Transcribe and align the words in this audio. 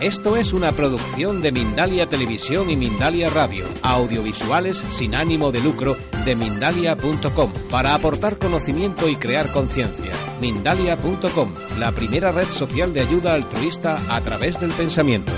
Esto 0.00 0.36
es 0.36 0.52
una 0.52 0.70
producción 0.70 1.42
de 1.42 1.50
Mindalia 1.50 2.06
Televisión 2.06 2.70
y 2.70 2.76
Mindalia 2.76 3.30
Radio, 3.30 3.64
audiovisuales 3.82 4.78
sin 4.92 5.16
ánimo 5.16 5.50
de 5.50 5.60
lucro 5.60 5.96
de 6.24 6.36
mindalia.com, 6.36 7.52
para 7.68 7.94
aportar 7.94 8.38
conocimiento 8.38 9.08
y 9.08 9.16
crear 9.16 9.52
conciencia. 9.52 10.12
Mindalia.com, 10.40 11.52
la 11.80 11.90
primera 11.90 12.30
red 12.30 12.46
social 12.46 12.92
de 12.92 13.00
ayuda 13.00 13.34
altruista 13.34 13.98
a 14.08 14.20
través 14.20 14.60
del 14.60 14.70
pensamiento. 14.70 15.32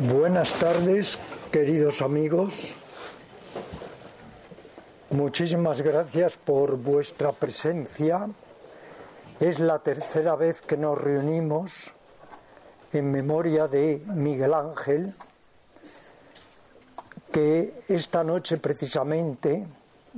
Buenas 0.00 0.54
tardes, 0.54 1.18
queridos 1.52 2.00
amigos. 2.00 2.72
Muchísimas 5.10 5.82
gracias 5.82 6.38
por 6.38 6.78
vuestra 6.78 7.32
presencia. 7.32 8.30
Es 9.38 9.60
la 9.60 9.80
tercera 9.80 10.34
vez 10.34 10.62
que 10.62 10.78
nos 10.78 10.98
reunimos 10.98 11.92
en 12.90 13.12
memoria 13.12 13.68
de 13.68 14.02
Miguel 14.06 14.54
Ángel, 14.54 15.14
que 17.30 17.82
esta 17.86 18.24
noche 18.24 18.56
precisamente 18.56 19.66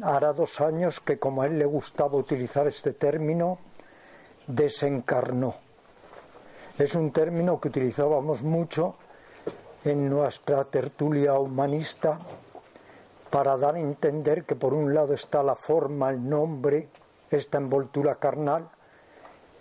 hará 0.02 0.32
dos 0.32 0.60
años 0.60 1.00
que, 1.00 1.18
como 1.18 1.42
a 1.42 1.46
él 1.46 1.58
le 1.58 1.64
gustaba 1.64 2.16
utilizar 2.16 2.68
este 2.68 2.92
término, 2.92 3.58
desencarnó. 4.46 5.56
Es 6.78 6.94
un 6.94 7.10
término 7.10 7.60
que 7.60 7.70
utilizábamos 7.70 8.44
mucho 8.44 8.94
en 9.84 10.08
nuestra 10.08 10.62
tertulia 10.62 11.34
humanista 11.40 12.20
para 13.30 13.56
dar 13.56 13.74
a 13.74 13.80
entender 13.80 14.44
que 14.44 14.54
por 14.54 14.74
un 14.74 14.94
lado 14.94 15.12
está 15.12 15.42
la 15.42 15.56
forma, 15.56 16.10
el 16.10 16.28
nombre, 16.28 16.88
esta 17.32 17.58
envoltura 17.58 18.14
carnal, 18.14 18.70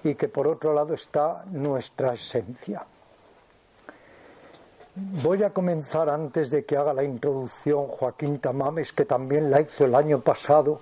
y 0.09 0.15
que 0.15 0.29
por 0.29 0.47
otro 0.47 0.73
lado 0.73 0.93
está 0.93 1.43
nuestra 1.51 2.13
esencia. 2.13 2.85
Voy 4.95 5.43
a 5.43 5.51
comenzar 5.51 6.09
antes 6.09 6.49
de 6.49 6.65
que 6.65 6.75
haga 6.75 6.93
la 6.93 7.03
introducción 7.03 7.87
Joaquín 7.87 8.39
Tamames, 8.39 8.93
que 8.93 9.05
también 9.05 9.51
la 9.51 9.61
hizo 9.61 9.85
el 9.85 9.93
año 9.93 10.21
pasado 10.21 10.79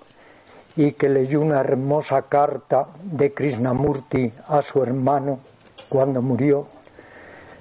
y 0.76 0.92
que 0.92 1.08
leyó 1.08 1.40
una 1.40 1.60
hermosa 1.60 2.22
carta 2.22 2.88
de 3.02 3.34
Krishnamurti 3.34 4.32
a 4.46 4.62
su 4.62 4.82
hermano 4.82 5.40
cuando 5.88 6.22
murió. 6.22 6.66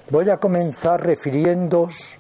Voy 0.10 0.30
a 0.30 0.38
comenzar 0.38 1.04
refiriéndoos 1.04 2.18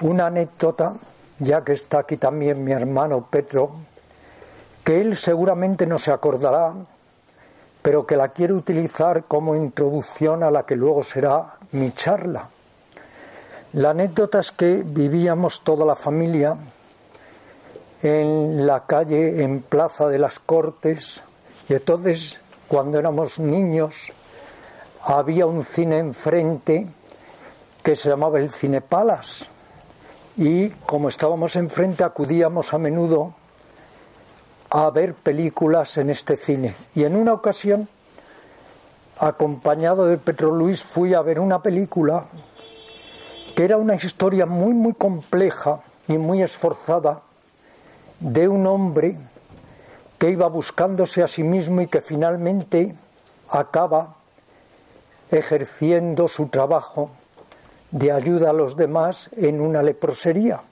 una 0.00 0.26
anécdota, 0.26 0.96
ya 1.38 1.62
que 1.62 1.72
está 1.72 2.00
aquí 2.00 2.16
también 2.16 2.64
mi 2.64 2.72
hermano 2.72 3.26
Petro, 3.30 3.72
que 4.82 5.00
él 5.00 5.16
seguramente 5.16 5.86
no 5.86 5.98
se 5.98 6.10
acordará, 6.10 6.72
pero 7.82 8.06
que 8.06 8.16
la 8.16 8.28
quiero 8.28 8.56
utilizar 8.56 9.24
como 9.24 9.56
introducción 9.56 10.42
a 10.42 10.50
la 10.50 10.66
que 10.66 10.76
luego 10.76 11.02
será 11.02 11.56
mi 11.72 11.92
charla. 11.92 12.48
La 13.72 13.90
anécdota 13.90 14.40
es 14.40 14.52
que 14.52 14.82
vivíamos 14.84 15.62
toda 15.62 15.86
la 15.86 15.96
familia 15.96 16.56
en 18.02 18.66
la 18.66 18.86
calle, 18.86 19.42
en 19.42 19.62
Plaza 19.62 20.08
de 20.08 20.18
las 20.18 20.38
Cortes, 20.38 21.22
y 21.68 21.74
entonces, 21.74 22.38
cuando 22.66 22.98
éramos 22.98 23.38
niños, 23.38 24.12
había 25.02 25.46
un 25.46 25.64
cine 25.64 25.98
enfrente 25.98 26.86
que 27.82 27.94
se 27.94 28.08
llamaba 28.08 28.38
el 28.38 28.50
Cine 28.50 28.80
Palas, 28.80 29.48
y 30.36 30.70
como 30.70 31.08
estábamos 31.08 31.56
enfrente, 31.56 32.02
acudíamos 32.02 32.74
a 32.74 32.78
menudo 32.78 33.34
a 34.70 34.88
ver 34.90 35.14
películas 35.14 35.98
en 35.98 36.10
este 36.10 36.36
cine. 36.36 36.74
Y 36.94 37.04
en 37.04 37.16
una 37.16 37.32
ocasión, 37.32 37.88
acompañado 39.18 40.06
de 40.06 40.16
Petro 40.16 40.52
Luis, 40.52 40.82
fui 40.82 41.12
a 41.12 41.22
ver 41.22 41.40
una 41.40 41.60
película 41.60 42.24
que 43.54 43.64
era 43.64 43.76
una 43.76 43.96
historia 43.96 44.46
muy, 44.46 44.72
muy 44.72 44.94
compleja 44.94 45.80
y 46.08 46.16
muy 46.16 46.42
esforzada 46.42 47.22
de 48.20 48.48
un 48.48 48.66
hombre 48.66 49.16
que 50.18 50.30
iba 50.30 50.46
buscándose 50.48 51.22
a 51.22 51.28
sí 51.28 51.42
mismo 51.42 51.80
y 51.80 51.86
que 51.86 52.00
finalmente 52.00 52.94
acaba 53.48 54.16
ejerciendo 55.30 56.28
su 56.28 56.48
trabajo 56.48 57.10
de 57.90 58.12
ayuda 58.12 58.50
a 58.50 58.52
los 58.52 58.76
demás 58.76 59.30
en 59.36 59.60
una 59.60 59.82
leprosería. 59.82 60.62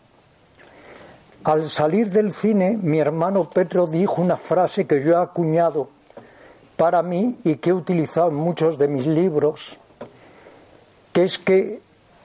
Al 1.44 1.68
salir 1.68 2.10
del 2.10 2.32
cine, 2.32 2.76
mi 2.80 2.98
hermano 2.98 3.48
Petro 3.48 3.86
dijo 3.86 4.20
una 4.20 4.36
frase 4.36 4.86
que 4.86 5.02
yo 5.02 5.12
he 5.12 5.16
acuñado 5.16 5.88
para 6.76 7.02
mí 7.02 7.38
y 7.44 7.56
que 7.56 7.70
he 7.70 7.72
utilizado 7.72 8.28
en 8.28 8.34
muchos 8.34 8.76
de 8.76 8.88
mis 8.88 9.06
libros, 9.06 9.78
que 11.12 11.22
es 11.22 11.38
que 11.38 11.80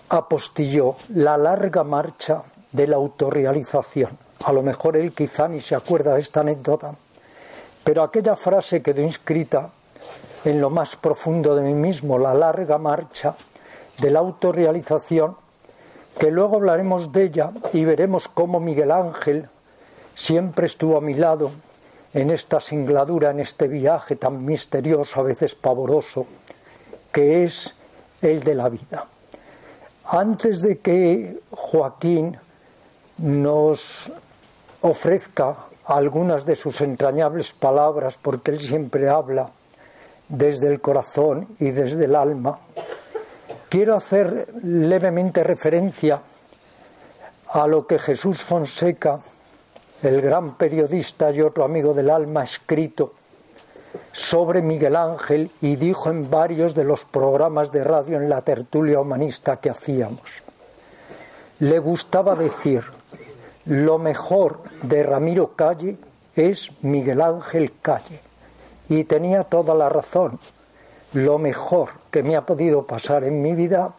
apostilló 0.09 0.95
la 1.09 1.37
larga 1.37 1.83
marcha 1.83 2.43
de 2.71 2.87
la 2.87 2.95
autorrealización. 2.95 4.17
A 4.45 4.51
lo 4.51 4.63
mejor 4.63 4.97
él 4.97 5.13
quizá 5.13 5.47
ni 5.47 5.59
se 5.59 5.75
acuerda 5.75 6.15
de 6.15 6.19
esta 6.19 6.41
anécdota, 6.41 6.95
pero 7.83 8.01
aquella 8.01 8.35
frase 8.35 8.81
quedó 8.81 9.01
inscrita 9.01 9.69
en 10.43 10.59
lo 10.59 10.69
más 10.69 10.95
profundo 10.95 11.55
de 11.55 11.61
mí 11.61 11.73
mismo, 11.73 12.17
la 12.17 12.33
larga 12.33 12.77
marcha 12.77 13.35
de 13.99 14.09
la 14.09 14.19
autorrealización, 14.19 15.37
que 16.17 16.31
luego 16.31 16.57
hablaremos 16.57 17.11
de 17.11 17.23
ella 17.23 17.51
y 17.73 17.85
veremos 17.85 18.27
cómo 18.27 18.59
Miguel 18.59 18.91
Ángel 18.91 19.49
siempre 20.15 20.67
estuvo 20.67 20.97
a 20.97 21.01
mi 21.01 21.13
lado 21.13 21.51
en 22.13 22.29
esta 22.29 22.59
singladura, 22.59 23.31
en 23.31 23.39
este 23.39 23.67
viaje 23.67 24.15
tan 24.15 24.45
misterioso, 24.45 25.19
a 25.19 25.23
veces 25.23 25.55
pavoroso, 25.55 26.27
que 27.11 27.43
es 27.43 27.73
el 28.21 28.43
de 28.43 28.55
la 28.55 28.69
vida. 28.69 29.07
Antes 30.05 30.61
de 30.61 30.79
que 30.79 31.39
Joaquín 31.51 32.37
nos 33.17 34.11
ofrezca 34.81 35.55
algunas 35.85 36.45
de 36.45 36.55
sus 36.55 36.81
entrañables 36.81 37.53
palabras, 37.53 38.19
porque 38.21 38.51
él 38.51 38.59
siempre 38.59 39.09
habla 39.09 39.49
desde 40.29 40.67
el 40.67 40.81
corazón 40.81 41.47
y 41.59 41.71
desde 41.71 42.05
el 42.05 42.15
alma, 42.15 42.59
quiero 43.73 43.95
hacer 43.95 44.49
levemente 44.61 45.43
referencia 45.43 46.21
a 47.49 47.65
lo 47.65 47.87
que 47.87 47.97
Jesús 47.97 48.43
Fonseca, 48.43 49.19
el 50.03 50.21
gran 50.21 50.57
periodista 50.57 51.31
y 51.31 51.41
otro 51.41 51.63
amigo 51.63 51.95
del 51.95 52.11
alma, 52.11 52.41
ha 52.41 52.43
escrito 52.43 53.13
sobre 54.11 54.61
Miguel 54.61 54.95
Ángel 54.95 55.49
y 55.59 55.75
dijo 55.75 56.11
en 56.11 56.29
varios 56.29 56.75
de 56.75 56.83
los 56.83 57.05
programas 57.05 57.71
de 57.71 57.83
radio 57.83 58.17
en 58.17 58.29
la 58.29 58.41
tertulia 58.41 58.99
humanista 58.99 59.57
que 59.57 59.71
hacíamos. 59.71 60.43
Le 61.57 61.79
gustaba 61.79 62.35
decir, 62.35 62.83
lo 63.65 63.97
mejor 63.97 64.59
de 64.83 65.01
Ramiro 65.01 65.55
Calle 65.55 65.97
es 66.35 66.69
Miguel 66.83 67.21
Ángel 67.21 67.73
Calle. 67.81 68.19
Y 68.87 69.05
tenía 69.05 69.45
toda 69.45 69.73
la 69.73 69.89
razón. 69.89 70.39
Lo 71.13 71.37
mejor 71.37 71.89
que 72.09 72.23
me 72.23 72.35
ha 72.35 72.45
podido 72.45 72.87
pasar 72.87 73.23
en 73.23 73.41
mi 73.41 73.53
vida 73.53 73.93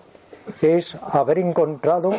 es 0.61 0.97
haber 0.97 1.39
encontrado 1.39 2.11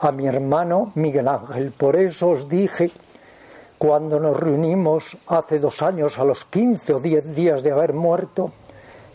a 0.00 0.12
mi 0.12 0.28
hermano 0.28 0.92
Miguel 0.94 1.26
Ángel. 1.26 1.72
Por 1.72 1.96
eso 1.96 2.30
os 2.30 2.48
dije 2.48 2.92
cuando 3.76 4.20
nos 4.20 4.38
reunimos 4.38 5.18
hace 5.26 5.58
dos 5.58 5.82
años, 5.82 6.18
a 6.18 6.24
los 6.24 6.44
15 6.44 6.92
o 6.94 7.00
10 7.00 7.34
días 7.34 7.62
de 7.64 7.72
haber 7.72 7.92
muerto, 7.92 8.52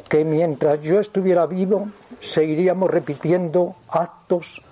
que 0.10 0.25
mientras 0.25 0.81
yo 0.81 1.00
estuviera 1.00 1.45
vivo 1.45 1.88
seguiríamos 2.19 2.89
repitiendo 2.89 3.75
actos 3.88 4.63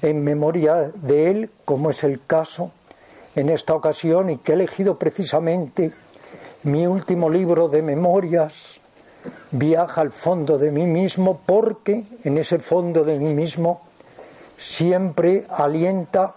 en 0.00 0.24
memoria 0.24 0.92
de 0.94 1.30
él, 1.30 1.50
como 1.64 1.90
es 1.90 2.04
el 2.04 2.24
caso 2.26 2.70
en 3.36 3.50
esta 3.50 3.74
ocasión, 3.74 4.30
y 4.30 4.38
que 4.38 4.52
he 4.52 4.54
elegido 4.54 4.98
precisamente 4.98 5.92
mi 6.62 6.86
último 6.86 7.28
libro 7.28 7.68
de 7.68 7.82
memorias, 7.82 8.80
Viaja 9.50 10.00
al 10.00 10.12
fondo 10.12 10.58
de 10.58 10.70
mí 10.70 10.86
mismo, 10.86 11.40
porque 11.46 12.04
en 12.24 12.38
ese 12.38 12.58
fondo 12.58 13.04
de 13.04 13.18
mí 13.18 13.34
mismo 13.34 13.82
siempre 14.56 15.46
alienta, 15.48 16.34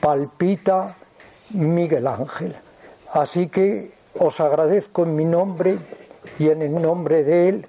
palpita, 0.00 0.96
Miguel 1.50 2.06
Ángel. 2.06 2.56
Así 3.12 3.48
que 3.48 3.92
os 4.18 4.40
agradezco 4.40 5.04
en 5.04 5.16
mi 5.16 5.24
nombre 5.24 5.78
y 6.38 6.48
en 6.48 6.62
el 6.62 6.80
nombre 6.80 7.22
de 7.24 7.48
él 7.48 7.66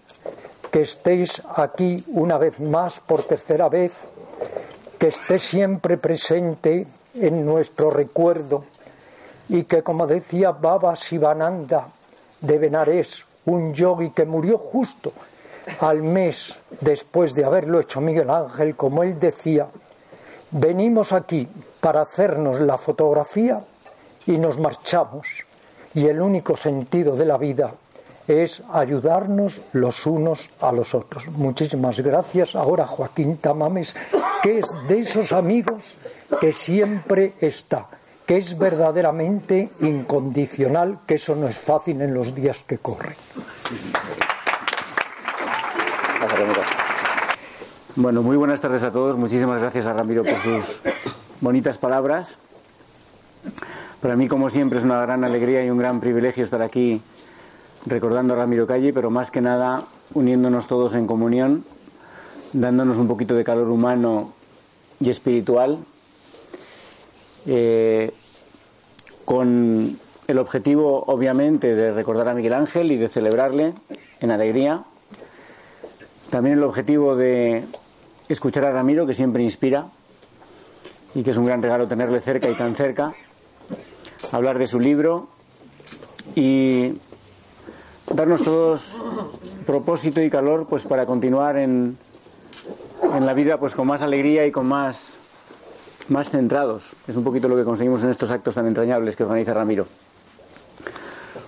que 0.71 0.81
estéis 0.81 1.41
aquí 1.55 2.03
una 2.07 2.37
vez 2.37 2.59
más, 2.59 2.99
por 2.99 3.23
tercera 3.23 3.69
vez, 3.69 4.07
que 4.99 5.07
esté 5.07 5.39
siempre 5.39 5.97
presente 5.97 6.85
en 7.15 7.45
nuestro 7.45 7.89
recuerdo 7.89 8.65
y 9.47 9.63
que, 9.63 9.81
como 9.81 10.05
decía 10.05 10.51
Baba 10.51 10.95
Sivananda 10.95 11.87
de 12.41 12.57
Benares, 12.59 13.25
un 13.49 13.73
yogi 13.73 14.11
que 14.11 14.25
murió 14.25 14.57
justo 14.57 15.11
al 15.79 16.01
mes 16.01 16.57
después 16.81 17.35
de 17.35 17.45
haberlo 17.45 17.79
hecho 17.79 18.01
Miguel 18.01 18.29
Ángel, 18.29 18.75
como 18.75 19.03
él 19.03 19.19
decía, 19.19 19.67
venimos 20.51 21.13
aquí 21.13 21.47
para 21.79 22.01
hacernos 22.01 22.59
la 22.59 22.77
fotografía 22.77 23.63
y 24.25 24.37
nos 24.37 24.57
marchamos. 24.57 25.27
Y 25.93 26.07
el 26.07 26.21
único 26.21 26.55
sentido 26.55 27.15
de 27.15 27.25
la 27.25 27.37
vida 27.37 27.73
es 28.27 28.61
ayudarnos 28.71 29.63
los 29.73 30.05
unos 30.05 30.51
a 30.61 30.71
los 30.71 30.93
otros. 30.93 31.27
Muchísimas 31.29 31.99
gracias. 31.99 32.55
Ahora 32.55 32.85
Joaquín 32.85 33.37
Tamames, 33.37 33.95
que 34.43 34.59
es 34.59 34.67
de 34.87 34.99
esos 34.99 35.31
amigos 35.31 35.97
que 36.39 36.51
siempre 36.51 37.33
está, 37.41 37.89
que 38.29 38.37
es 38.37 38.59
verdaderamente 38.59 39.71
incondicional, 39.79 40.99
que 41.07 41.15
eso 41.15 41.35
no 41.35 41.47
es 41.47 41.57
fácil 41.57 41.99
en 41.99 42.13
los 42.13 42.35
días 42.35 42.59
que 42.59 42.77
corren. 42.77 43.15
Bueno, 47.95 48.21
muy 48.21 48.37
buenas 48.37 48.61
tardes 48.61 48.83
a 48.83 48.91
todos. 48.91 49.17
Muchísimas 49.17 49.59
gracias 49.59 49.87
a 49.87 49.93
Ramiro 49.93 50.23
por 50.23 50.37
sus 50.41 50.79
bonitas 51.41 51.79
palabras. 51.79 52.37
Para 53.99 54.15
mí, 54.15 54.27
como 54.27 54.51
siempre, 54.51 54.77
es 54.77 54.85
una 54.85 55.01
gran 55.01 55.23
alegría 55.23 55.65
y 55.65 55.71
un 55.71 55.79
gran 55.79 55.99
privilegio 55.99 56.43
estar 56.43 56.61
aquí 56.61 57.01
recordando 57.87 58.35
a 58.35 58.37
Ramiro 58.37 58.67
Calle, 58.67 58.93
pero 58.93 59.09
más 59.09 59.31
que 59.31 59.41
nada 59.41 59.85
uniéndonos 60.13 60.67
todos 60.67 60.93
en 60.93 61.07
comunión, 61.07 61.65
dándonos 62.53 62.99
un 62.99 63.07
poquito 63.07 63.33
de 63.33 63.43
calor 63.43 63.69
humano 63.69 64.33
y 64.99 65.09
espiritual, 65.09 65.79
eh, 67.47 68.13
con 69.29 69.99
el 70.25 70.39
objetivo, 70.39 71.03
obviamente, 71.05 71.75
de 71.75 71.93
recordar 71.93 72.29
a 72.29 72.33
Miguel 72.33 72.53
Ángel 72.53 72.91
y 72.91 72.97
de 72.97 73.07
celebrarle 73.09 73.75
en 74.21 74.31
alegría. 74.31 74.85
También 76.31 76.57
el 76.57 76.63
objetivo 76.63 77.15
de 77.15 77.63
escuchar 78.27 78.65
a 78.65 78.71
Ramiro, 78.71 79.05
que 79.05 79.13
siempre 79.13 79.43
inspira 79.43 79.85
y 81.13 81.21
que 81.21 81.29
es 81.29 81.37
un 81.37 81.45
gran 81.45 81.61
regalo 81.61 81.87
tenerle 81.87 82.21
cerca 82.21 82.49
y 82.49 82.55
tan 82.55 82.73
cerca, 82.73 83.13
hablar 84.31 84.57
de 84.57 84.65
su 84.65 84.79
libro 84.79 85.27
y 86.33 86.93
darnos 88.11 88.43
todos 88.43 88.99
propósito 89.67 90.23
y 90.23 90.31
calor 90.31 90.65
pues 90.67 90.85
para 90.85 91.05
continuar 91.05 91.55
en, 91.57 91.99
en 93.03 93.25
la 93.27 93.33
vida 93.35 93.59
pues 93.59 93.75
con 93.75 93.85
más 93.85 94.01
alegría 94.01 94.47
y 94.47 94.51
con 94.51 94.65
más 94.65 95.19
más 96.09 96.29
centrados. 96.29 96.95
Es 97.07 97.15
un 97.15 97.23
poquito 97.23 97.47
lo 97.47 97.55
que 97.55 97.63
conseguimos 97.63 98.03
en 98.03 98.09
estos 98.09 98.31
actos 98.31 98.55
tan 98.55 98.67
entrañables 98.67 99.15
que 99.15 99.23
organiza 99.23 99.53
Ramiro. 99.53 99.87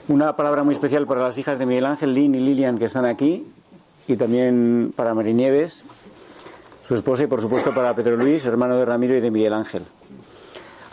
Una 0.07 0.35
palabra 0.35 0.63
muy 0.63 0.73
especial 0.73 1.07
para 1.07 1.21
las 1.21 1.37
hijas 1.37 1.59
de 1.59 1.65
Miguel 1.65 1.85
Ángel, 1.85 2.13
Lynn 2.13 2.35
y 2.35 2.39
Lilian, 2.39 2.77
que 2.77 2.85
están 2.85 3.05
aquí, 3.05 3.47
y 4.07 4.15
también 4.15 4.93
para 4.95 5.13
Marinieves, 5.13 5.83
su 6.87 6.95
esposa, 6.95 7.23
y 7.23 7.27
por 7.27 7.41
supuesto 7.41 7.73
para 7.73 7.95
Pedro 7.95 8.17
Luis, 8.17 8.45
hermano 8.45 8.75
de 8.77 8.85
Ramiro 8.85 9.15
y 9.15 9.21
de 9.21 9.31
Miguel 9.31 9.53
Ángel. 9.53 9.83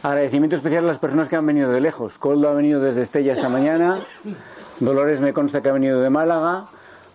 Agradecimiento 0.02 0.54
especial 0.54 0.84
a 0.84 0.86
las 0.86 0.98
personas 0.98 1.28
que 1.28 1.36
han 1.36 1.44
venido 1.44 1.72
de 1.72 1.80
lejos. 1.80 2.18
Coldo 2.18 2.48
ha 2.48 2.52
venido 2.52 2.80
desde 2.80 3.02
Estella 3.02 3.32
esta 3.32 3.48
mañana, 3.48 3.98
Dolores 4.80 5.20
me 5.20 5.32
consta 5.32 5.60
que 5.60 5.70
ha 5.70 5.72
venido 5.72 6.00
de 6.00 6.08
Málaga, 6.08 6.66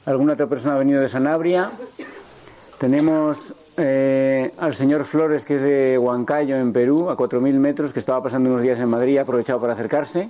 alguna 0.06 0.34
otra 0.34 0.48
persona 0.48 0.76
ha 0.76 0.78
venido 0.80 1.00
de 1.00 1.08
Sanabria. 1.08 1.72
Tenemos 2.78 3.56
eh, 3.78 4.52
al 4.58 4.76
señor 4.76 5.04
Flores, 5.06 5.46
que 5.46 5.56
es 5.56 5.62
de 5.62 5.98
Huancayo, 5.98 6.58
en 6.58 6.74
Perú, 6.74 7.10
a 7.10 7.18
4.000 7.18 7.54
metros, 7.54 7.94
que 7.94 8.00
estaba 8.00 8.22
pasando 8.22 8.50
unos 8.50 8.62
días 8.62 8.80
en 8.80 8.90
Madrid, 8.90 9.18
ha 9.18 9.22
aprovechado 9.22 9.60
para 9.60 9.74
acercarse. 9.74 10.30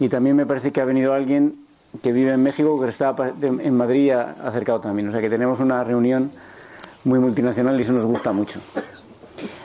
Y 0.00 0.08
también 0.08 0.36
me 0.36 0.46
parece 0.46 0.72
que 0.72 0.80
ha 0.80 0.84
venido 0.84 1.14
alguien 1.14 1.54
que 2.02 2.12
vive 2.12 2.32
en 2.32 2.42
México, 2.42 2.80
que 2.80 2.88
está 2.88 3.14
en 3.40 3.76
Madrid, 3.76 4.12
acercado 4.12 4.80
también. 4.80 5.08
O 5.08 5.12
sea 5.12 5.20
que 5.20 5.30
tenemos 5.30 5.60
una 5.60 5.82
reunión 5.84 6.30
muy 7.04 7.18
multinacional 7.18 7.78
y 7.78 7.82
eso 7.82 7.92
nos 7.92 8.04
gusta 8.04 8.32
mucho. 8.32 8.60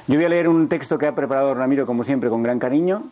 Yo 0.08 0.16
voy 0.16 0.26
a 0.26 0.30
leer 0.30 0.48
un 0.48 0.68
texto 0.68 0.98
que 0.98 1.08
ha 1.08 1.16
preparado 1.16 1.54
Ramiro, 1.54 1.86
como 1.86 2.04
siempre, 2.04 2.30
con 2.30 2.44
gran 2.44 2.60
cariño. 2.60 3.04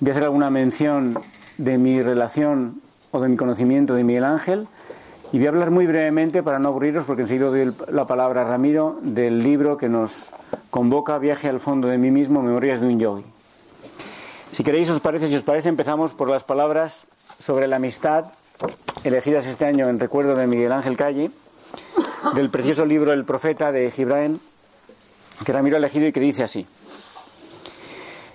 Voy 0.00 0.10
a 0.10 0.12
hacer 0.12 0.24
alguna 0.24 0.50
mención 0.50 1.18
de 1.56 1.78
mi 1.78 2.00
relación 2.02 2.80
o 3.10 3.20
de 3.20 3.28
mi 3.28 3.36
conocimiento 3.36 3.94
de 3.94 4.04
Miguel 4.04 4.24
Ángel. 4.24 4.68
Y 5.30 5.38
voy 5.38 5.46
a 5.46 5.50
hablar 5.50 5.70
muy 5.70 5.86
brevemente, 5.86 6.42
para 6.42 6.58
no 6.58 6.68
aburriros, 6.68 7.04
porque 7.04 7.22
enseguida 7.22 7.46
doy 7.46 7.72
la 7.90 8.06
palabra 8.06 8.42
a 8.42 8.44
Ramiro, 8.44 8.98
del 9.02 9.42
libro 9.42 9.76
que 9.76 9.88
nos 9.88 10.30
convoca 10.70 11.18
Viaje 11.18 11.48
al 11.48 11.60
fondo 11.60 11.88
de 11.88 11.98
mí 11.98 12.10
mismo, 12.10 12.42
Memorias 12.42 12.80
de 12.80 12.86
un 12.86 12.98
yogi. 12.98 13.24
Si 14.52 14.64
queréis, 14.64 14.88
os 14.88 15.00
parece, 15.00 15.28
si 15.28 15.36
os 15.36 15.42
parece, 15.42 15.68
empezamos 15.68 16.14
por 16.14 16.30
las 16.30 16.44
palabras 16.44 17.04
sobre 17.38 17.68
la 17.68 17.76
amistad, 17.76 18.32
elegidas 19.04 19.46
este 19.46 19.66
año 19.66 19.86
en 19.88 20.00
recuerdo 20.00 20.34
de 20.34 20.46
Miguel 20.46 20.72
Ángel 20.72 20.96
Calle, 20.96 21.30
del 22.34 22.48
precioso 22.48 22.86
libro 22.86 23.12
El 23.12 23.24
Profeta 23.24 23.70
de 23.70 23.90
Gibraen, 23.90 24.40
que 25.44 25.52
Ramiro 25.52 25.76
ha 25.76 25.78
elegido 25.78 26.06
y 26.06 26.12
que 26.12 26.20
dice 26.20 26.42
así. 26.42 26.66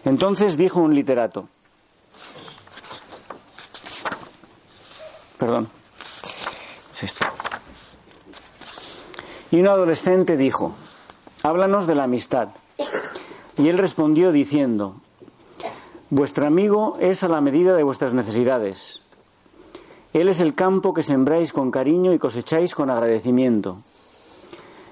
Entonces 0.05 0.57
dijo 0.57 0.79
un 0.79 0.93
literato, 0.93 1.47
Perdón. 5.43 5.67
Y 9.51 9.59
un 9.59 9.67
adolescente 9.67 10.37
dijo, 10.37 10.73
háblanos 11.43 11.87
de 11.87 11.95
la 11.95 12.05
amistad. 12.05 12.49
Y 13.57 13.69
él 13.69 13.77
respondió 13.77 14.31
diciendo, 14.31 14.95
vuestro 16.09 16.47
amigo 16.47 16.97
es 16.99 17.23
a 17.23 17.27
la 17.27 17.41
medida 17.41 17.75
de 17.75 17.83
vuestras 17.83 18.13
necesidades. 18.13 19.01
Él 20.13 20.29
es 20.29 20.39
el 20.39 20.53
campo 20.53 20.93
que 20.93 21.03
sembráis 21.03 21.53
con 21.53 21.71
cariño 21.71 22.13
y 22.13 22.19
cosecháis 22.19 22.75
con 22.75 22.89
agradecimiento. 22.89 23.77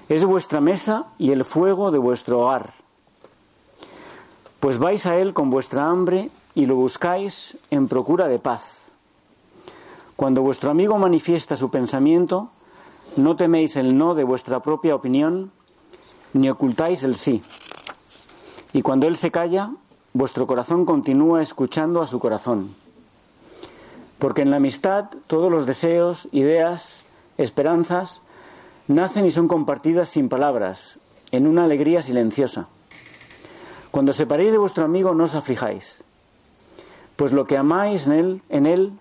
Es 0.08 0.24
vuestra 0.24 0.60
mesa 0.60 1.06
y 1.18 1.30
el 1.30 1.44
fuego 1.44 1.90
de 1.90 1.98
vuestro 1.98 2.40
hogar. 2.40 2.72
Pues 4.58 4.78
vais 4.78 5.06
a 5.06 5.16
Él 5.16 5.32
con 5.32 5.50
vuestra 5.50 5.86
hambre 5.86 6.30
y 6.54 6.66
lo 6.66 6.76
buscáis 6.76 7.56
en 7.70 7.88
procura 7.88 8.28
de 8.28 8.38
paz. 8.38 8.81
Cuando 10.16 10.42
vuestro 10.42 10.70
amigo 10.70 10.98
manifiesta 10.98 11.56
su 11.56 11.70
pensamiento, 11.70 12.50
no 13.16 13.36
teméis 13.36 13.76
el 13.76 13.96
no 13.96 14.14
de 14.14 14.24
vuestra 14.24 14.60
propia 14.60 14.94
opinión, 14.94 15.50
ni 16.32 16.48
ocultáis 16.48 17.02
el 17.02 17.16
sí. 17.16 17.42
Y 18.72 18.82
cuando 18.82 19.06
él 19.06 19.16
se 19.16 19.30
calla, 19.30 19.70
vuestro 20.12 20.46
corazón 20.46 20.84
continúa 20.84 21.42
escuchando 21.42 22.02
a 22.02 22.06
su 22.06 22.18
corazón. 22.18 22.74
Porque 24.18 24.42
en 24.42 24.50
la 24.50 24.56
amistad 24.56 25.06
todos 25.26 25.50
los 25.50 25.66
deseos, 25.66 26.28
ideas, 26.32 27.04
esperanzas, 27.38 28.20
nacen 28.88 29.26
y 29.26 29.30
son 29.30 29.48
compartidas 29.48 30.08
sin 30.08 30.28
palabras, 30.28 30.98
en 31.32 31.46
una 31.46 31.64
alegría 31.64 32.02
silenciosa. 32.02 32.68
Cuando 33.90 34.12
separéis 34.12 34.52
de 34.52 34.58
vuestro 34.58 34.84
amigo 34.84 35.14
no 35.14 35.24
os 35.24 35.34
aflijáis, 35.34 36.02
pues 37.16 37.32
lo 37.32 37.46
que 37.46 37.58
amáis 37.58 38.06
en 38.06 38.12
él, 38.12 38.42
en 38.48 38.66
él 38.66 38.92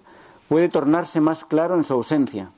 puede 0.52 0.68
tornarse 0.68 1.22
más 1.22 1.46
claro 1.46 1.76
en 1.78 1.86
su 1.86 1.94
ausencia, 1.94 2.52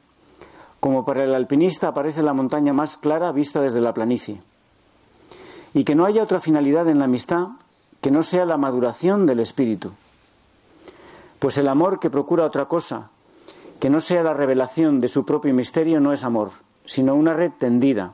como 0.79 1.05
para 1.05 1.25
el 1.25 1.35
alpinista 1.35 1.89
aparece 1.89 2.23
la 2.23 2.33
montaña 2.33 2.73
más 2.73 2.97
clara 2.97 3.31
vista 3.31 3.61
desde 3.61 3.81
la 3.81 3.93
planicie. 3.93 4.41
Y 5.75 5.83
que 5.83 5.93
no 5.93 6.05
haya 6.05 6.23
otra 6.23 6.39
finalidad 6.39 6.87
en 6.87 6.97
la 6.97 7.05
amistad 7.05 7.49
que 8.01 8.09
no 8.09 8.23
sea 8.23 8.45
la 8.45 8.57
maduración 8.57 9.27
del 9.27 9.41
espíritu. 9.41 9.91
Pues 11.37 11.59
el 11.59 11.67
amor 11.67 11.99
que 11.99 12.09
procura 12.09 12.45
otra 12.45 12.65
cosa, 12.65 13.11
que 13.79 13.91
no 13.91 14.01
sea 14.01 14.23
la 14.23 14.33
revelación 14.33 14.99
de 14.99 15.07
su 15.07 15.23
propio 15.23 15.53
misterio, 15.53 15.99
no 15.99 16.13
es 16.13 16.23
amor, 16.23 16.49
sino 16.85 17.13
una 17.13 17.35
red 17.35 17.51
tendida, 17.59 18.13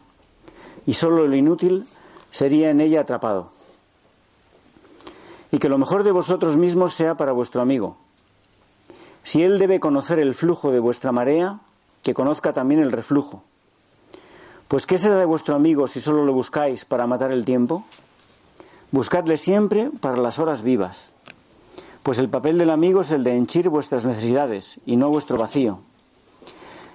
y 0.85 0.95
sólo 0.95 1.25
lo 1.25 1.37
inútil 1.37 1.87
sería 2.31 2.69
en 2.69 2.81
ella 2.81 2.99
atrapado. 2.99 3.51
Y 5.53 5.57
que 5.57 5.69
lo 5.69 5.77
mejor 5.77 6.03
de 6.03 6.11
vosotros 6.11 6.57
mismos 6.57 6.93
sea 6.93 7.15
para 7.15 7.31
vuestro 7.31 7.61
amigo, 7.61 7.95
si 9.29 9.43
él 9.43 9.59
debe 9.59 9.79
conocer 9.79 10.17
el 10.17 10.33
flujo 10.33 10.71
de 10.71 10.79
vuestra 10.79 11.11
marea, 11.11 11.59
que 12.01 12.15
conozca 12.15 12.51
también 12.51 12.81
el 12.81 12.91
reflujo. 12.91 13.43
Pues 14.67 14.87
¿qué 14.87 14.97
será 14.97 15.17
de 15.17 15.25
vuestro 15.25 15.55
amigo 15.55 15.87
si 15.87 16.01
solo 16.01 16.25
lo 16.25 16.33
buscáis 16.33 16.83
para 16.83 17.05
matar 17.05 17.31
el 17.31 17.45
tiempo? 17.45 17.85
Buscadle 18.89 19.37
siempre 19.37 19.91
para 20.01 20.17
las 20.17 20.39
horas 20.39 20.63
vivas, 20.63 21.11
pues 22.01 22.17
el 22.17 22.27
papel 22.27 22.57
del 22.57 22.71
amigo 22.71 23.01
es 23.01 23.11
el 23.11 23.23
de 23.23 23.37
henchir 23.37 23.69
vuestras 23.69 24.03
necesidades 24.03 24.79
y 24.87 24.97
no 24.97 25.11
vuestro 25.11 25.37
vacío. 25.37 25.81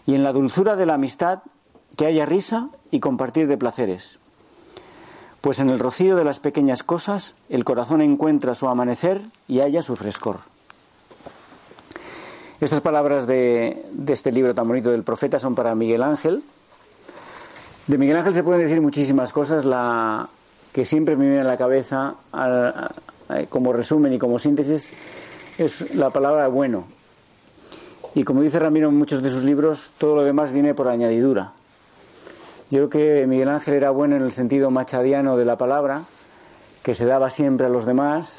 Y 0.04 0.16
en 0.16 0.24
la 0.24 0.32
dulzura 0.32 0.74
de 0.74 0.86
la 0.86 0.94
amistad 0.94 1.44
que 1.96 2.06
haya 2.06 2.26
risa 2.26 2.68
y 2.90 2.98
compartir 2.98 3.46
de 3.46 3.58
placeres. 3.58 4.18
Pues 5.40 5.60
en 5.60 5.70
el 5.70 5.78
rocío 5.78 6.16
de 6.16 6.24
las 6.24 6.40
pequeñas 6.40 6.82
cosas 6.82 7.36
el 7.48 7.62
corazón 7.62 8.00
encuentra 8.00 8.56
su 8.56 8.66
amanecer 8.66 9.22
y 9.46 9.60
halla 9.60 9.82
su 9.82 9.94
frescor. 9.94 10.52
Estas 12.64 12.80
palabras 12.80 13.26
de, 13.26 13.84
este 14.08 14.32
libro 14.32 14.54
tan 14.54 14.66
bonito 14.66 14.90
del 14.90 15.02
profeta 15.02 15.38
son 15.38 15.54
para 15.54 15.74
Miguel 15.74 16.02
Ángel. 16.02 16.42
De 17.86 17.98
Miguel 17.98 18.16
Ángel 18.16 18.32
se 18.32 18.42
pueden 18.42 18.62
decir 18.62 18.80
muchísimas 18.80 19.34
cosas. 19.34 19.66
La 19.66 20.26
que 20.72 20.86
siempre 20.86 21.14
me 21.14 21.26
viene 21.26 21.42
a 21.42 21.44
la 21.44 21.58
cabeza 21.58 22.14
como 23.50 23.74
resumen 23.74 24.14
y 24.14 24.18
como 24.18 24.38
síntesis 24.38 24.90
es 25.58 25.94
la 25.94 26.08
palabra 26.08 26.48
bueno. 26.48 26.86
Y 28.14 28.24
como 28.24 28.40
dice 28.40 28.58
Ramiro 28.58 28.88
en 28.88 28.96
muchos 28.96 29.22
de 29.22 29.28
sus 29.28 29.44
libros, 29.44 29.90
todo 29.98 30.16
lo 30.16 30.22
demás 30.22 30.50
viene 30.50 30.72
por 30.72 30.88
añadidura. 30.88 31.52
Yo 32.70 32.88
creo 32.88 33.20
que 33.20 33.26
Miguel 33.26 33.50
Ángel 33.50 33.74
era 33.74 33.90
bueno 33.90 34.16
en 34.16 34.22
el 34.22 34.32
sentido 34.32 34.70
machadiano 34.70 35.36
de 35.36 35.44
la 35.44 35.58
palabra, 35.58 36.04
que 36.82 36.94
se 36.94 37.04
daba 37.04 37.28
siempre 37.28 37.66
a 37.66 37.68
los 37.68 37.84
demás, 37.84 38.36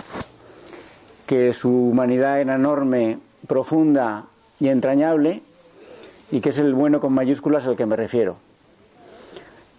que 1.28 1.54
su 1.54 1.70
humanidad 1.70 2.42
era 2.42 2.56
enorme, 2.56 3.20
profunda 3.48 4.26
y 4.60 4.70
entrañable, 4.70 5.42
y 6.32 6.40
que 6.42 6.50
es 6.50 6.60
el 6.60 6.74
bueno 6.74 7.00
con 7.00 7.14
mayúsculas 7.14 7.66
al 7.66 7.76
que 7.76 7.86
me 7.86 7.96
refiero. 7.96 8.38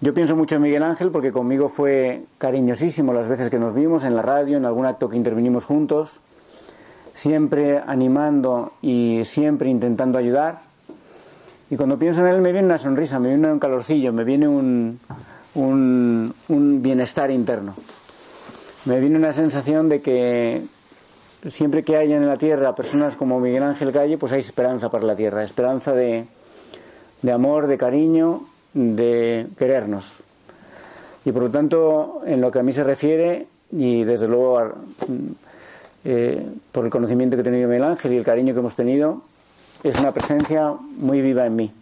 Yo 0.01 0.13
pienso 0.13 0.37
mucho 0.37 0.57
en 0.57 0.63
Miguel 0.63 0.83
Ángel 0.83 1.11
porque 1.11 1.33
conmigo 1.33 1.69
fue 1.69 2.23
cariñosísimo 2.37 3.15
las 3.15 3.29
veces 3.29 3.49
que 3.49 3.59
nos 3.59 3.75
vimos 3.75 4.05
en 4.05 4.15
la 4.15 4.23
radio, 4.23 4.59
en 4.59 4.67
algún 4.67 4.85
acto 4.85 5.09
que 5.09 5.17
intervinimos 5.17 5.65
juntos, 5.65 6.21
siempre 7.15 7.79
animando 7.79 8.73
y 8.83 9.23
siempre 9.25 9.71
intentando 9.71 10.19
ayudar. 10.19 10.61
Y 11.71 11.77
cuando 11.77 11.99
pienso 11.99 12.21
en 12.21 12.27
él 12.27 12.41
me 12.43 12.53
viene 12.53 12.67
una 12.67 12.79
sonrisa, 12.79 13.19
me 13.19 13.31
viene 13.31 13.51
un 13.51 13.59
calorcillo, 13.59 14.13
me 14.13 14.25
viene 14.25 14.47
un, 14.47 15.01
un, 15.55 16.35
un 16.49 16.83
bienestar 16.83 17.31
interno. 17.31 17.75
Me 18.85 19.01
viene 19.01 19.17
una 19.17 19.33
sensación 19.33 19.89
de 19.89 20.03
que 20.03 20.63
siempre 21.49 21.83
que 21.83 21.97
haya 21.97 22.17
en 22.17 22.27
la 22.27 22.37
tierra 22.37 22.75
personas 22.75 23.17
como 23.17 23.41
Miguel 23.41 23.63
Ángel 23.63 23.93
Calle, 23.93 24.19
pues 24.19 24.33
hay 24.33 24.41
esperanza 24.41 24.91
para 24.91 25.05
la 25.05 25.17
tierra, 25.17 25.45
esperanza 25.45 25.93
de, 25.93 26.27
amor, 27.33 27.67
de 27.67 27.79
cariño, 27.79 28.47
de 28.75 29.47
querernos. 29.59 30.23
Y 31.25 31.33
por 31.33 31.45
lo 31.45 31.51
tanto, 31.51 32.23
en 32.27 32.41
lo 32.41 32.51
que 32.51 32.61
a 32.61 32.63
mí 32.63 32.73
se 32.73 32.85
refiere, 32.85 33.47
y 33.73 34.05
desde 34.05 34.29
luego 34.29 34.61
eh, 36.05 36.47
por 36.71 36.85
el 36.85 36.91
conocimiento 36.91 37.37
que 37.37 37.41
he 37.41 37.45
tenido 37.45 37.69
Miguel 37.69 37.85
Ángel 37.85 38.13
y 38.13 38.17
el 38.19 38.25
cariño 38.25 38.55
que 38.55 38.61
hemos 38.61 38.77
tenido, 38.77 39.23
es 39.83 39.99
una 39.99 40.13
presencia 40.13 40.73
muy 40.73 41.21
viva 41.21 41.47
en 41.47 41.57
mí. 41.57 41.73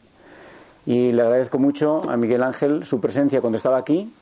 Y 0.86 1.12
le 1.12 1.22
agradezco 1.22 1.58
mucho 1.58 2.08
a 2.08 2.16
Miguel 2.16 2.42
Ángel 2.42 2.84
su 2.84 3.00
presencia 3.00 3.40
cuando 3.40 3.56
estaba 3.56 3.78
aquí 3.78 4.12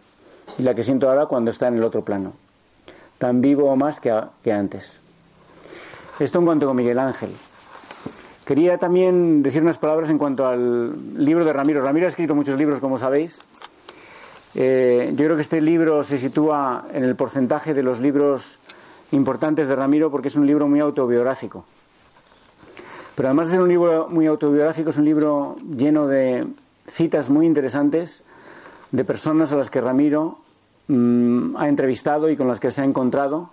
y 0.58 0.62
la 0.62 0.74
que 0.74 0.84
siento 0.84 1.08
ahora 1.08 1.26
cuando 1.26 1.50
está 1.50 1.68
en 1.68 1.76
el 1.76 1.84
otro 1.84 2.04
plano. 2.04 2.32
Tan 3.18 3.40
vivo 3.40 3.70
o 3.70 3.76
más 3.76 4.00
que 4.00 4.52
antes. 4.52 5.01
Esto 6.18 6.38
en 6.38 6.44
cuanto 6.44 6.66
con 6.66 6.76
Miguel 6.76 6.98
Ángel. 6.98 7.30
Quería 8.44 8.76
también 8.76 9.42
decir 9.42 9.62
unas 9.62 9.78
palabras 9.78 10.10
en 10.10 10.18
cuanto 10.18 10.46
al 10.46 11.24
libro 11.24 11.44
de 11.44 11.52
Ramiro. 11.52 11.80
Ramiro 11.80 12.06
ha 12.06 12.08
escrito 12.08 12.34
muchos 12.34 12.58
libros, 12.58 12.80
como 12.80 12.98
sabéis. 12.98 13.38
Eh, 14.54 15.10
yo 15.12 15.24
creo 15.24 15.36
que 15.36 15.42
este 15.42 15.60
libro 15.60 16.04
se 16.04 16.18
sitúa 16.18 16.86
en 16.92 17.04
el 17.04 17.16
porcentaje 17.16 17.72
de 17.72 17.82
los 17.82 18.00
libros 18.00 18.58
importantes 19.12 19.68
de 19.68 19.76
Ramiro 19.76 20.10
porque 20.10 20.28
es 20.28 20.36
un 20.36 20.46
libro 20.46 20.68
muy 20.68 20.80
autobiográfico. 20.80 21.64
Pero 23.14 23.28
además 23.28 23.46
de 23.46 23.54
ser 23.54 23.62
un 23.62 23.68
libro 23.68 24.08
muy 24.08 24.26
autobiográfico, 24.26 24.90
es 24.90 24.98
un 24.98 25.04
libro 25.04 25.56
lleno 25.76 26.06
de 26.06 26.46
citas 26.88 27.30
muy 27.30 27.46
interesantes 27.46 28.22
de 28.90 29.04
personas 29.04 29.52
a 29.52 29.56
las 29.56 29.70
que 29.70 29.80
Ramiro 29.80 30.38
mm, 30.88 31.56
ha 31.56 31.68
entrevistado 31.68 32.28
y 32.28 32.36
con 32.36 32.48
las 32.48 32.60
que 32.60 32.70
se 32.70 32.82
ha 32.82 32.84
encontrado 32.84 33.50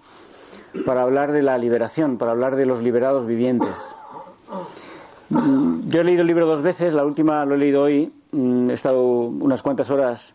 para 0.86 1.02
hablar 1.02 1.32
de 1.32 1.42
la 1.42 1.58
liberación, 1.58 2.18
para 2.18 2.32
hablar 2.32 2.56
de 2.56 2.66
los 2.66 2.82
liberados 2.82 3.26
vivientes. 3.26 3.74
Yo 5.30 6.02
he 6.02 6.04
leído 6.04 6.22
el 6.22 6.28
libro 6.28 6.46
dos 6.46 6.62
veces, 6.62 6.94
la 6.94 7.06
última 7.06 7.46
lo 7.46 7.56
he 7.56 7.58
leído 7.58 7.84
hoy, 7.84 8.12
mm, 8.32 8.70
he 8.70 8.74
estado 8.74 9.04
unas 9.04 9.62
cuantas 9.62 9.90
horas 9.90 10.34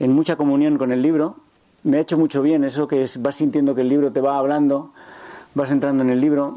en 0.00 0.12
mucha 0.12 0.36
comunión 0.36 0.76
con 0.76 0.90
el 0.90 1.02
libro, 1.02 1.36
me 1.84 1.98
ha 1.98 2.00
hecho 2.00 2.18
mucho 2.18 2.42
bien 2.42 2.64
eso 2.64 2.88
que 2.88 3.02
es, 3.02 3.22
vas 3.22 3.36
sintiendo 3.36 3.74
que 3.74 3.82
el 3.82 3.88
libro 3.88 4.10
te 4.10 4.20
va 4.20 4.38
hablando, 4.38 4.90
vas 5.54 5.70
entrando 5.70 6.02
en 6.02 6.10
el 6.10 6.20
libro, 6.20 6.56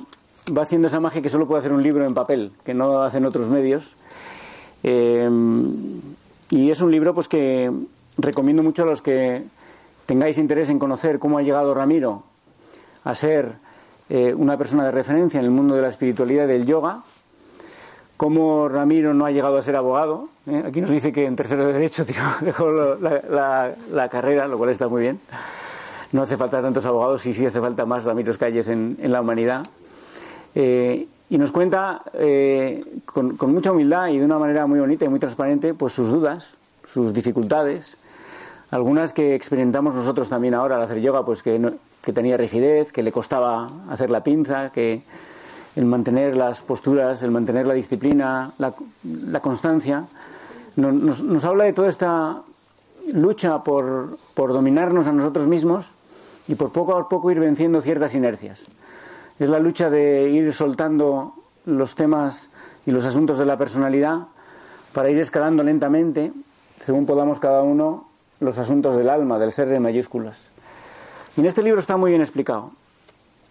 va 0.58 0.64
haciendo 0.64 0.88
esa 0.88 1.00
magia 1.00 1.22
que 1.22 1.30
solo 1.30 1.48
puede 1.48 1.60
hacer 1.60 1.74
un 1.74 1.84
libro 1.84 2.06
en 2.06 2.14
papel, 2.14 2.52
que 2.64 2.74
no 2.74 3.04
hacen 3.04 3.26
otros 3.26 3.50
medios. 3.50 3.96
Eh, 4.84 5.30
y 6.50 6.72
es 6.72 6.82
un 6.82 6.92
libro 6.92 7.14
pues 7.14 7.28
que 7.28 7.72
recomiendo 8.18 8.64
mucho 8.64 8.84
a 8.84 8.86
los 8.86 9.02
que 9.02 9.44
tengáis 10.06 10.38
interés 10.38 10.70
en 10.70 10.80
conocer 10.80 11.20
cómo 11.20 11.38
ha 11.38 11.42
llegado 11.42 11.74
Ramiro 11.74 12.24
a 13.10 13.16
ser 13.16 13.54
eh, 14.10 14.34
una 14.34 14.58
persona 14.58 14.86
de 14.86 14.92
referencia 14.92 15.40
en 15.40 15.46
el 15.46 15.52
mundo 15.52 15.76
de 15.76 15.82
la 15.82 15.88
espiritualidad 15.88 16.48
del 16.48 16.66
yoga, 16.66 17.04
cómo 18.18 18.68
Ramiro 18.68 19.14
no 19.14 19.26
ha 19.26 19.32
llegado 19.32 19.58
a 19.58 19.62
ser 19.62 19.76
abogado. 19.76 20.28
¿eh? 20.48 20.64
Aquí 20.66 20.82
nos 20.82 20.90
dice 20.90 21.14
que 21.14 21.26
en 21.26 21.36
tercero 21.36 21.66
de 21.68 21.74
derecho 21.74 22.04
dejó 22.42 22.70
la, 22.70 24.10
carrera, 24.10 24.48
lo 24.48 24.58
cual 24.58 24.72
está 24.72 24.88
muy 24.90 25.04
bien. 25.04 25.20
No 26.12 26.24
hace 26.24 26.36
falta 26.36 26.62
tantos 26.62 26.86
abogados 26.86 27.26
y 27.26 27.34
sí 27.34 27.46
hace 27.46 27.62
falta 27.62 27.86
más 27.86 28.04
Ramiros 28.04 28.38
Calles 28.38 28.68
en, 28.68 28.98
la 29.02 29.22
humanidad. 29.22 29.66
Eh, 30.56 31.08
y 31.30 31.38
nos 31.38 31.52
cuenta 31.52 32.02
eh, 32.14 32.84
con, 33.06 33.38
mucha 33.54 33.72
humildad 33.72 34.08
y 34.08 34.18
de 34.18 34.26
una 34.26 34.40
manera 34.40 34.66
muy 34.66 34.80
bonita 34.80 35.06
y 35.06 35.10
muy 35.10 35.20
transparente 35.20 35.74
pues 35.74 35.94
sus 35.94 36.10
dudas, 36.10 36.54
sus 36.92 37.14
dificultades, 37.14 37.98
algunas 38.72 39.14
que 39.14 39.36
experimentamos 39.36 39.94
nosotros 39.94 40.30
también 40.30 40.54
ahora 40.54 40.78
al 40.78 40.84
hacer 40.84 41.00
yoga, 41.00 41.26
pues 41.26 41.44
que, 41.44 41.60
que 42.08 42.14
tenía 42.14 42.38
rigidez, 42.38 42.94
que 42.94 43.04
le 43.04 43.12
costaba 43.12 43.68
hacer 43.90 44.10
la 44.10 44.24
pinza, 44.24 44.70
que 44.70 45.02
el 45.76 45.84
mantener 45.84 46.38
las 46.38 46.62
posturas, 46.62 47.22
el 47.22 47.32
mantener 47.32 47.68
la 47.68 47.74
disciplina, 47.74 48.54
la, 48.60 49.42
constancia, 49.42 50.06
nos, 50.78 51.44
habla 51.44 51.66
de 51.66 51.74
toda 51.74 51.90
esta 51.90 52.44
lucha 53.12 53.62
por, 53.62 54.18
dominarnos 54.38 55.08
a 55.08 55.12
nosotros 55.12 55.48
mismos 55.48 55.96
y 56.48 56.56
por 56.56 56.72
poco 56.72 56.96
a 56.96 57.10
poco 57.10 57.30
ir 57.30 57.42
venciendo 57.42 57.82
ciertas 57.82 58.16
inercias. 58.16 58.64
Es 59.38 59.50
la 59.50 59.60
lucha 59.60 59.90
de 59.90 60.30
ir 60.30 60.54
soltando 60.54 61.34
los 61.66 61.96
temas 61.96 62.48
y 62.86 62.92
los 62.92 63.06
asuntos 63.06 63.38
de 63.38 63.46
la 63.46 63.58
personalidad 63.58 64.28
para 64.94 65.10
ir 65.10 65.20
escalando 65.20 65.62
lentamente, 65.62 66.32
según 66.80 67.06
podamos 67.06 67.40
cada 67.40 67.64
uno, 67.64 68.08
los 68.40 68.58
asuntos 68.60 68.96
del 68.96 69.10
alma, 69.10 69.38
del 69.38 69.52
ser 69.52 69.68
de 69.68 69.82
mayúsculas. 69.82 70.56
Y 71.38 71.40
en 71.40 71.46
este 71.46 71.64
libro 71.64 71.80
está 71.80 71.96
muy 71.96 72.10
bien 72.12 72.22
explicado. 72.22 72.72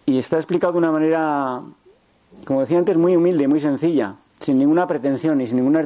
Y 0.05 0.19
está 0.19 0.37
explicado 0.37 0.73
de 0.73 0.79
una 0.79 0.91
manera 0.91 1.63
como 2.45 2.61
decía 2.61 2.77
antes, 2.77 2.97
muy 2.97 3.15
humilde, 3.15 3.47
muy 3.47 3.59
sencilla, 3.59 4.15
sin 4.39 4.57
ninguna 4.57 4.87
pretensión 4.87 5.39
y 5.41 5.47
sin 5.47 5.57
ninguna 5.57 5.79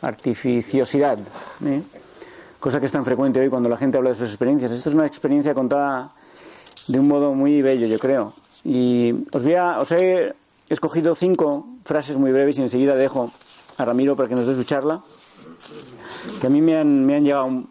artificiosidad. 0.00 1.18
¿eh? 1.64 1.82
Cosa 2.58 2.80
que 2.80 2.86
es 2.86 2.92
tan 2.92 3.04
frecuente 3.04 3.40
hoy 3.40 3.48
cuando 3.48 3.68
la 3.68 3.76
gente 3.76 3.98
habla 3.98 4.10
de 4.10 4.16
sus 4.16 4.30
experiencias. 4.30 4.72
Esto 4.72 4.88
es 4.88 4.94
una 4.94 5.06
experiencia 5.06 5.54
contada 5.54 6.12
de 6.88 6.98
un 6.98 7.08
modo 7.08 7.34
muy 7.34 7.62
bello, 7.62 7.86
yo 7.86 7.98
creo. 7.98 8.32
Y 8.64 9.14
os, 9.32 9.42
voy 9.42 9.54
a, 9.54 9.80
os 9.80 9.90
he 9.92 10.34
escogido 10.68 11.14
cinco 11.14 11.66
frases 11.84 12.16
muy 12.16 12.32
breves 12.32 12.58
y 12.58 12.62
enseguida 12.62 12.94
dejo 12.94 13.32
a 13.78 13.84
Ramiro 13.84 14.14
para 14.16 14.28
que 14.28 14.34
nos 14.34 14.46
dé 14.46 14.54
su 14.54 14.64
charla, 14.64 15.00
que 16.40 16.46
a 16.46 16.50
mí 16.50 16.60
me 16.60 16.76
han, 16.76 17.04
me 17.04 17.16
han 17.16 17.24
llegado 17.24 17.64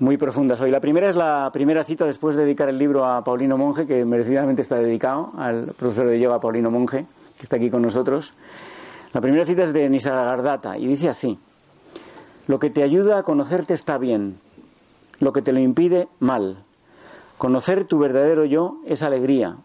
muy 0.00 0.16
profundas 0.16 0.60
hoy. 0.60 0.70
La 0.70 0.80
primera 0.80 1.08
es 1.08 1.16
la 1.16 1.50
primera 1.52 1.84
cita 1.84 2.04
después 2.04 2.36
de 2.36 2.44
dedicar 2.44 2.68
el 2.68 2.78
libro 2.78 3.04
a 3.04 3.22
Paulino 3.24 3.58
Monge, 3.58 3.86
que 3.86 4.04
merecidamente 4.04 4.62
está 4.62 4.76
dedicado 4.76 5.32
al 5.36 5.72
profesor 5.78 6.08
de 6.08 6.20
yoga 6.20 6.40
Paulino 6.40 6.70
Monge, 6.70 7.06
que 7.36 7.42
está 7.42 7.56
aquí 7.56 7.70
con 7.70 7.82
nosotros. 7.82 8.32
La 9.12 9.20
primera 9.20 9.44
cita 9.44 9.62
es 9.62 9.72
de 9.72 9.88
Nisargadatta 9.88 10.78
y 10.78 10.86
dice 10.86 11.08
así: 11.08 11.38
Lo 12.46 12.58
que 12.58 12.70
te 12.70 12.82
ayuda 12.82 13.18
a 13.18 13.22
conocerte 13.22 13.74
está 13.74 13.98
bien, 13.98 14.38
lo 15.20 15.32
que 15.32 15.42
te 15.42 15.52
lo 15.52 15.58
impide, 15.58 16.08
mal. 16.20 16.64
Conocer 17.36 17.84
tu 17.84 17.98
verdadero 17.98 18.44
yo 18.44 18.80
es 18.86 19.02
alegría, 19.02 19.56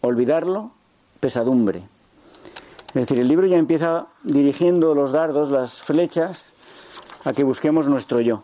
olvidarlo, 0.00 0.70
pesadumbre. 1.20 1.84
Es 2.88 2.94
decir, 2.94 3.18
el 3.18 3.28
libro 3.28 3.46
ya 3.46 3.56
empieza 3.56 4.06
dirigiendo 4.22 4.94
los 4.94 5.10
dardos, 5.10 5.50
las 5.50 5.82
flechas, 5.82 6.52
a 7.24 7.32
que 7.32 7.42
busquemos 7.42 7.88
nuestro 7.88 8.20
yo. 8.20 8.42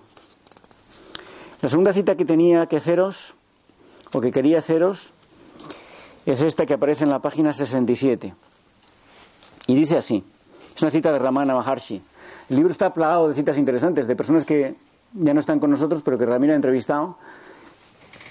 La 1.62 1.69
segunda 1.69 1.93
cita 1.93 2.17
que 2.17 2.25
tenía 2.25 2.67
que 2.67 2.76
haceros, 2.76 3.35
o 4.12 4.21
que 4.21 4.31
quería 4.31 4.59
haceros, 4.59 5.12
es 6.25 6.40
esta 6.43 6.64
que 6.64 6.75
aparece 6.75 7.05
en 7.05 7.11
la 7.11 7.19
página 7.19 7.52
67. 7.52 8.35
Y 9.67 9.75
dice 9.75 9.97
así, 9.97 10.25
es 10.75 10.83
una 10.83 10.90
cita 10.90 11.12
de 11.12 11.19
Ramana 11.19 11.55
Maharshi. 11.55 12.00
El 12.49 12.57
libro 12.57 12.73
está 12.73 12.93
plagado 12.93 13.29
de 13.29 13.35
citas 13.35 13.59
interesantes, 13.59 14.07
de 14.07 14.17
personas 14.17 14.45
que 14.45 14.75
ya 15.12 15.35
no 15.35 15.40
están 15.40 15.61
con 15.61 15.71
nosotros, 15.71 16.02
pero 16.02 16.17
que 16.17 16.26
Ramiro 16.26 16.52
ha 16.52 16.57
entrevistado, 16.57 17.17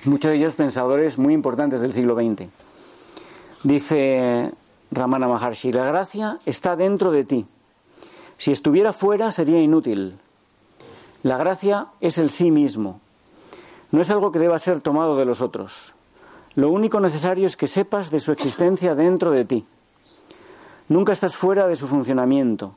muchos 0.06 0.32
de 0.32 0.38
ellos 0.38 0.56
pensadores 0.56 1.18
muy 1.18 1.34
importantes 1.34 1.82
del 1.82 1.94
siglo 1.94 2.16
XX. 2.16 2.50
Dice 3.64 4.52
Ramana 4.92 5.28
Maharshi, 5.28 5.72
la 5.72 5.86
gracia 5.86 6.40
está 6.46 6.76
dentro 6.76 7.12
de 7.12 7.26
ti. 7.26 7.46
Si 8.38 8.52
estuviera 8.52 8.94
fuera 8.94 9.32
sería 9.32 9.60
inútil. 9.60 10.18
La 11.24 11.38
gracia 11.38 11.88
es 12.00 12.18
el 12.18 12.30
sí 12.30 12.52
mismo. 12.52 13.02
No 13.92 14.02
es 14.02 14.12
algo 14.12 14.32
que 14.32 14.40
deba 14.40 14.60
ser 14.60 14.82
tomado 14.82 15.18
de 15.18 15.26
los 15.26 15.42
otros. 15.42 15.94
Lo 16.56 16.70
único 16.70 17.00
necesario 17.00 17.48
es 17.48 17.56
que 17.56 17.68
sepas 17.68 18.12
de 18.12 18.20
su 18.20 18.32
existencia 18.32 18.96
dentro 18.96 19.32
de 19.32 19.46
ti. 19.46 19.66
Nunca 20.90 21.14
estás 21.14 21.36
fuera 21.36 21.68
de 21.68 21.76
su 21.76 21.88
funcionamiento. 21.88 22.74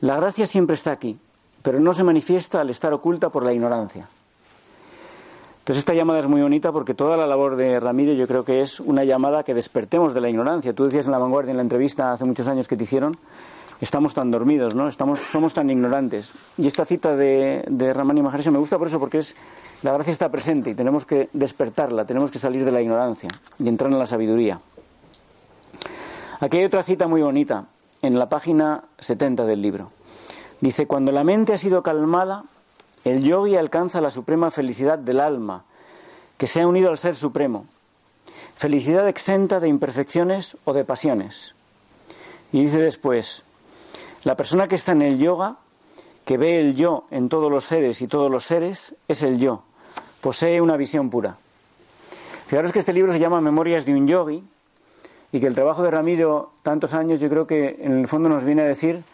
La 0.00 0.16
gracia 0.16 0.46
siempre 0.46 0.74
está 0.74 0.92
aquí, 0.92 1.18
pero 1.62 1.80
no 1.80 1.92
se 1.92 2.04
manifiesta 2.04 2.60
al 2.60 2.70
estar 2.70 2.92
oculta 2.92 3.30
por 3.30 3.44
la 3.44 3.52
ignorancia. 3.52 4.08
Entonces 5.68 5.80
esta 5.80 5.92
llamada 5.92 6.20
es 6.20 6.26
muy 6.26 6.40
bonita 6.40 6.72
porque 6.72 6.94
toda 6.94 7.16
la 7.16 7.26
labor 7.26 7.56
de 7.56 7.78
Ramiro 7.78 8.14
yo 8.14 8.26
creo 8.26 8.42
que 8.42 8.62
es 8.62 8.80
una 8.80 9.04
llamada 9.04 9.42
que 9.42 9.52
despertemos 9.52 10.14
de 10.14 10.20
la 10.20 10.30
ignorancia. 10.30 10.72
Tú 10.72 10.84
decías 10.84 11.04
en 11.04 11.12
la 11.12 11.18
vanguardia, 11.18 11.50
en 11.50 11.58
la 11.58 11.62
entrevista 11.62 12.12
hace 12.12 12.24
muchos 12.24 12.48
años 12.48 12.66
que 12.66 12.76
te 12.76 12.84
hicieron, 12.84 13.14
estamos 13.80 14.14
tan 14.14 14.30
dormidos, 14.30 14.74
¿no? 14.74 14.88
Estamos, 14.88 15.20
somos 15.20 15.54
tan 15.54 15.70
ignorantes. 15.70 16.34
Y 16.56 16.66
esta 16.66 16.84
cita 16.84 17.16
de, 17.16 17.64
de 17.68 17.92
Ramani 17.92 18.22
Maharshi 18.22 18.50
me 18.50 18.58
gusta 18.58 18.78
por 18.78 18.88
eso, 18.88 18.98
porque 18.98 19.18
es 19.18 19.36
la 19.82 19.92
gracia 19.92 20.12
está 20.12 20.28
presente 20.28 20.70
y 20.70 20.74
tenemos 20.74 21.06
que 21.06 21.28
despertarla, 21.32 22.04
tenemos 22.04 22.30
que 22.32 22.40
salir 22.40 22.64
de 22.64 22.72
la 22.72 22.82
ignorancia 22.82 23.30
y 23.58 23.68
entrar 23.68 23.92
en 23.92 23.98
la 23.98 24.06
sabiduría. 24.06 24.60
Aquí 26.40 26.56
hay 26.58 26.64
otra 26.64 26.82
cita 26.82 27.06
muy 27.06 27.22
bonita, 27.22 27.66
en 28.02 28.18
la 28.18 28.28
página 28.28 28.84
70 28.98 29.44
del 29.44 29.62
libro. 29.62 29.90
Dice, 30.60 30.86
cuando 30.86 31.12
la 31.12 31.24
mente 31.24 31.52
ha 31.52 31.58
sido 31.58 31.82
calmada, 31.82 32.44
el 33.04 33.22
yogi 33.22 33.56
alcanza 33.56 34.00
la 34.00 34.10
suprema 34.10 34.50
felicidad 34.50 34.98
del 34.98 35.20
alma, 35.20 35.64
que 36.36 36.46
se 36.46 36.60
ha 36.60 36.66
unido 36.66 36.90
al 36.90 36.98
Ser 36.98 37.14
Supremo. 37.14 37.66
Felicidad 38.54 39.08
exenta 39.08 39.60
de 39.60 39.68
imperfecciones 39.68 40.56
o 40.64 40.72
de 40.72 40.84
pasiones. 40.84 41.54
Y 42.52 42.62
dice 42.62 42.78
después, 42.78 43.44
la 44.24 44.36
persona 44.36 44.68
que 44.68 44.74
está 44.74 44.92
en 44.92 45.02
el 45.02 45.18
yoga, 45.18 45.56
que 46.24 46.36
ve 46.36 46.60
el 46.60 46.76
yo 46.76 47.04
en 47.10 47.28
todos 47.28 47.50
los 47.50 47.64
seres 47.64 48.02
y 48.02 48.08
todos 48.08 48.30
los 48.30 48.44
seres, 48.44 48.94
es 49.06 49.22
el 49.22 49.38
yo. 49.38 49.62
Posee 50.20 50.60
una 50.60 50.76
visión 50.76 51.10
pura. 51.10 51.36
Fijaros 52.46 52.72
que 52.72 52.78
este 52.80 52.92
libro 52.92 53.12
se 53.12 53.18
llama 53.18 53.40
Memorias 53.40 53.84
de 53.84 53.94
un 53.94 54.06
yogi 54.06 54.42
y 55.32 55.40
que 55.40 55.46
el 55.46 55.54
trabajo 55.54 55.82
de 55.82 55.90
Ramiro, 55.90 56.52
tantos 56.62 56.94
años, 56.94 57.20
yo 57.20 57.28
creo 57.28 57.46
que 57.46 57.76
en 57.80 57.98
el 57.98 58.08
fondo 58.08 58.28
nos 58.28 58.44
viene 58.44 58.62
a 58.62 58.64
decir 58.64 59.04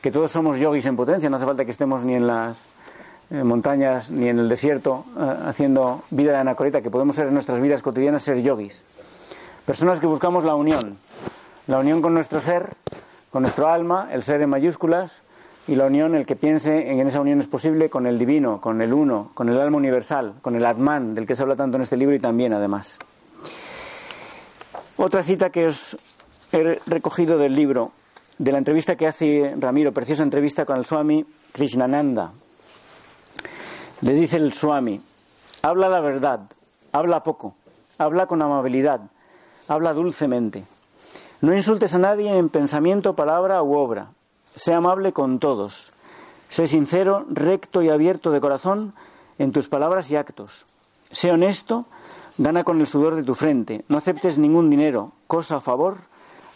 que 0.00 0.10
todos 0.10 0.30
somos 0.30 0.60
yogis 0.60 0.86
en 0.86 0.96
potencia, 0.96 1.28
no 1.28 1.36
hace 1.36 1.46
falta 1.46 1.64
que 1.64 1.70
estemos 1.70 2.04
ni 2.04 2.14
en 2.14 2.26
las 2.26 2.66
eh, 3.30 3.42
montañas 3.42 4.10
ni 4.10 4.28
en 4.28 4.38
el 4.38 4.48
desierto 4.48 5.04
eh, 5.18 5.34
haciendo 5.46 6.02
vida 6.10 6.32
de 6.32 6.38
anacoreta, 6.38 6.82
que 6.82 6.90
podemos 6.90 7.16
ser 7.16 7.28
en 7.28 7.34
nuestras 7.34 7.60
vidas 7.60 7.82
cotidianas 7.82 8.22
ser 8.22 8.42
yogis. 8.42 8.84
Personas 9.66 9.98
que 9.98 10.06
buscamos 10.06 10.44
la 10.44 10.54
unión, 10.54 10.98
la 11.66 11.78
unión 11.78 12.02
con 12.02 12.14
nuestro 12.14 12.40
ser, 12.40 12.76
con 13.34 13.42
nuestro 13.42 13.66
alma, 13.66 14.10
el 14.12 14.22
ser 14.22 14.42
en 14.42 14.50
mayúsculas, 14.50 15.20
y 15.66 15.74
la 15.74 15.86
unión, 15.86 16.14
el 16.14 16.24
que 16.24 16.36
piense 16.36 16.92
en 16.92 17.04
esa 17.04 17.20
unión 17.20 17.40
es 17.40 17.48
posible 17.48 17.90
con 17.90 18.06
el 18.06 18.16
divino, 18.16 18.60
con 18.60 18.80
el 18.80 18.94
uno, 18.94 19.32
con 19.34 19.48
el 19.48 19.60
alma 19.60 19.76
universal, 19.76 20.34
con 20.40 20.54
el 20.54 20.64
Atman, 20.64 21.16
del 21.16 21.26
que 21.26 21.34
se 21.34 21.42
habla 21.42 21.56
tanto 21.56 21.76
en 21.76 21.82
este 21.82 21.96
libro 21.96 22.14
y 22.14 22.20
también 22.20 22.52
además. 22.52 22.96
Otra 24.96 25.24
cita 25.24 25.50
que 25.50 25.66
os 25.66 25.96
he 26.52 26.78
recogido 26.86 27.36
del 27.36 27.56
libro, 27.56 27.90
de 28.38 28.52
la 28.52 28.58
entrevista 28.58 28.94
que 28.94 29.08
hace 29.08 29.56
Ramiro, 29.58 29.90
preciosa 29.90 30.22
entrevista 30.22 30.64
con 30.64 30.76
el 30.76 30.84
Swami 30.84 31.26
Krishnananda. 31.50 32.30
Le 34.02 34.14
dice 34.14 34.36
el 34.36 34.52
Swami, 34.52 35.00
habla 35.60 35.88
la 35.88 36.00
verdad, 36.00 36.42
habla 36.92 37.24
poco, 37.24 37.56
habla 37.98 38.28
con 38.28 38.40
amabilidad, 38.42 39.00
habla 39.66 39.92
dulcemente. 39.92 40.62
No 41.40 41.54
insultes 41.54 41.94
a 41.94 41.98
nadie 41.98 42.36
en 42.36 42.48
pensamiento, 42.48 43.14
palabra 43.14 43.62
u 43.62 43.74
obra. 43.74 44.10
Sé 44.54 44.72
amable 44.72 45.12
con 45.12 45.38
todos. 45.38 45.92
Sé 46.48 46.66
sincero, 46.66 47.26
recto 47.28 47.82
y 47.82 47.90
abierto 47.90 48.30
de 48.30 48.40
corazón 48.40 48.94
en 49.38 49.52
tus 49.52 49.68
palabras 49.68 50.10
y 50.10 50.16
actos. 50.16 50.66
Sé 51.10 51.30
honesto, 51.30 51.86
gana 52.38 52.64
con 52.64 52.80
el 52.80 52.86
sudor 52.86 53.16
de 53.16 53.24
tu 53.24 53.34
frente. 53.34 53.84
No 53.88 53.98
aceptes 53.98 54.38
ningún 54.38 54.70
dinero, 54.70 55.12
cosa 55.26 55.56
a 55.56 55.60
favor, 55.60 55.98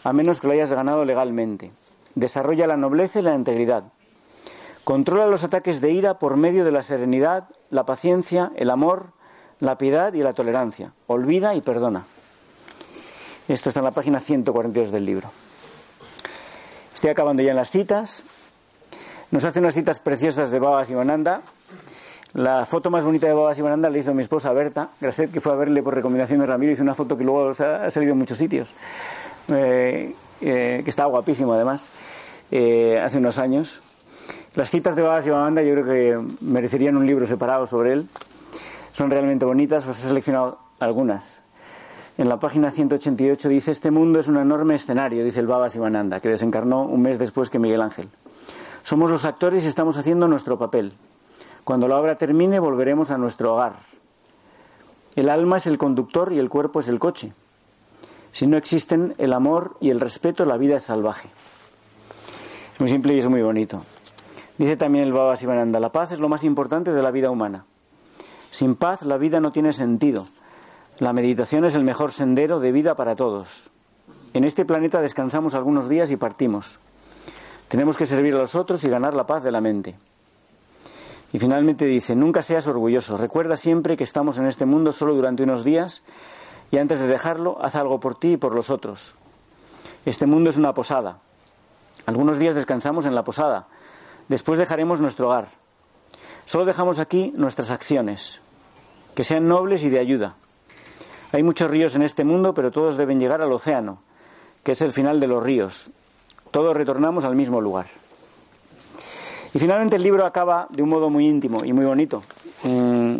a 0.03 0.13
menos 0.13 0.39
que 0.39 0.47
lo 0.47 0.53
hayas 0.53 0.71
ganado 0.71 1.05
legalmente. 1.05 1.71
Desarrolla 2.15 2.67
la 2.67 2.77
nobleza 2.77 3.19
y 3.19 3.23
la 3.23 3.35
integridad. 3.35 3.83
Controla 4.83 5.27
los 5.27 5.43
ataques 5.43 5.81
de 5.81 5.91
ira 5.91 6.17
por 6.17 6.35
medio 6.37 6.65
de 6.65 6.71
la 6.71 6.81
serenidad, 6.81 7.49
la 7.69 7.85
paciencia, 7.85 8.51
el 8.55 8.71
amor, 8.71 9.11
la 9.59 9.77
piedad 9.77 10.13
y 10.13 10.23
la 10.23 10.33
tolerancia. 10.33 10.93
Olvida 11.07 11.53
y 11.53 11.61
perdona. 11.61 12.05
Esto 13.49 13.69
está 13.69 13.79
en 13.79 13.85
la 13.85 13.91
página 13.91 14.19
142 14.19 14.91
del 14.91 15.03
libro. 15.03 15.31
Estoy 16.93 17.09
acabando 17.09 17.41
ya 17.41 17.49
en 17.49 17.55
las 17.55 17.71
citas. 17.71 18.21
Nos 19.31 19.43
hace 19.43 19.59
unas 19.59 19.73
citas 19.73 19.97
preciosas 19.97 20.51
de 20.51 20.59
Baba 20.59 20.85
Sivananda. 20.85 21.41
La 22.33 22.67
foto 22.67 22.91
más 22.91 23.03
bonita 23.03 23.25
de 23.25 23.33
Baba 23.33 23.55
Sivananda 23.55 23.89
la 23.89 23.97
hizo 23.97 24.13
mi 24.13 24.21
esposa 24.21 24.53
Berta 24.53 24.89
Graset, 25.01 25.31
que 25.31 25.41
fue 25.41 25.51
a 25.51 25.55
verle 25.55 25.81
por 25.81 25.95
recomendación 25.95 26.41
de 26.41 26.45
Ramiro. 26.45 26.73
Hizo 26.73 26.83
una 26.83 26.93
foto 26.93 27.17
que 27.17 27.23
luego 27.23 27.49
ha 27.49 27.89
salido 27.89 28.11
en 28.11 28.19
muchos 28.19 28.37
sitios, 28.37 28.69
eh, 29.51 30.13
eh, 30.41 30.81
que 30.83 30.89
está 30.91 31.05
guapísimo 31.05 31.53
además, 31.53 31.87
eh, 32.51 33.01
hace 33.03 33.17
unos 33.17 33.39
años. 33.39 33.81
Las 34.53 34.69
citas 34.69 34.95
de 34.95 35.01
Baba 35.01 35.23
Sivananda 35.23 35.63
yo 35.63 35.73
creo 35.73 35.85
que 35.85 36.35
merecerían 36.41 36.97
un 36.97 37.07
libro 37.07 37.25
separado 37.25 37.65
sobre 37.65 37.93
él. 37.93 38.09
Son 38.93 39.09
realmente 39.09 39.43
bonitas, 39.43 39.87
os 39.87 39.97
he 39.97 40.07
seleccionado 40.07 40.59
algunas. 40.79 41.38
En 42.19 42.27
la 42.27 42.37
página 42.37 42.69
188 42.69 43.47
dice, 43.47 43.71
este 43.71 43.91
mundo 43.91 44.19
es 44.19 44.27
un 44.27 44.35
enorme 44.35 44.75
escenario, 44.75 45.23
dice 45.23 45.39
el 45.39 45.47
Baba 45.47 45.69
Sivananda, 45.69 46.19
que 46.19 46.27
desencarnó 46.27 46.83
un 46.83 47.01
mes 47.01 47.17
después 47.17 47.49
que 47.49 47.59
Miguel 47.59 47.81
Ángel. 47.81 48.09
Somos 48.83 49.09
los 49.09 49.23
actores 49.23 49.63
y 49.63 49.67
estamos 49.67 49.97
haciendo 49.97 50.27
nuestro 50.27 50.59
papel. 50.59 50.91
Cuando 51.63 51.87
la 51.87 51.97
obra 51.97 52.15
termine 52.15 52.59
volveremos 52.59 53.09
a 53.11 53.17
nuestro 53.17 53.53
hogar. 53.53 53.77
El 55.15 55.29
alma 55.29 55.55
es 55.55 55.67
el 55.67 55.77
conductor 55.77 56.33
y 56.33 56.39
el 56.39 56.49
cuerpo 56.49 56.81
es 56.81 56.89
el 56.89 56.99
coche. 56.99 57.31
Si 58.33 58.47
no 58.47 58.57
existen 58.57 59.13
el 59.17 59.31
amor 59.31 59.77
y 59.79 59.89
el 59.89 60.01
respeto, 60.01 60.43
la 60.43 60.57
vida 60.57 60.75
es 60.75 60.83
salvaje. 60.83 61.29
Es 62.73 62.81
muy 62.81 62.89
simple 62.89 63.13
y 63.13 63.19
es 63.19 63.29
muy 63.29 63.41
bonito. 63.41 63.81
Dice 64.57 64.75
también 64.75 65.05
el 65.05 65.13
Baba 65.13 65.37
Sivananda, 65.37 65.79
la 65.79 65.93
paz 65.93 66.11
es 66.11 66.19
lo 66.19 66.27
más 66.27 66.43
importante 66.43 66.91
de 66.91 67.01
la 67.01 67.11
vida 67.11 67.31
humana. 67.31 67.63
Sin 68.51 68.75
paz 68.75 69.03
la 69.03 69.15
vida 69.15 69.39
no 69.39 69.51
tiene 69.51 69.71
sentido. 69.71 70.25
La 70.99 71.13
meditación 71.13 71.63
es 71.63 71.75
el 71.75 71.85
mejor 71.85 72.11
sendero 72.11 72.59
de 72.59 72.73
vida 72.73 72.95
para 72.95 73.15
todos. 73.15 73.71
En 74.33 74.43
este 74.43 74.65
planeta 74.65 74.99
descansamos 74.99 75.55
algunos 75.55 75.87
días 75.87 76.11
y 76.11 76.17
partimos. 76.17 76.77
Tenemos 77.69 77.95
que 77.95 78.05
servir 78.05 78.35
a 78.35 78.39
los 78.39 78.53
otros 78.55 78.83
y 78.83 78.89
ganar 78.89 79.13
la 79.13 79.25
paz 79.25 79.43
de 79.43 79.51
la 79.51 79.61
mente. 79.61 79.95
Y 81.31 81.39
finalmente 81.39 81.85
dice, 81.85 82.17
nunca 82.17 82.41
seas 82.41 82.67
orgulloso. 82.67 83.15
Recuerda 83.15 83.55
siempre 83.55 83.95
que 83.95 84.03
estamos 84.03 84.39
en 84.39 84.47
este 84.47 84.65
mundo 84.65 84.91
solo 84.91 85.15
durante 85.15 85.43
unos 85.43 85.63
días 85.63 86.03
y 86.69 86.77
antes 86.77 86.99
de 86.99 87.07
dejarlo, 87.07 87.57
haz 87.63 87.75
algo 87.75 88.01
por 88.01 88.15
ti 88.15 88.33
y 88.33 88.37
por 88.37 88.53
los 88.53 88.69
otros. 88.69 89.15
Este 90.05 90.25
mundo 90.25 90.49
es 90.49 90.57
una 90.57 90.73
posada. 90.73 91.19
Algunos 92.07 92.39
días 92.39 92.55
descansamos 92.55 93.05
en 93.05 93.15
la 93.15 93.23
posada. 93.23 93.67
Después 94.27 94.59
dejaremos 94.59 94.99
nuestro 94.99 95.27
hogar. 95.27 95.47
Solo 96.45 96.65
dejamos 96.65 96.99
aquí 96.99 97.31
nuestras 97.37 97.71
acciones, 97.71 98.41
que 99.15 99.23
sean 99.23 99.47
nobles 99.47 99.83
y 99.85 99.89
de 99.89 99.99
ayuda. 99.99 100.35
Hay 101.31 101.43
muchos 101.43 101.69
ríos 101.69 101.95
en 101.95 102.01
este 102.01 102.23
mundo, 102.23 102.53
pero 102.53 102.71
todos 102.71 102.97
deben 102.97 103.19
llegar 103.19 103.41
al 103.41 103.51
océano, 103.51 103.99
que 104.63 104.71
es 104.71 104.81
el 104.81 104.91
final 104.91 105.19
de 105.19 105.27
los 105.27 105.43
ríos. 105.43 105.91
Todos 106.49 106.75
retornamos 106.75 107.23
al 107.25 107.35
mismo 107.35 107.61
lugar. 107.61 107.85
Y 109.53 109.59
finalmente 109.59 109.95
el 109.95 110.03
libro 110.03 110.25
acaba 110.25 110.67
de 110.69 110.81
un 110.81 110.89
modo 110.89 111.09
muy 111.09 111.27
íntimo 111.27 111.63
y 111.63 111.73
muy 111.73 111.85
bonito. 111.85 112.23
Mm, 112.63 113.17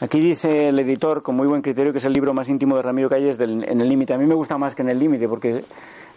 aquí 0.00 0.20
dice 0.20 0.68
el 0.68 0.78
editor, 0.78 1.22
con 1.22 1.36
muy 1.36 1.48
buen 1.48 1.62
criterio, 1.62 1.90
que 1.90 1.98
es 1.98 2.04
el 2.04 2.12
libro 2.12 2.32
más 2.32 2.48
íntimo 2.48 2.76
de 2.76 2.82
Ramiro 2.82 3.08
Calles 3.08 3.38
en 3.40 3.80
el 3.80 3.88
límite. 3.88 4.14
A 4.14 4.18
mí 4.18 4.26
me 4.26 4.34
gusta 4.34 4.56
más 4.56 4.76
que 4.76 4.82
en 4.82 4.90
el 4.90 4.98
límite, 4.98 5.28
porque 5.28 5.64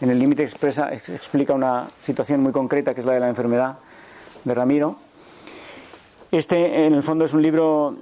en 0.01 0.09
el 0.09 0.19
límite 0.19 0.43
expresa, 0.43 0.93
explica 0.93 1.53
una 1.53 1.87
situación 2.01 2.41
muy 2.41 2.51
concreta, 2.51 2.93
que 2.93 2.99
es 2.99 3.05
la 3.05 3.13
de 3.13 3.19
la 3.19 3.29
enfermedad 3.29 3.77
de 4.43 4.53
Ramiro. 4.53 4.95
Este, 6.31 6.85
en 6.85 6.93
el 6.93 7.01
fondo, 7.01 7.25
es 7.25 7.33
un 7.33 7.41
libro, 7.41 7.95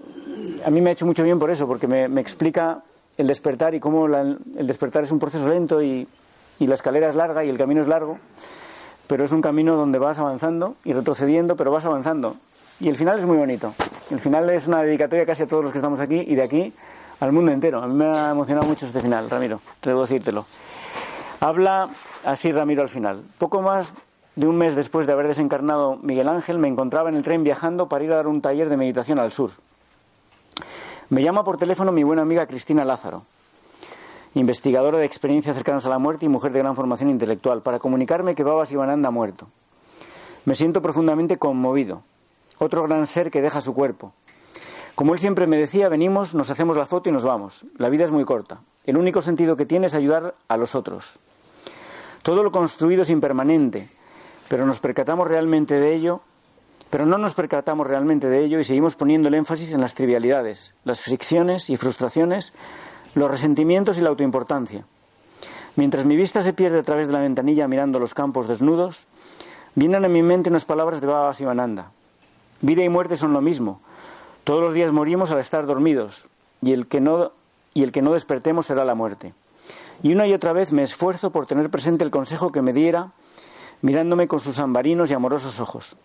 a 0.66 0.70
mí 0.70 0.82
me 0.82 0.90
ha 0.90 0.94
hecho 0.94 1.06
mucho 1.06 1.24
bien 1.24 1.40
por 1.40 1.50
eso, 1.50 1.68
porque 1.68 1.88
me, 1.88 2.10
me 2.10 2.20
explica 2.20 2.84
el 3.17 3.28
despertar 3.28 3.76
y 3.76 3.80
cómo 3.80 4.08
el 4.08 4.67
despertar 4.67 5.04
es 5.04 5.12
un 5.12 5.19
proceso 5.19 5.47
lento 5.47 5.82
y, 5.82 6.08
y 6.60 6.67
la 6.67 6.76
escalera 6.76 7.10
es 7.10 7.15
larga 7.15 7.43
y 7.43 7.49
el 7.49 7.58
camino 7.58 7.82
es 7.82 7.88
largo, 7.88 8.17
pero 9.08 9.23
es 9.23 9.32
un 9.32 9.41
camino 9.41 9.76
donde 9.76 9.99
vas 9.99 10.17
avanzando 10.19 10.76
y 10.84 10.93
retrocediendo, 10.93 11.56
pero 11.56 11.71
vas 11.71 11.86
avanzando. 11.86 12.36
Y 12.80 12.89
el 12.89 12.95
final 12.95 13.19
es 13.19 13.26
muy 13.26 13.38
bonito. 13.38 13.73
El 14.10 14.19
final 14.19 14.49
es 14.49 14.67
una 14.67 14.82
dedicatoria 14.82 15.26
casi 15.26 15.43
a 15.43 15.47
todos 15.47 15.63
los 15.63 15.71
que 15.71 15.78
estamos 15.78 15.99
aquí 15.99 16.19
y 16.19 16.36
de 16.36 16.43
aquí 16.43 16.73
al 17.19 17.32
mundo 17.32 17.52
entero. 17.52 17.82
A 17.82 17.88
mí 17.88 17.93
me 17.93 18.06
ha 18.06 18.32
emocionado 18.32 18.67
mucho 18.67 18.86
este 18.86 19.02
final, 19.02 19.30
Ramiro, 19.30 19.62
debo 19.82 20.02
decírtelo. 20.02 20.45
Habla 21.39 21.89
así 22.23 22.52
Ramiro 22.52 22.82
al 22.82 22.89
final. 22.89 23.21
Poco 23.38 23.62
más 23.62 23.93
de 24.36 24.47
un 24.47 24.58
mes 24.58 24.76
después 24.76 25.06
de 25.06 25.13
haber 25.13 25.28
desencarnado 25.28 25.97
Miguel 26.02 26.28
Ángel, 26.28 26.58
me 26.58 26.67
encontraba 26.67 27.10
en 27.10 27.15
el 27.15 27.23
tren 27.23 27.43
viajando 27.43 27.88
para 27.88 28.04
ir 28.04 28.12
a 28.12 28.17
dar 28.17 28.28
un 28.28 28.41
taller 28.41 28.69
de 28.69 28.78
meditación 28.78 29.19
al 29.19 29.32
sur. 29.32 29.52
Me 31.10 31.22
llama 31.22 31.44
por 31.44 31.58
teléfono 31.58 31.92
mi 31.92 32.04
buena 32.04 32.22
amiga 32.22 32.48
Cristina 32.48 32.86
Lázaro, 32.86 33.24
investigadora 34.36 34.98
de 34.98 35.06
experiencias 35.06 35.56
cercanas 35.56 35.86
a 35.86 35.89
la 35.89 36.00
muerte 36.00 36.26
y 36.26 36.30
mujer 36.30 36.52
de 36.54 36.60
gran 36.60 36.76
formación 36.76 37.10
intelectual, 37.10 37.62
para 37.62 37.80
comunicarme 37.80 38.36
que 38.36 38.44
Baba 38.44 38.66
Sivananda 38.66 39.10
ha 39.10 39.12
muerto. 39.12 39.48
Me 40.46 40.56
siento 40.56 40.82
profundamente 40.82 41.38
conmovido. 41.38 42.04
Otro 42.60 42.84
gran 42.84 43.06
ser 43.08 43.32
que 43.32 43.42
deja 43.42 43.62
su 43.62 43.74
cuerpo. 43.74 44.13
Como 44.96 45.13
él 45.13 45.20
siempre 45.20 45.48
me 45.48 45.58
decía, 45.58 45.89
venimos, 45.89 46.36
nos 46.36 46.52
hacemos 46.52 46.78
la 46.78 46.86
foto 46.86 47.10
y 47.10 47.12
nos 47.12 47.24
vamos. 47.24 47.66
La 47.78 47.89
vida 47.89 48.04
es 48.04 48.12
muy 48.12 48.26
corta. 48.26 48.62
El 48.86 48.98
único 48.98 49.22
sentido 49.22 49.58
que 49.58 49.66
tiene 49.66 49.88
es 49.88 49.96
ayudar 49.96 50.36
a 50.48 50.58
los 50.58 50.76
otros. 50.76 51.20
Todo 52.22 52.44
lo 52.44 52.52
construido 52.52 53.02
es 53.02 53.10
impermanente, 53.10 53.89
pero 54.48 54.66
nos 54.66 54.80
percatamos 54.80 55.28
realmente 55.28 55.80
de 55.80 55.94
ello 55.94 56.22
Pero 56.94 57.08
no 57.08 57.18
nos 57.18 57.34
percatamos 57.34 57.88
realmente 57.88 58.30
de 58.30 58.46
ello 58.46 58.60
y 58.60 58.64
seguimos 58.64 58.94
poniendo 58.94 59.28
el 59.28 59.34
énfasis 59.34 59.74
en 59.74 59.82
las 59.82 59.96
trivialidades, 59.96 60.76
las 60.86 61.02
fricciones 61.02 61.72
y 61.72 61.76
frustraciones, 61.76 62.54
los 63.16 63.32
resentimientos 63.32 63.98
y 63.98 64.02
la 64.02 64.10
autoimportancia. 64.10 64.86
Mientras 65.76 66.06
mi 66.06 66.16
vista 66.16 66.44
se 66.44 66.54
pierde 66.54 66.78
a 66.78 66.84
través 66.84 67.08
de 67.08 67.14
la 67.14 67.22
ventanilla 67.22 67.68
mirando 67.68 67.98
los 67.98 68.14
campos 68.14 68.48
desnudos, 68.48 69.08
vienen 69.74 70.06
a 70.06 70.08
mi 70.08 70.22
mente 70.22 70.52
unas 70.52 70.66
palabras 70.66 71.02
de 71.02 71.08
Baba 71.08 71.34
Sivananda. 71.34 71.90
Vida 72.62 72.84
y 72.84 72.90
muerte 72.90 73.18
son 73.18 73.34
lo 73.34 73.42
mismo. 73.42 73.82
Todos 74.44 74.62
los 74.62 74.76
días 74.76 74.92
morimos 74.92 75.32
al 75.32 75.40
estar 75.40 75.66
dormidos 75.66 76.30
y 76.62 76.74
el 76.74 76.86
que 76.86 77.02
no, 77.02 77.32
y 77.74 77.82
el 77.82 77.92
que 77.92 78.04
no 78.04 78.14
despertemos 78.14 78.68
será 78.68 78.86
la 78.86 78.94
muerte. 78.94 79.34
Y 80.04 80.14
una 80.14 80.28
y 80.28 80.34
otra 80.36 80.54
vez 80.54 80.72
me 80.72 80.84
esfuerzo 80.84 81.32
por 81.32 81.48
tener 81.48 81.72
presente 81.72 82.04
el 82.04 82.12
consejo 82.12 82.52
que 82.52 82.62
me 82.62 82.72
diera 82.72 83.14
mirándome 83.82 84.28
con 84.28 84.40
sus 84.40 84.60
ambarinos 84.60 85.10
y 85.10 85.16
amorosos 85.16 85.60
ojos. 85.60 85.98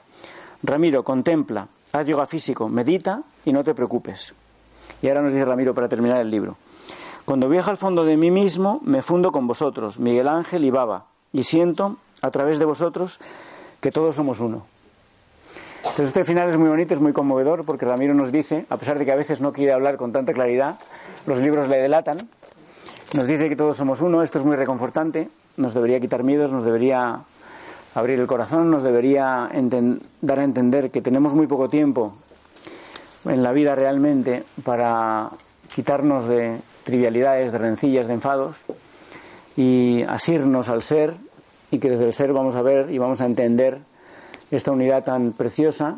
Ramiro, 0.63 1.03
contempla, 1.05 1.69
haz 1.93 2.07
yoga 2.07 2.27
físico, 2.27 2.69
medita 2.69 3.23
y 3.45 3.53
no 3.53 3.63
te 3.63 3.75
preocupes. 3.75 4.35
Y 5.03 5.09
ahora 5.09 5.23
nos 5.23 5.33
dice 5.33 5.45
Ramiro 5.45 5.75
para 5.75 5.89
terminar 5.89 6.21
el 6.21 6.31
libro. 6.31 6.57
Cuando 7.25 7.49
viajo 7.49 7.71
al 7.71 7.77
fondo 7.77 8.05
de 8.05 8.17
mí 8.17 8.31
mismo, 8.31 8.81
me 8.83 9.03
fundo 9.03 9.31
con 9.31 9.47
vosotros, 9.47 9.99
Miguel 9.99 10.29
Ángel 10.29 10.65
y 10.65 10.71
Baba, 10.71 11.05
y 11.33 11.45
siento, 11.45 11.99
a 12.23 12.31
través 12.31 12.59
de 12.59 12.65
vosotros, 12.65 13.21
que 13.81 13.93
todos 13.93 14.15
somos 14.15 14.41
uno. 14.41 14.67
Entonces 15.81 16.09
este 16.09 16.25
final 16.25 16.49
es 16.49 16.57
muy 16.57 16.69
bonito, 16.69 16.95
es 16.95 17.01
muy 17.01 17.13
conmovedor, 17.13 17.65
porque 17.65 17.87
Ramiro 17.87 18.15
nos 18.15 18.33
dice, 18.33 18.67
a 18.71 18.77
pesar 18.77 18.99
de 18.99 19.05
que 19.05 19.13
a 19.13 19.17
veces 19.17 19.41
no 19.41 19.53
quiere 19.53 19.73
hablar 19.73 19.97
con 19.97 20.13
tanta 20.13 20.33
claridad, 20.33 20.79
los 21.27 21.39
libros 21.39 21.69
le 21.69 21.77
delatan, 21.77 22.17
nos 23.15 23.27
dice 23.27 23.49
que 23.49 23.57
todos 23.57 23.77
somos 23.77 24.01
uno, 24.01 24.23
esto 24.23 24.39
es 24.39 24.45
muy 24.45 24.57
reconfortante, 24.57 25.29
nos 25.57 25.75
debería 25.75 26.01
quitar 26.01 26.25
miedos, 26.25 26.53
nos 26.53 26.65
debería 26.65 27.21
abrir 27.99 28.21
el 28.21 28.27
corazón, 28.27 28.71
nos 28.71 28.83
debería 28.83 29.51
dar 30.21 30.39
a 30.39 30.45
entender 30.45 30.91
que 30.91 31.03
tenemos 31.03 31.35
muy 31.35 31.47
poco 31.47 31.69
tiempo 31.69 32.15
en 33.25 33.43
la 33.43 33.53
vida 33.53 33.75
realmente 33.75 34.45
para 34.65 35.31
quitarnos 35.75 36.27
de 36.27 36.59
trivialidades, 36.85 37.53
de 37.53 37.59
rencillas, 37.59 38.07
de 38.07 38.15
enfados 38.15 38.65
y 39.57 40.03
asirnos 40.09 40.69
al 40.69 40.83
ser 40.83 41.15
y 41.71 41.79
que 41.79 41.91
desde 41.91 42.07
el 42.07 42.13
ser 42.13 42.33
vamos 42.33 42.55
a 42.55 42.63
ver 42.63 42.91
y 42.91 42.99
vamos 42.99 43.21
a 43.21 43.27
entender 43.27 43.79
esta 44.51 44.73
unidad 44.73 45.05
tan 45.05 45.33
preciosa 45.33 45.97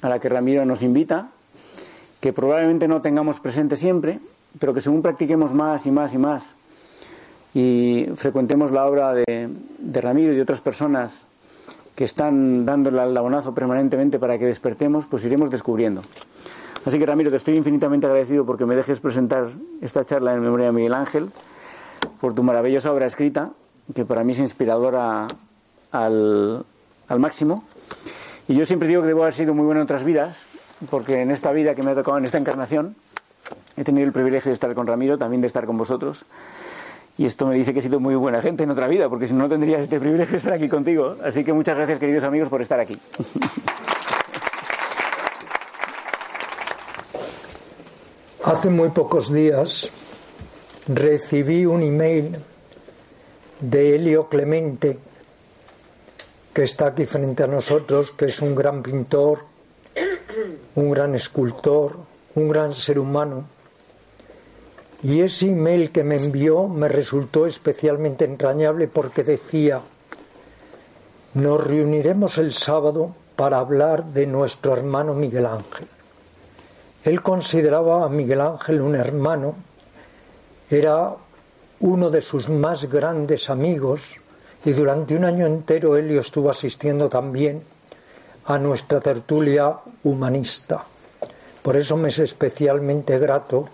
a 0.00 0.08
la 0.08 0.18
que 0.18 0.28
Ramiro 0.28 0.64
nos 0.64 0.82
invita, 0.82 1.28
que 2.20 2.32
probablemente 2.32 2.88
no 2.88 3.02
tengamos 3.02 3.38
presente 3.40 3.76
siempre, 3.76 4.18
pero 4.58 4.74
que 4.74 4.80
según 4.80 5.02
practiquemos 5.02 5.54
más 5.54 5.86
y 5.86 5.90
más 5.90 6.14
y 6.14 6.18
más 6.18 6.56
y 7.54 8.06
frecuentemos 8.16 8.72
la 8.72 8.86
obra 8.86 9.12
de, 9.12 9.50
de 9.78 10.00
Ramiro 10.00 10.32
y 10.32 10.36
de 10.36 10.42
otras 10.42 10.60
personas 10.60 11.26
que 11.94 12.04
están 12.04 12.64
dándole 12.64 13.00
al 13.00 13.14
labonazo 13.14 13.54
permanentemente 13.54 14.18
para 14.18 14.38
que 14.38 14.46
despertemos, 14.46 15.06
pues 15.06 15.24
iremos 15.24 15.50
descubriendo. 15.50 16.02
Así 16.84 16.98
que 16.98 17.06
Ramiro, 17.06 17.30
te 17.30 17.36
estoy 17.36 17.56
infinitamente 17.56 18.06
agradecido 18.06 18.44
porque 18.44 18.66
me 18.66 18.74
dejes 18.74 18.98
presentar 18.98 19.48
esta 19.80 20.04
charla 20.04 20.34
en 20.34 20.40
memoria 20.40 20.66
de 20.66 20.72
Miguel 20.72 20.94
Ángel, 20.94 21.30
por 22.20 22.34
tu 22.34 22.42
maravillosa 22.42 22.92
obra 22.92 23.06
escrita, 23.06 23.50
que 23.94 24.04
para 24.04 24.24
mí 24.24 24.32
es 24.32 24.40
inspiradora 24.40 25.28
al, 25.92 26.64
máximo. 27.18 27.64
Y 28.48 28.54
yo 28.54 28.64
siempre 28.64 28.88
digo 28.88 29.02
que 29.02 29.08
debo 29.08 29.22
haber 29.22 29.34
sido 29.34 29.54
muy 29.54 29.64
bueno 29.64 29.80
en 29.80 29.84
otras 29.84 30.02
vidas, 30.02 30.46
porque 30.90 31.20
en 31.20 31.30
esta 31.30 31.52
vida 31.52 31.74
que 31.74 31.82
me 31.82 31.92
ha 31.92 31.94
tocado, 31.94 32.18
en 32.18 32.24
esta 32.24 32.38
encarnación, 32.38 32.96
he 33.76 33.84
tenido 33.84 34.06
el 34.06 34.12
privilegio 34.12 34.48
de 34.48 34.54
estar 34.54 34.74
con 34.74 34.86
Ramiro, 34.86 35.18
también 35.18 35.40
de 35.40 35.46
estar 35.46 35.66
con 35.66 35.78
vosotros. 35.78 36.24
Y 37.18 37.26
esto 37.26 37.46
me 37.46 37.54
dice 37.54 37.72
que 37.72 37.80
he 37.80 37.82
sido 37.82 38.00
muy 38.00 38.14
buena 38.14 38.40
gente 38.40 38.62
en 38.62 38.70
otra 38.70 38.88
vida, 38.88 39.08
porque 39.08 39.26
si 39.26 39.34
no, 39.34 39.40
no 39.40 39.48
tendría 39.48 39.78
este 39.80 40.00
privilegio 40.00 40.32
de 40.32 40.38
estar 40.38 40.52
aquí 40.54 40.68
contigo. 40.68 41.16
Así 41.22 41.44
que 41.44 41.52
muchas 41.52 41.76
gracias, 41.76 41.98
queridos 41.98 42.24
amigos, 42.24 42.48
por 42.48 42.62
estar 42.62 42.80
aquí. 42.80 42.98
Hace 48.44 48.70
muy 48.70 48.88
pocos 48.88 49.32
días 49.32 49.92
recibí 50.88 51.64
un 51.64 51.82
email 51.82 52.36
de 53.60 53.94
Helio 53.94 54.28
Clemente, 54.28 54.98
que 56.52 56.64
está 56.64 56.88
aquí 56.88 57.06
frente 57.06 57.44
a 57.44 57.46
nosotros, 57.46 58.10
que 58.12 58.24
es 58.26 58.42
un 58.42 58.54
gran 58.54 58.82
pintor, 58.82 59.44
un 60.74 60.90
gran 60.90 61.14
escultor, 61.14 61.98
un 62.34 62.48
gran 62.48 62.72
ser 62.72 62.98
humano 62.98 63.44
y 65.02 65.20
ese 65.20 65.50
email 65.50 65.90
que 65.90 66.04
me 66.04 66.16
envió 66.16 66.68
me 66.68 66.88
resultó 66.88 67.46
especialmente 67.46 68.24
entrañable 68.24 68.86
porque 68.86 69.24
decía, 69.24 69.80
nos 71.34 71.66
reuniremos 71.66 72.38
el 72.38 72.52
sábado 72.52 73.14
para 73.34 73.58
hablar 73.58 74.04
de 74.04 74.26
nuestro 74.26 74.74
hermano 74.74 75.14
Miguel 75.14 75.46
Ángel. 75.46 75.88
Él 77.04 77.20
consideraba 77.20 78.04
a 78.04 78.08
Miguel 78.08 78.40
Ángel 78.40 78.80
un 78.80 78.94
hermano, 78.94 79.56
era 80.70 81.16
uno 81.80 82.10
de 82.10 82.22
sus 82.22 82.48
más 82.48 82.84
grandes 82.84 83.50
amigos 83.50 84.20
y 84.64 84.70
durante 84.70 85.16
un 85.16 85.24
año 85.24 85.46
entero 85.46 85.96
Helio 85.96 86.20
estuvo 86.20 86.48
asistiendo 86.48 87.08
también 87.08 87.64
a 88.44 88.56
nuestra 88.58 89.00
tertulia 89.00 89.78
humanista. 90.04 90.84
Por 91.60 91.76
eso 91.76 91.96
me 91.96 92.08
es 92.08 92.20
especialmente 92.20 93.18
grato 93.18 93.68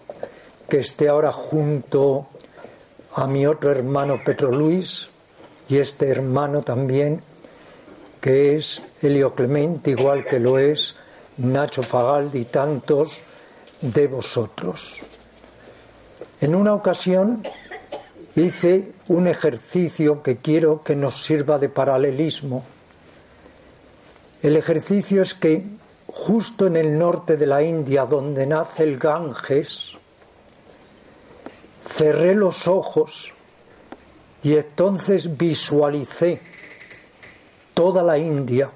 que 0.69 0.79
esté 0.79 1.09
ahora 1.09 1.33
junto 1.33 2.27
a 3.15 3.27
mi 3.27 3.47
otro 3.47 3.71
hermano 3.71 4.21
Petro 4.25 4.53
Luis 4.53 5.09
y 5.69 5.79
este 5.79 6.09
hermano 6.09 6.63
también 6.63 7.23
que 8.21 8.57
es 8.57 8.83
Helio 9.01 9.35
Clemente, 9.35 9.91
igual 9.93 10.25
que 10.25 10.39
lo 10.39 10.59
es 10.59 10.97
Nacho 11.39 11.83
Fagaldi 11.83 12.41
y 12.41 12.45
tantos 12.47 13.21
de 13.81 14.07
vosotros. 14.09 15.01
En 16.41 16.55
una 16.55 16.75
ocasión 16.75 17.43
hice 18.37 18.93
un 19.09 19.27
ejercicio 19.27 20.23
que 20.23 20.37
quiero 20.37 20.83
que 20.83 20.95
nos 20.95 21.23
sirva 21.23 21.59
de 21.59 21.69
paralelismo. 21.69 22.65
El 24.43 24.57
ejercicio 24.57 25.23
es 25.23 25.35
que 25.35 25.65
justo 26.07 26.67
en 26.67 26.77
el 26.77 26.99
norte 26.99 27.37
de 27.37 27.47
la 27.47 27.63
India, 27.63 28.05
donde 28.05 28.47
nace 28.47 28.83
el 28.83 28.99
Ganges, 28.99 29.97
cerré 31.89 32.35
los 32.35 32.69
ojos 32.69 33.33
y 34.43 34.57
entonces 34.57 35.37
visualicé 35.37 36.41
toda 37.75 38.03
la 38.03 38.19
India 38.19 38.71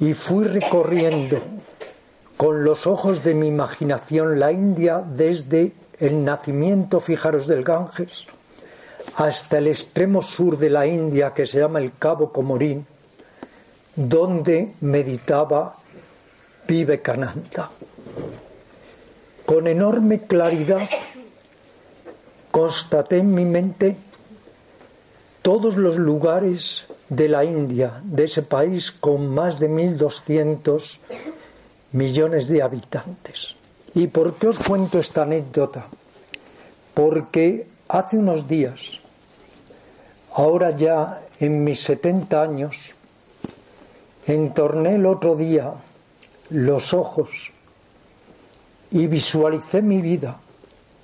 y 0.00 0.14
fui 0.14 0.44
recorriendo 0.44 1.38
con 2.36 2.64
los 2.64 2.86
ojos 2.86 3.22
de 3.22 3.34
mi 3.34 3.46
imaginación 3.46 4.40
la 4.40 4.50
India 4.50 5.04
desde 5.06 5.72
el 6.00 6.24
nacimiento, 6.24 6.98
fijaros, 6.98 7.46
del 7.46 7.62
Ganges, 7.62 8.26
hasta 9.14 9.58
el 9.58 9.68
extremo 9.68 10.22
sur 10.22 10.58
de 10.58 10.70
la 10.70 10.86
India 10.86 11.32
que 11.32 11.46
se 11.46 11.60
llama 11.60 11.78
el 11.78 11.92
Cabo 11.92 12.32
Comorín, 12.32 12.84
donde 13.94 14.72
meditaba 14.80 15.76
Vivekananda. 16.66 17.70
Con 19.46 19.66
enorme 19.66 20.22
claridad 20.22 20.88
constaté 22.52 23.18
en 23.18 23.34
mi 23.34 23.46
mente 23.46 23.96
todos 25.40 25.76
los 25.76 25.96
lugares 25.96 26.86
de 27.08 27.28
la 27.28 27.44
India, 27.44 28.00
de 28.04 28.24
ese 28.24 28.42
país 28.42 28.92
con 28.92 29.28
más 29.28 29.58
de 29.58 29.68
1.200 29.68 31.00
millones 31.92 32.46
de 32.48 32.62
habitantes. 32.62 33.56
¿Y 33.94 34.06
por 34.06 34.34
qué 34.34 34.48
os 34.48 34.58
cuento 34.58 34.98
esta 34.98 35.22
anécdota? 35.22 35.86
Porque 36.94 37.66
hace 37.88 38.18
unos 38.18 38.46
días, 38.46 39.00
ahora 40.34 40.76
ya 40.76 41.22
en 41.40 41.64
mis 41.64 41.80
70 41.80 42.40
años, 42.40 42.94
entorné 44.26 44.96
el 44.96 45.06
otro 45.06 45.36
día 45.36 45.72
los 46.50 46.92
ojos 46.92 47.50
y 48.90 49.06
visualicé 49.06 49.80
mi 49.80 50.02
vida 50.02 50.38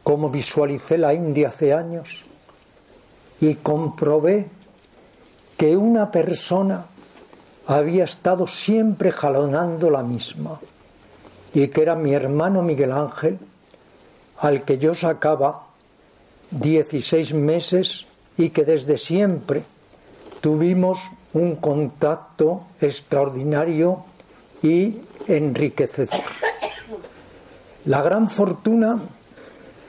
como 0.08 0.30
visualicé 0.30 0.96
la 0.96 1.12
India 1.12 1.48
hace 1.48 1.74
años 1.74 2.24
y 3.42 3.56
comprobé 3.56 4.48
que 5.58 5.76
una 5.76 6.10
persona 6.10 6.86
había 7.66 8.04
estado 8.04 8.46
siempre 8.46 9.12
jalonando 9.12 9.90
la 9.90 10.02
misma 10.02 10.60
y 11.52 11.68
que 11.68 11.82
era 11.82 11.94
mi 11.94 12.14
hermano 12.14 12.62
Miguel 12.62 12.92
Ángel 12.92 13.38
al 14.38 14.64
que 14.64 14.78
yo 14.78 14.94
sacaba 14.94 15.66
16 16.52 17.34
meses 17.34 18.06
y 18.38 18.48
que 18.48 18.64
desde 18.64 18.96
siempre 18.96 19.62
tuvimos 20.40 21.00
un 21.34 21.56
contacto 21.56 22.62
extraordinario 22.80 24.04
y 24.62 25.02
enriquecedor. 25.26 26.24
La 27.84 28.00
gran 28.00 28.30
fortuna 28.30 29.02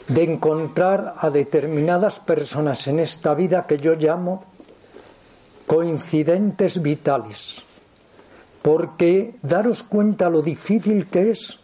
de 0.10 0.24
encontrar 0.24 1.14
a 1.18 1.30
determinadas 1.30 2.20
personas 2.20 2.88
en 2.88 3.00
esta 3.00 3.36
vida 3.36 3.66
que 3.68 3.78
yo 3.78 3.94
llamo 3.94 4.44
coincidentes 5.68 6.82
vitales, 6.82 7.64
porque 8.64 9.36
daros 9.44 9.84
cuenta 9.84 10.30
lo 10.30 10.42
difícil 10.42 11.08
que 11.08 11.30
es 11.30 11.60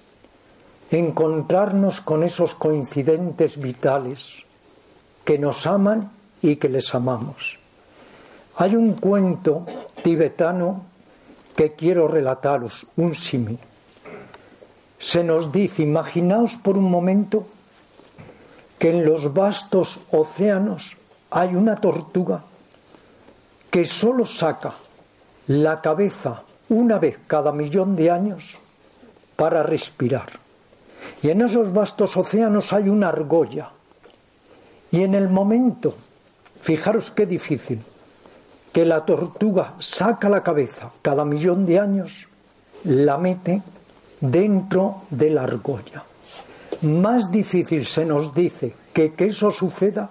encontrarnos 0.92 2.02
con 2.02 2.22
esos 2.22 2.54
coincidentes 2.54 3.60
vitales 3.60 4.46
que 5.24 5.40
nos 5.40 5.66
aman 5.66 6.12
y 6.44 6.58
que 6.58 6.70
les 6.70 6.94
amamos. 6.94 7.58
Hay 8.58 8.76
un 8.76 8.94
cuento 8.94 9.66
tibetano 10.04 10.86
que 11.56 11.74
quiero 11.74 12.08
relataros, 12.08 12.86
un 12.96 13.16
símil. 13.16 13.58
Se 15.00 15.24
nos 15.24 15.52
dice, 15.52 15.82
imaginaos 15.82 16.58
por 16.58 16.78
un 16.78 16.92
momento 16.92 17.48
que 18.80 18.90
en 18.90 19.06
los 19.06 19.34
vastos 19.34 20.00
océanos 20.12 20.98
hay 21.30 21.56
una 21.56 21.76
tortuga 21.78 22.44
que 23.70 23.86
solo 23.86 24.26
saca 24.26 24.74
la 25.48 25.82
cabeza 25.82 26.44
una 26.70 27.00
vez 27.00 27.20
cada 27.28 27.52
millón 27.52 27.96
de 27.96 28.10
años 28.10 28.58
para 29.36 29.64
respirar. 29.64 30.28
Y 31.22 31.30
en 31.30 31.42
esos 31.42 31.74
vastos 31.74 32.16
océanos 32.18 32.74
hay 32.74 32.90
una 32.90 33.10
argolla. 33.10 33.72
Y 34.92 35.04
en 35.04 35.14
el 35.14 35.30
momento, 35.30 35.96
fijaros 36.62 37.12
qué 37.12 37.26
difícil, 37.26 37.84
que 38.72 38.86
la 38.86 39.06
tortuga 39.06 39.74
saca 39.80 40.30
la 40.30 40.44
cabeza 40.44 40.92
cada 41.02 41.26
millón 41.26 41.66
de 41.66 41.80
años, 41.80 42.28
la 42.84 43.18
mete 43.18 43.62
dentro 44.22 45.04
de 45.10 45.30
la 45.30 45.44
argolla. 45.44 46.04
Más 46.86 47.32
difícil 47.32 47.84
se 47.84 48.06
nos 48.06 48.36
dice 48.36 48.76
que 48.94 49.14
que 49.14 49.26
eso 49.26 49.50
suceda 49.50 50.08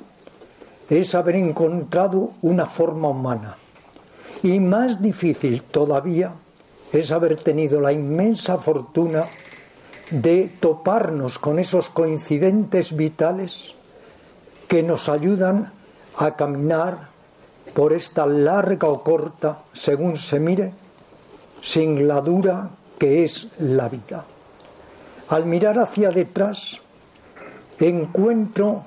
es 0.91 1.15
haber 1.15 1.37
encontrado 1.37 2.33
una 2.43 2.67
forma 2.67 3.11
humana. 3.11 3.57
Y 4.43 4.59
más 4.59 5.01
difícil 5.01 5.63
todavía 5.63 6.35
es 6.93 7.13
haber 7.13 7.37
tenido 7.37 7.81
la 7.81 7.93
inmensa 7.93 8.59
fortuna 8.59 9.25
de 10.11 10.51
toparnos 10.59 11.39
con 11.39 11.61
esos 11.61 11.91
coincidentes 11.91 12.97
vitales 12.97 13.77
que 14.67 14.83
nos 14.83 15.09
ayudan 15.09 15.71
a 16.17 16.35
caminar 16.35 17.09
por 17.73 17.93
esta 17.93 18.27
larga 18.27 18.89
o 18.89 19.05
corta, 19.05 19.63
según 19.73 20.17
se 20.17 20.41
mire, 20.41 20.73
sin 21.63 22.09
la 22.09 22.21
dura 22.21 22.69
que 22.99 23.23
es 23.23 23.53
la 23.61 23.89
vida. 23.89 24.25
Al 25.29 25.47
mirar 25.47 25.79
hacia 25.79 26.11
detrás, 26.11 26.81
encuentro 27.79 28.85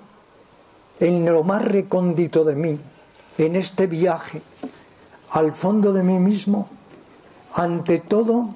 en 1.00 1.26
lo 1.26 1.44
más 1.44 1.64
recóndito 1.64 2.44
de 2.44 2.56
mí, 2.56 2.80
en 3.38 3.56
este 3.56 3.88
viaje, 3.88 4.42
al 5.32 5.54
fondo 5.54 5.94
de 5.94 6.04
mí 6.04 6.18
mismo, 6.18 6.70
ante 7.54 8.00
todo 8.00 8.50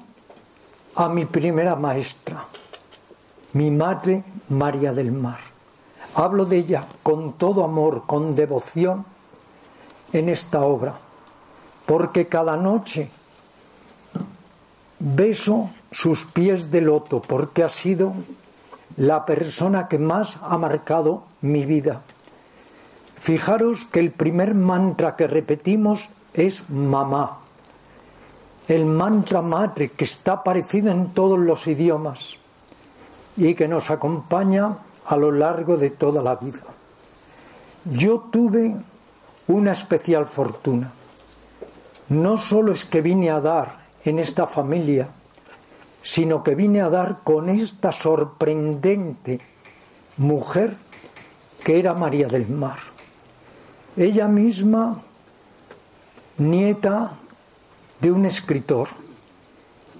a 0.94 1.08
mi 1.08 1.24
primera 1.24 1.76
maestra, 1.76 2.44
mi 3.52 3.70
madre 3.70 4.24
María 4.48 4.92
del 4.92 5.12
Mar. 5.12 5.38
Hablo 6.14 6.44
de 6.44 6.58
ella 6.58 6.86
con 7.02 7.34
todo 7.34 7.64
amor, 7.64 8.04
con 8.06 8.34
devoción 8.34 9.06
en 10.12 10.28
esta 10.28 10.62
obra, 10.62 10.98
porque 11.86 12.26
cada 12.26 12.56
noche 12.56 13.10
beso 14.98 15.70
sus 15.92 16.24
pies 16.24 16.70
de 16.70 16.80
loto, 16.80 17.22
porque 17.22 17.62
ha 17.62 17.68
sido 17.68 18.12
la 18.96 19.24
persona 19.24 19.88
que 19.88 19.98
más 19.98 20.38
ha 20.42 20.58
marcado 20.58 21.24
mi 21.40 21.64
vida. 21.64 22.02
Fijaros 23.16 23.84
que 23.84 24.00
el 24.00 24.10
primer 24.10 24.54
mantra 24.54 25.14
que 25.14 25.28
repetimos 25.28 26.10
es 26.34 26.68
mamá 26.70 27.42
el 28.68 28.86
mantra 28.86 29.42
madre 29.42 29.90
que 29.90 30.04
está 30.04 30.32
aparecido 30.32 30.90
en 30.90 31.12
todos 31.12 31.38
los 31.38 31.66
idiomas 31.66 32.36
y 33.36 33.54
que 33.54 33.66
nos 33.66 33.90
acompaña 33.90 34.78
a 35.04 35.16
lo 35.16 35.32
largo 35.32 35.76
de 35.76 35.90
toda 35.90 36.22
la 36.22 36.36
vida. 36.36 36.62
Yo 37.84 38.20
tuve 38.30 38.76
una 39.48 39.72
especial 39.72 40.26
fortuna. 40.26 40.92
No 42.08 42.38
solo 42.38 42.72
es 42.72 42.84
que 42.84 43.00
vine 43.00 43.30
a 43.30 43.40
dar 43.40 43.82
en 44.04 44.18
esta 44.18 44.46
familia, 44.46 45.08
sino 46.02 46.42
que 46.42 46.54
vine 46.54 46.80
a 46.80 46.90
dar 46.90 47.20
con 47.24 47.48
esta 47.48 47.92
sorprendente 47.92 49.40
mujer 50.16 50.76
que 51.64 51.78
era 51.78 51.94
María 51.94 52.26
del 52.26 52.48
Mar. 52.48 52.78
Ella 53.96 54.26
misma, 54.26 55.00
nieta 56.38 57.12
de 58.00 58.10
un 58.10 58.26
escritor, 58.26 58.88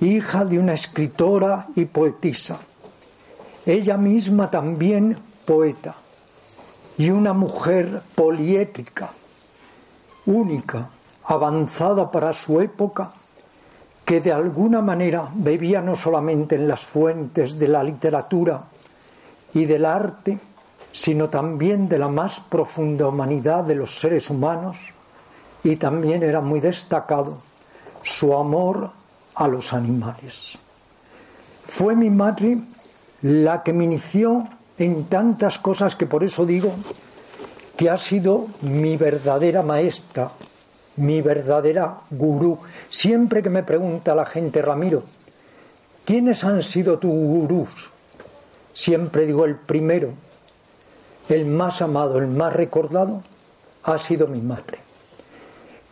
hija 0.00 0.44
de 0.44 0.58
una 0.58 0.74
escritora 0.74 1.68
y 1.76 1.84
poetisa, 1.84 2.58
ella 3.64 3.96
misma 3.96 4.50
también 4.50 5.16
poeta, 5.44 5.96
y 6.98 7.10
una 7.10 7.32
mujer 7.32 8.02
poliética, 8.14 9.12
única, 10.26 10.90
avanzada 11.24 12.10
para 12.10 12.32
su 12.32 12.60
época, 12.60 13.12
que 14.04 14.20
de 14.20 14.32
alguna 14.32 14.82
manera 14.82 15.28
bebía 15.34 15.80
no 15.80 15.96
solamente 15.96 16.56
en 16.56 16.68
las 16.68 16.82
fuentes 16.82 17.58
de 17.58 17.68
la 17.68 17.84
literatura 17.84 18.64
y 19.54 19.64
del 19.64 19.84
arte, 19.84 20.38
sino 20.92 21.28
también 21.28 21.88
de 21.88 21.98
la 21.98 22.08
más 22.08 22.40
profunda 22.40 23.08
humanidad 23.08 23.64
de 23.64 23.74
los 23.74 23.98
seres 23.98 24.28
humanos, 24.30 24.76
y 25.64 25.76
también 25.76 26.22
era 26.22 26.40
muy 26.40 26.60
destacado 26.60 27.38
su 28.02 28.36
amor 28.36 28.90
a 29.34 29.48
los 29.48 29.72
animales. 29.72 30.58
Fue 31.64 31.94
mi 31.94 32.10
madre 32.10 32.58
la 33.22 33.62
que 33.62 33.72
me 33.72 33.84
inició 33.84 34.48
en 34.78 35.04
tantas 35.04 35.58
cosas 35.58 35.94
que 35.94 36.06
por 36.06 36.24
eso 36.24 36.44
digo 36.44 36.72
que 37.76 37.88
ha 37.88 37.96
sido 37.96 38.48
mi 38.62 38.96
verdadera 38.96 39.62
maestra, 39.62 40.30
mi 40.96 41.22
verdadera 41.22 42.00
gurú. 42.10 42.58
Siempre 42.90 43.42
que 43.42 43.50
me 43.50 43.62
pregunta 43.62 44.14
la 44.14 44.26
gente, 44.26 44.62
Ramiro, 44.62 45.04
¿quiénes 46.04 46.44
han 46.44 46.62
sido 46.62 46.98
tus 46.98 47.12
gurús? 47.12 47.90
Siempre 48.74 49.26
digo 49.26 49.44
el 49.44 49.56
primero, 49.56 50.10
el 51.28 51.46
más 51.46 51.82
amado, 51.82 52.18
el 52.18 52.26
más 52.26 52.52
recordado, 52.52 53.22
ha 53.84 53.98
sido 53.98 54.26
mi 54.26 54.40
madre. 54.40 54.78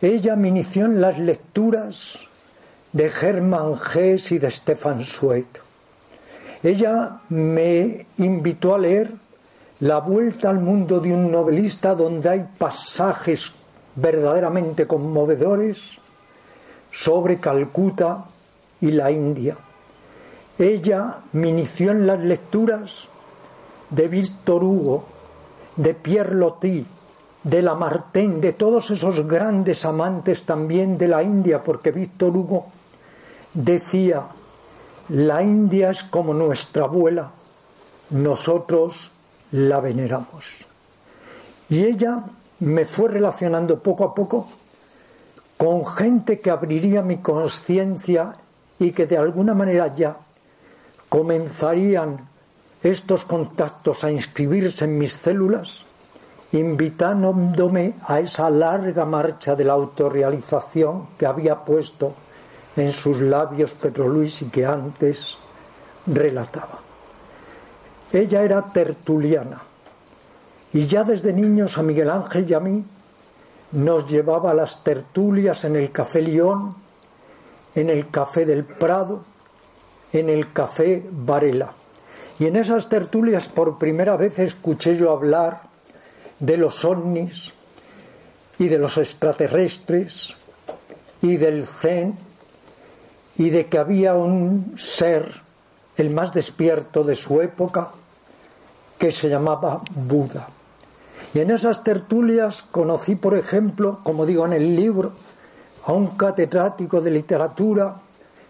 Ella 0.01 0.35
me 0.35 0.47
inició 0.47 0.85
en 0.85 0.99
las 0.99 1.19
lecturas 1.19 2.19
de 2.91 3.05
Hermann 3.05 3.75
Hesse 3.93 4.33
y 4.33 4.39
de 4.39 4.49
Stefan 4.49 5.05
Zweig. 5.05 5.45
Ella 6.63 7.21
me 7.29 8.05
invitó 8.17 8.75
a 8.75 8.79
leer 8.79 9.11
La 9.79 9.99
vuelta 9.99 10.49
al 10.49 10.59
mundo 10.59 10.99
de 10.99 11.11
un 11.13 11.31
novelista 11.31 11.95
donde 11.95 12.29
hay 12.29 12.47
pasajes 12.57 13.55
verdaderamente 14.01 14.87
conmovedores 14.87 15.99
sobre 16.91 17.39
Calcuta 17.39 18.25
y 18.81 18.91
la 18.91 19.11
India. 19.11 19.57
Ella 20.57 21.19
me 21.33 21.49
inició 21.49 21.91
en 21.91 22.07
las 22.07 22.19
lecturas 22.19 23.07
de 23.89 24.07
Víctor 24.07 24.63
Hugo, 24.63 25.05
de 25.75 25.93
Pierre 25.93 26.35
Loti, 26.35 26.85
de 27.43 27.61
Lamartine, 27.61 28.39
de 28.39 28.53
todos 28.53 28.91
esos 28.91 29.27
grandes 29.27 29.85
amantes 29.85 30.45
también 30.45 30.97
de 30.97 31.07
la 31.07 31.23
India, 31.23 31.63
porque 31.63 31.91
Víctor 31.91 32.35
Hugo 32.35 32.67
decía, 33.53 34.27
la 35.09 35.41
India 35.41 35.89
es 35.89 36.03
como 36.03 36.33
nuestra 36.33 36.85
abuela, 36.85 37.31
nosotros 38.11 39.11
la 39.51 39.79
veneramos. 39.79 40.67
Y 41.69 41.85
ella 41.85 42.23
me 42.61 42.85
fue 42.85 43.09
relacionando 43.09 43.79
poco 43.79 44.03
a 44.03 44.13
poco 44.13 44.47
con 45.57 45.85
gente 45.85 46.39
que 46.39 46.49
abriría 46.49 47.01
mi 47.01 47.17
conciencia 47.17 48.33
y 48.79 48.91
que 48.91 49.07
de 49.07 49.17
alguna 49.17 49.53
manera 49.53 49.93
ya 49.93 50.17
comenzarían 51.09 52.27
estos 52.83 53.25
contactos 53.25 54.03
a 54.03 54.11
inscribirse 54.11 54.85
en 54.85 54.97
mis 54.97 55.13
células 55.13 55.85
invitándome 56.53 57.95
a 58.03 58.19
esa 58.19 58.49
larga 58.49 59.05
marcha 59.05 59.55
de 59.55 59.63
la 59.63 59.73
autorrealización 59.73 61.07
que 61.17 61.25
había 61.25 61.63
puesto 61.63 62.13
en 62.75 62.91
sus 62.91 63.21
labios 63.21 63.73
Pedro 63.75 64.07
Luis 64.07 64.41
y 64.41 64.49
que 64.49 64.65
antes 64.65 65.37
relataba. 66.05 66.79
Ella 68.11 68.43
era 68.43 68.61
tertuliana 68.61 69.70
y 70.73 70.87
ya 70.87 71.03
desde 71.03 71.33
niños 71.33 71.77
a 71.77 71.83
Miguel 71.83 72.09
Ángel 72.09 72.49
y 72.49 72.53
a 72.53 72.59
mí 72.59 72.83
nos 73.73 74.09
llevaba 74.09 74.51
a 74.51 74.53
las 74.53 74.83
tertulias 74.83 75.65
en 75.65 75.75
el 75.75 75.91
Café 75.91 76.21
León, 76.21 76.75
en 77.75 77.89
el 77.89 78.09
Café 78.09 78.45
del 78.45 78.63
Prado, 78.63 79.23
en 80.13 80.29
el 80.29 80.51
Café 80.51 81.05
Varela. 81.09 81.73
Y 82.39 82.47
en 82.47 82.55
esas 82.55 82.89
tertulias 82.89 83.49
por 83.49 83.77
primera 83.77 84.17
vez 84.17 84.39
escuché 84.39 84.95
yo 84.95 85.11
hablar 85.11 85.61
de 86.39 86.57
los 86.57 86.83
ovnis 86.85 87.53
y 88.57 88.67
de 88.67 88.77
los 88.77 88.97
extraterrestres 88.97 90.35
y 91.21 91.37
del 91.37 91.67
zen 91.67 92.17
y 93.37 93.49
de 93.49 93.67
que 93.67 93.77
había 93.77 94.15
un 94.15 94.73
ser, 94.77 95.31
el 95.97 96.09
más 96.09 96.33
despierto 96.33 97.03
de 97.03 97.15
su 97.15 97.41
época, 97.41 97.91
que 98.97 99.11
se 99.11 99.29
llamaba 99.29 99.81
Buda. 99.93 100.47
Y 101.33 101.39
en 101.39 101.51
esas 101.51 101.83
tertulias 101.83 102.61
conocí, 102.61 103.15
por 103.15 103.35
ejemplo, 103.35 103.99
como 104.03 104.25
digo 104.25 104.45
en 104.45 104.53
el 104.53 104.75
libro, 104.75 105.13
a 105.85 105.93
un 105.93 106.07
catedrático 106.17 107.01
de 107.01 107.11
literatura 107.11 107.95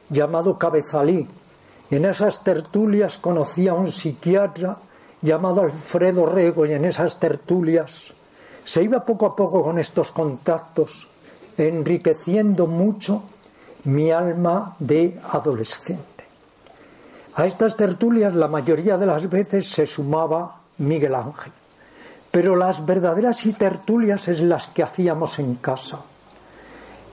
llamado 0.09 0.57
Cabezalí. 0.57 1.27
Y 1.89 1.95
en 1.95 2.05
esas 2.05 2.43
tertulias 2.43 3.17
conocí 3.17 3.67
a 3.67 3.73
un 3.73 3.91
psiquiatra 3.91 4.77
llamado 5.21 5.61
Alfredo 5.61 6.25
Rego 6.25 6.65
y 6.65 6.73
en 6.73 6.85
esas 6.85 7.19
tertulias 7.19 8.13
se 8.63 8.83
iba 8.83 9.05
poco 9.05 9.25
a 9.25 9.35
poco 9.35 9.63
con 9.63 9.77
estos 9.77 10.11
contactos 10.11 11.09
enriqueciendo 11.57 12.67
mucho 12.67 13.23
mi 13.83 14.11
alma 14.11 14.75
de 14.79 15.19
adolescente. 15.29 16.25
A 17.35 17.45
estas 17.45 17.75
tertulias 17.75 18.35
la 18.35 18.47
mayoría 18.47 18.97
de 18.97 19.05
las 19.05 19.29
veces 19.29 19.67
se 19.67 19.85
sumaba 19.85 20.61
Miguel 20.77 21.15
Ángel, 21.15 21.53
pero 22.31 22.55
las 22.55 22.85
verdaderas 22.85 23.45
y 23.45 23.53
tertulias 23.53 24.29
es 24.29 24.41
las 24.41 24.67
que 24.67 24.83
hacíamos 24.83 25.37
en 25.39 25.55
casa. 25.55 25.99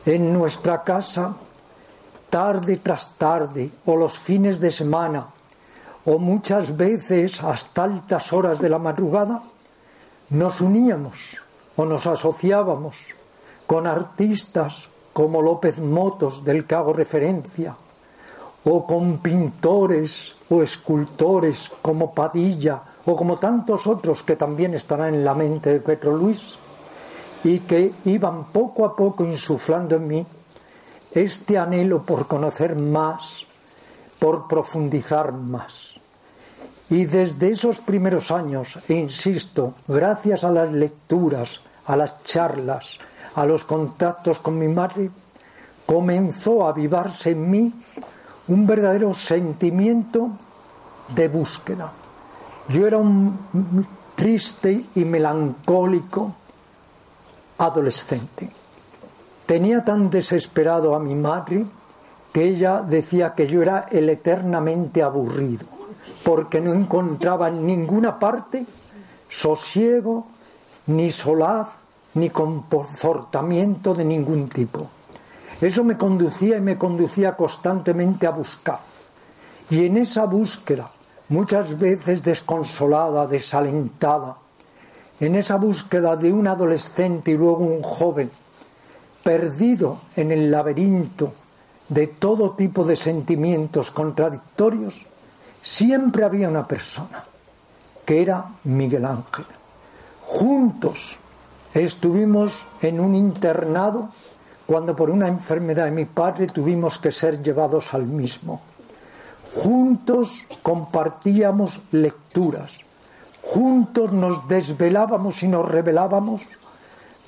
En 0.06 0.32
nuestra 0.32 0.84
casa, 0.84 1.34
tarde 2.30 2.76
tras 2.76 3.16
tarde, 3.18 3.70
o 3.84 3.96
los 3.96 4.18
fines 4.18 4.60
de 4.60 4.70
semana, 4.70 5.26
o 6.06 6.18
muchas 6.18 6.76
veces 6.76 7.42
hasta 7.42 7.84
altas 7.84 8.32
horas 8.32 8.60
de 8.60 8.68
la 8.68 8.78
madrugada, 8.78 9.42
nos 10.30 10.60
uníamos 10.60 11.42
o 11.76 11.84
nos 11.84 12.06
asociábamos 12.06 13.14
con 13.66 13.86
artistas 13.86 14.88
como 15.12 15.42
López 15.42 15.80
Motos, 15.80 16.44
del 16.44 16.64
que 16.64 16.74
hago 16.76 16.92
referencia, 16.92 17.76
o 18.64 18.86
con 18.86 19.18
pintores 19.18 20.36
o 20.48 20.62
escultores 20.62 21.72
como 21.82 22.14
Padilla 22.14 22.82
o 23.08 23.16
como 23.16 23.38
tantos 23.38 23.86
otros 23.86 24.22
que 24.22 24.36
también 24.36 24.74
estarán 24.74 25.14
en 25.14 25.24
la 25.24 25.32
mente 25.32 25.72
de 25.72 25.80
Petro 25.80 26.14
Luis 26.14 26.58
y 27.42 27.60
que 27.60 27.94
iban 28.04 28.52
poco 28.52 28.84
a 28.84 28.94
poco 28.94 29.24
insuflando 29.24 29.96
en 29.96 30.06
mí 30.06 30.26
este 31.12 31.56
anhelo 31.56 32.02
por 32.02 32.26
conocer 32.26 32.76
más, 32.76 33.46
por 34.18 34.46
profundizar 34.46 35.32
más. 35.32 35.94
Y 36.90 37.06
desde 37.06 37.48
esos 37.48 37.80
primeros 37.80 38.30
años, 38.30 38.78
e 38.86 38.92
insisto, 38.92 39.72
gracias 39.88 40.44
a 40.44 40.50
las 40.50 40.70
lecturas, 40.70 41.62
a 41.86 41.96
las 41.96 42.22
charlas, 42.24 42.98
a 43.34 43.46
los 43.46 43.64
contactos 43.64 44.40
con 44.40 44.58
mi 44.58 44.68
madre, 44.68 45.10
comenzó 45.86 46.66
a 46.66 46.70
avivarse 46.70 47.30
en 47.30 47.50
mí 47.50 47.72
un 48.48 48.66
verdadero 48.66 49.14
sentimiento 49.14 50.28
de 51.14 51.28
búsqueda. 51.28 51.97
Yo 52.68 52.86
era 52.86 52.98
un 52.98 53.86
triste 54.14 54.84
y 54.94 55.04
melancólico 55.04 56.34
adolescente. 57.58 58.50
Tenía 59.46 59.84
tan 59.84 60.10
desesperado 60.10 60.94
a 60.94 61.00
mi 61.00 61.14
madre 61.14 61.64
que 62.32 62.44
ella 62.44 62.82
decía 62.82 63.34
que 63.34 63.46
yo 63.46 63.62
era 63.62 63.88
el 63.90 64.10
eternamente 64.10 65.02
aburrido, 65.02 65.66
porque 66.24 66.60
no 66.60 66.74
encontraba 66.74 67.48
en 67.48 67.64
ninguna 67.64 68.18
parte 68.18 68.66
sosiego, 69.28 70.26
ni 70.86 71.10
solaz, 71.10 71.76
ni 72.14 72.30
comportamiento 72.30 73.94
de 73.94 74.04
ningún 74.04 74.48
tipo. 74.48 74.88
Eso 75.60 75.84
me 75.84 75.96
conducía 75.96 76.56
y 76.56 76.60
me 76.60 76.76
conducía 76.78 77.36
constantemente 77.36 78.26
a 78.26 78.30
buscar. 78.30 78.80
Y 79.70 79.86
en 79.86 79.96
esa 79.96 80.24
búsqueda, 80.26 80.90
muchas 81.28 81.78
veces 81.78 82.22
desconsolada, 82.22 83.26
desalentada, 83.26 84.38
en 85.20 85.34
esa 85.34 85.56
búsqueda 85.56 86.16
de 86.16 86.32
un 86.32 86.46
adolescente 86.46 87.32
y 87.32 87.36
luego 87.36 87.64
un 87.64 87.82
joven, 87.82 88.30
perdido 89.22 90.00
en 90.16 90.32
el 90.32 90.50
laberinto 90.50 91.32
de 91.88 92.06
todo 92.06 92.52
tipo 92.52 92.84
de 92.84 92.96
sentimientos 92.96 93.90
contradictorios, 93.90 95.06
siempre 95.60 96.24
había 96.24 96.48
una 96.48 96.66
persona, 96.66 97.24
que 98.04 98.22
era 98.22 98.48
Miguel 98.64 99.04
Ángel. 99.04 99.44
Juntos 100.22 101.18
Estuvimos 101.74 102.66
en 102.80 102.98
un 102.98 103.14
internado 103.14 104.08
cuando 104.66 104.96
por 104.96 105.10
una 105.10 105.28
enfermedad 105.28 105.84
de 105.84 105.90
mi 105.90 106.06
padre 106.06 106.46
tuvimos 106.46 106.98
que 106.98 107.12
ser 107.12 107.42
llevados 107.42 107.94
al 107.94 108.06
mismo. 108.06 108.60
Juntos 109.54 110.46
compartíamos 110.62 111.80
lecturas, 111.90 112.80
juntos 113.42 114.12
nos 114.12 114.46
desvelábamos 114.46 115.42
y 115.42 115.48
nos 115.48 115.66
revelábamos 115.66 116.42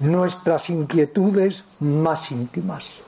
nuestras 0.00 0.70
inquietudes 0.70 1.64
más 1.80 2.30
íntimas. 2.30 3.00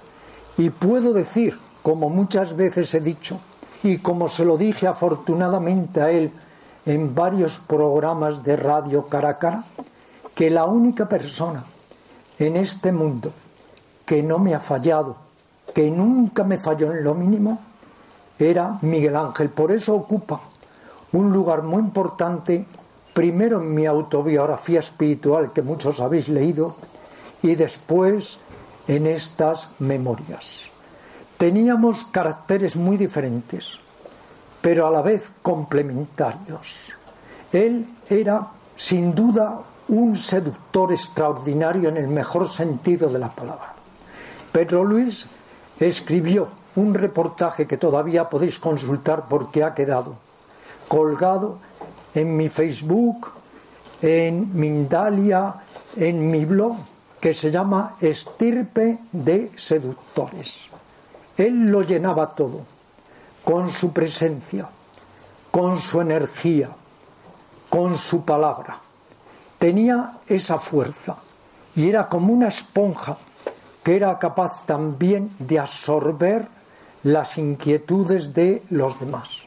Y 0.56 0.70
puedo 0.70 1.12
decir, 1.12 1.58
como 1.82 2.08
muchas 2.08 2.56
veces 2.56 2.94
he 2.94 3.00
dicho, 3.00 3.40
y 3.82 3.98
como 3.98 4.28
se 4.28 4.44
lo 4.44 4.56
dije 4.56 4.86
afortunadamente 4.86 6.00
a 6.00 6.10
él 6.10 6.30
en 6.86 7.14
varios 7.14 7.58
programas 7.58 8.42
de 8.42 8.56
radio 8.56 9.08
cara 9.08 9.30
a 9.30 9.38
cara, 9.38 9.64
que 10.34 10.50
la 10.50 10.64
única 10.64 11.08
persona 11.08 11.64
en 12.38 12.56
este 12.56 12.92
mundo 12.92 13.32
que 14.06 14.22
no 14.22 14.38
me 14.38 14.54
ha 14.54 14.60
fallado, 14.60 15.16
que 15.74 15.90
nunca 15.90 16.44
me 16.44 16.58
falló 16.58 16.92
en 16.92 17.04
lo 17.04 17.14
mínimo, 17.14 17.58
era 18.50 18.78
Miguel 18.82 19.16
Ángel. 19.16 19.50
Por 19.50 19.72
eso 19.72 19.94
ocupa 19.94 20.40
un 21.12 21.32
lugar 21.32 21.62
muy 21.62 21.80
importante, 21.80 22.66
primero 23.12 23.60
en 23.60 23.74
mi 23.74 23.86
autobiografía 23.86 24.80
espiritual, 24.80 25.52
que 25.52 25.62
muchos 25.62 26.00
habéis 26.00 26.28
leído, 26.28 26.76
y 27.42 27.54
después 27.54 28.38
en 28.88 29.06
estas 29.06 29.70
memorias. 29.78 30.70
Teníamos 31.36 32.04
caracteres 32.06 32.76
muy 32.76 32.96
diferentes, 32.96 33.78
pero 34.60 34.86
a 34.86 34.90
la 34.90 35.02
vez 35.02 35.34
complementarios. 35.42 36.92
Él 37.52 37.86
era, 38.08 38.48
sin 38.76 39.14
duda, 39.14 39.60
un 39.88 40.16
seductor 40.16 40.92
extraordinario 40.92 41.88
en 41.88 41.96
el 41.96 42.08
mejor 42.08 42.48
sentido 42.48 43.08
de 43.08 43.18
la 43.18 43.30
palabra. 43.30 43.74
Pedro 44.52 44.84
Luis 44.84 45.26
escribió 45.80 46.48
un 46.76 46.94
reportaje 46.94 47.66
que 47.66 47.76
todavía 47.76 48.28
podéis 48.28 48.58
consultar 48.58 49.26
porque 49.28 49.62
ha 49.62 49.74
quedado 49.74 50.16
colgado 50.88 51.58
en 52.14 52.36
mi 52.36 52.48
Facebook, 52.48 53.30
en 54.02 54.50
Mindalia, 54.52 55.54
en 55.96 56.30
mi 56.30 56.44
blog, 56.44 56.76
que 57.20 57.32
se 57.32 57.50
llama 57.50 57.96
Estirpe 58.00 58.98
de 59.12 59.52
Seductores. 59.56 60.68
Él 61.36 61.70
lo 61.70 61.82
llenaba 61.82 62.34
todo, 62.34 62.60
con 63.44 63.70
su 63.70 63.92
presencia, 63.92 64.68
con 65.50 65.78
su 65.78 66.00
energía, 66.00 66.68
con 67.70 67.96
su 67.96 68.24
palabra 68.24 68.82
tenía 69.62 70.14
esa 70.26 70.58
fuerza 70.58 71.18
y 71.76 71.88
era 71.88 72.08
como 72.08 72.32
una 72.32 72.48
esponja 72.48 73.16
que 73.84 73.94
era 73.94 74.18
capaz 74.18 74.66
también 74.66 75.36
de 75.38 75.60
absorber 75.60 76.48
las 77.02 77.38
inquietudes 77.38 78.34
de 78.34 78.62
los 78.70 78.98
demás. 79.00 79.46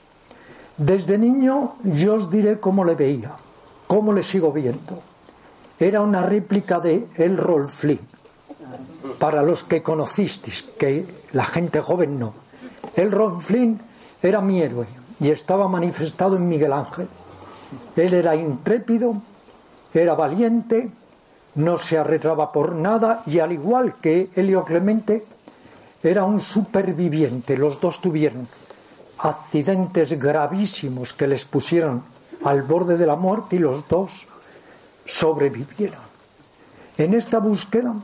Desde 0.77 1.17
niño 1.17 1.75
yo 1.83 2.15
os 2.15 2.29
diré 2.29 2.59
cómo 2.59 2.83
le 2.83 2.95
veía, 2.95 3.31
cómo 3.87 4.11
le 4.11 4.23
sigo 4.23 4.51
viendo. 4.51 5.01
Era 5.79 6.01
una 6.01 6.21
réplica 6.21 6.79
de 6.79 7.07
El 7.15 7.37
Flynn. 7.69 7.99
Para 9.19 9.43
los 9.43 9.63
que 9.63 9.81
conocisteis, 9.81 10.63
que 10.77 11.05
la 11.31 11.45
gente 11.45 11.79
joven 11.79 12.19
no. 12.19 12.33
El 12.95 13.11
Flynn 13.39 13.79
era 14.21 14.41
mi 14.41 14.61
héroe 14.61 14.87
y 15.19 15.29
estaba 15.29 15.67
manifestado 15.67 16.35
en 16.35 16.47
Miguel 16.47 16.73
Ángel. 16.73 17.07
Él 17.95 18.13
era 18.13 18.35
intrépido, 18.35 19.21
era 19.93 20.15
valiente, 20.15 20.89
no 21.55 21.77
se 21.77 21.97
arredraba 21.97 22.51
por 22.51 22.75
nada 22.75 23.23
y 23.25 23.39
al 23.39 23.51
igual 23.51 23.95
que 24.01 24.29
Helio 24.35 24.65
Clemente, 24.65 25.25
era 26.09 26.23
un 26.23 26.39
superviviente. 26.39 27.57
Los 27.57 27.79
dos 27.79 28.01
tuvieron 28.01 28.47
accidentes 29.17 30.19
gravísimos 30.19 31.13
que 31.13 31.27
les 31.27 31.45
pusieron 31.45 32.03
al 32.43 32.63
borde 32.63 32.97
de 32.97 33.05
la 33.05 33.15
muerte 33.15 33.55
y 33.55 33.59
los 33.59 33.87
dos 33.87 34.27
sobrevivieron. 35.05 36.03
En 36.97 37.13
esta 37.13 37.39
búsqueda 37.39 37.95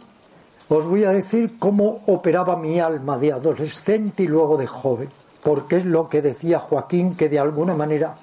os 0.69 0.85
voy 0.85 1.03
a 1.03 1.11
decir 1.11 1.57
cómo 1.59 2.01
operaba 2.07 2.55
mi 2.55 2.79
alma 2.79 3.17
de 3.17 3.33
adolescente 3.33 4.23
y 4.23 4.27
luego 4.27 4.57
de 4.57 4.67
joven, 4.67 5.09
porque 5.43 5.77
es 5.77 5.85
lo 5.85 6.07
que 6.07 6.21
decía 6.21 6.59
Joaquín 6.59 7.15
que 7.15 7.29
de 7.29 7.39
alguna 7.39 7.75
manera 7.75 8.15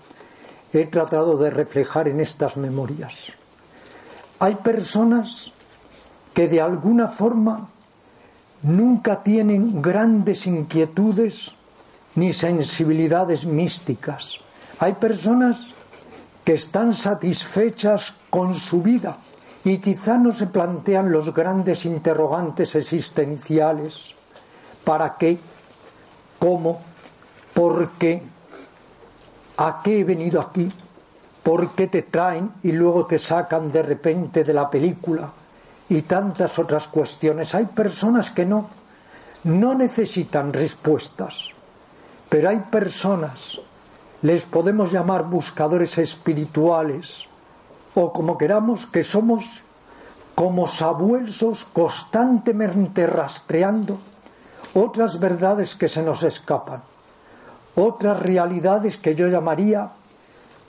he 0.72 0.86
tratado 0.86 1.36
de 1.36 1.50
reflejar 1.50 2.08
en 2.08 2.20
estas 2.20 2.56
memorias. 2.56 3.32
Hay 4.38 4.56
personas 4.56 5.52
que 6.32 6.48
de 6.48 6.60
alguna 6.60 7.08
forma 7.08 7.68
nunca 8.62 9.22
tienen 9.22 9.80
grandes 9.80 10.46
inquietudes 10.46 11.52
ni 12.14 12.32
sensibilidades 12.32 13.46
místicas. 13.46 14.40
Hay 14.78 14.94
personas 14.94 15.74
que 16.44 16.54
están 16.54 16.92
satisfechas 16.92 18.14
con 18.30 18.54
su 18.54 18.82
vida 18.82 19.18
y 19.64 19.78
quizá 19.78 20.18
no 20.18 20.32
se 20.32 20.46
plantean 20.46 21.12
los 21.12 21.34
grandes 21.34 21.84
interrogantes 21.84 22.74
existenciales. 22.74 24.14
¿Para 24.84 25.16
qué? 25.16 25.38
¿Cómo? 26.38 26.80
¿Por 27.54 27.90
qué? 27.98 28.22
¿A 29.56 29.80
qué 29.82 30.00
he 30.00 30.04
venido 30.04 30.40
aquí? 30.40 30.70
¿Por 31.42 31.72
qué 31.72 31.88
te 31.88 32.02
traen 32.02 32.52
y 32.62 32.72
luego 32.72 33.06
te 33.06 33.18
sacan 33.18 33.70
de 33.70 33.82
repente 33.82 34.44
de 34.44 34.52
la 34.52 34.70
película? 34.70 35.30
Y 35.88 36.02
tantas 36.02 36.58
otras 36.58 36.88
cuestiones. 36.88 37.54
Hay 37.54 37.66
personas 37.66 38.30
que 38.30 38.44
no, 38.44 38.68
no 39.44 39.74
necesitan 39.74 40.52
respuestas, 40.52 41.50
pero 42.28 42.50
hay 42.50 42.58
personas, 42.70 43.60
les 44.22 44.44
podemos 44.44 44.92
llamar 44.92 45.24
buscadores 45.24 45.96
espirituales, 45.98 47.28
o 47.94 48.12
como 48.12 48.36
queramos, 48.36 48.86
que 48.86 49.02
somos 49.02 49.64
como 50.34 50.66
sabuesos 50.66 51.64
constantemente 51.64 53.06
rastreando 53.06 53.98
otras 54.74 55.18
verdades 55.18 55.74
que 55.74 55.88
se 55.88 56.02
nos 56.02 56.22
escapan, 56.22 56.82
otras 57.74 58.20
realidades 58.20 58.98
que 58.98 59.14
yo 59.14 59.28
llamaría 59.28 59.90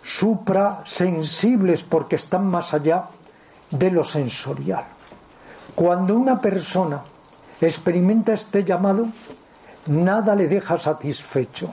suprasensibles 0.02 1.84
porque 1.84 2.16
están 2.16 2.48
más 2.48 2.74
allá 2.74 3.10
de 3.70 3.92
lo 3.92 4.04
sensorial. 4.04 4.86
Cuando 5.80 6.14
una 6.14 6.42
persona 6.42 7.02
experimenta 7.62 8.34
este 8.34 8.66
llamado, 8.66 9.08
nada 9.88 10.36
le 10.36 10.50
deja 10.50 10.78
satisfecho. 10.78 11.70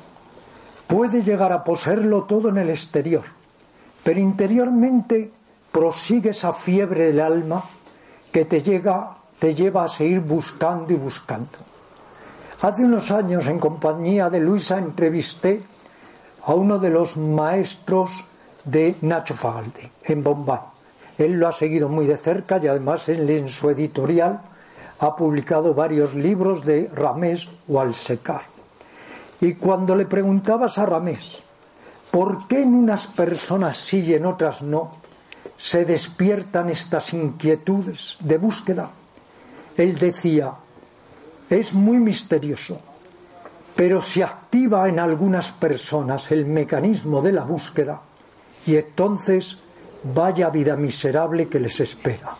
Puede 0.86 1.24
llegar 1.24 1.50
a 1.50 1.64
poseerlo 1.64 2.22
todo 2.22 2.50
en 2.50 2.58
el 2.58 2.70
exterior, 2.70 3.24
pero 4.04 4.20
interiormente 4.20 5.32
prosigue 5.72 6.30
esa 6.30 6.52
fiebre 6.52 7.06
del 7.06 7.18
alma 7.18 7.64
que 8.30 8.44
te, 8.44 8.62
llega, 8.62 9.16
te 9.40 9.56
lleva 9.56 9.82
a 9.82 9.88
seguir 9.88 10.20
buscando 10.20 10.92
y 10.92 10.96
buscando. 10.96 11.58
Hace 12.62 12.84
unos 12.84 13.10
años, 13.10 13.48
en 13.48 13.58
compañía 13.58 14.30
de 14.30 14.38
Luisa, 14.38 14.78
entrevisté 14.78 15.64
a 16.44 16.54
uno 16.54 16.78
de 16.78 16.90
los 16.90 17.16
maestros 17.16 18.24
de 18.64 18.94
Nacho 19.00 19.34
Fagalde 19.34 19.90
en 20.04 20.22
Bombay. 20.22 20.75
Él 21.18 21.34
lo 21.34 21.48
ha 21.48 21.52
seguido 21.52 21.88
muy 21.88 22.06
de 22.06 22.16
cerca 22.16 22.58
y 22.62 22.66
además 22.66 23.08
en 23.08 23.48
su 23.48 23.70
editorial 23.70 24.40
ha 24.98 25.16
publicado 25.16 25.74
varios 25.74 26.14
libros 26.14 26.64
de 26.64 26.90
Ramés 26.94 27.48
Walsekar. 27.68 28.42
Y 29.40 29.54
cuando 29.54 29.94
le 29.94 30.06
preguntabas 30.06 30.78
a 30.78 30.86
Ramés 30.86 31.42
por 32.10 32.46
qué 32.48 32.62
en 32.62 32.74
unas 32.74 33.06
personas 33.08 33.76
sí 33.76 34.00
y 34.00 34.14
en 34.14 34.26
otras 34.26 34.62
no 34.62 34.92
se 35.56 35.84
despiertan 35.84 36.70
estas 36.70 37.12
inquietudes 37.14 38.16
de 38.20 38.38
búsqueda, 38.38 38.90
él 39.76 39.98
decía, 39.98 40.52
es 41.50 41.74
muy 41.74 41.98
misterioso, 41.98 42.80
pero 43.74 44.00
se 44.00 44.24
activa 44.24 44.88
en 44.88 44.98
algunas 44.98 45.52
personas 45.52 46.32
el 46.32 46.46
mecanismo 46.46 47.20
de 47.20 47.32
la 47.32 47.44
búsqueda 47.44 48.00
y 48.64 48.76
entonces 48.76 49.60
vaya 50.14 50.50
vida 50.50 50.76
miserable 50.76 51.48
que 51.48 51.60
les 51.60 51.80
espera. 51.80 52.36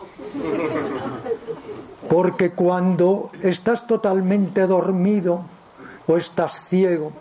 Porque 2.09 2.51
cuando 2.51 3.31
estás 3.41 3.85
totalmente 3.85 4.65
dormido 4.67 5.41
o 6.07 6.15
estás 6.15 6.65
ciego 6.67 7.11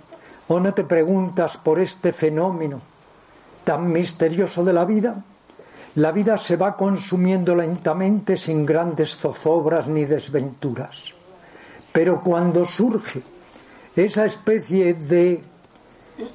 o 0.49 0.61
no 0.61 0.73
te 0.75 0.85
preguntas 0.85 1.57
por 1.57 1.81
este 1.81 2.13
fenómeno 2.13 2.81
tan 3.65 3.91
misterioso 3.91 4.65
de 4.65 4.73
la 4.73 4.85
vida, 4.85 5.25
la 5.97 6.13
vida 6.13 6.39
se 6.39 6.57
va 6.57 6.77
consumiendo 6.77 7.57
lentamente 7.57 8.37
sin 8.37 8.65
grandes 8.65 9.17
zozobras 9.17 9.89
ni 9.89 10.05
desventuras. 10.05 11.15
Pero 11.91 12.21
cuando 12.21 12.65
surge 12.65 13.23
esa 13.97 14.27
especie 14.27 14.95
de 14.95 15.41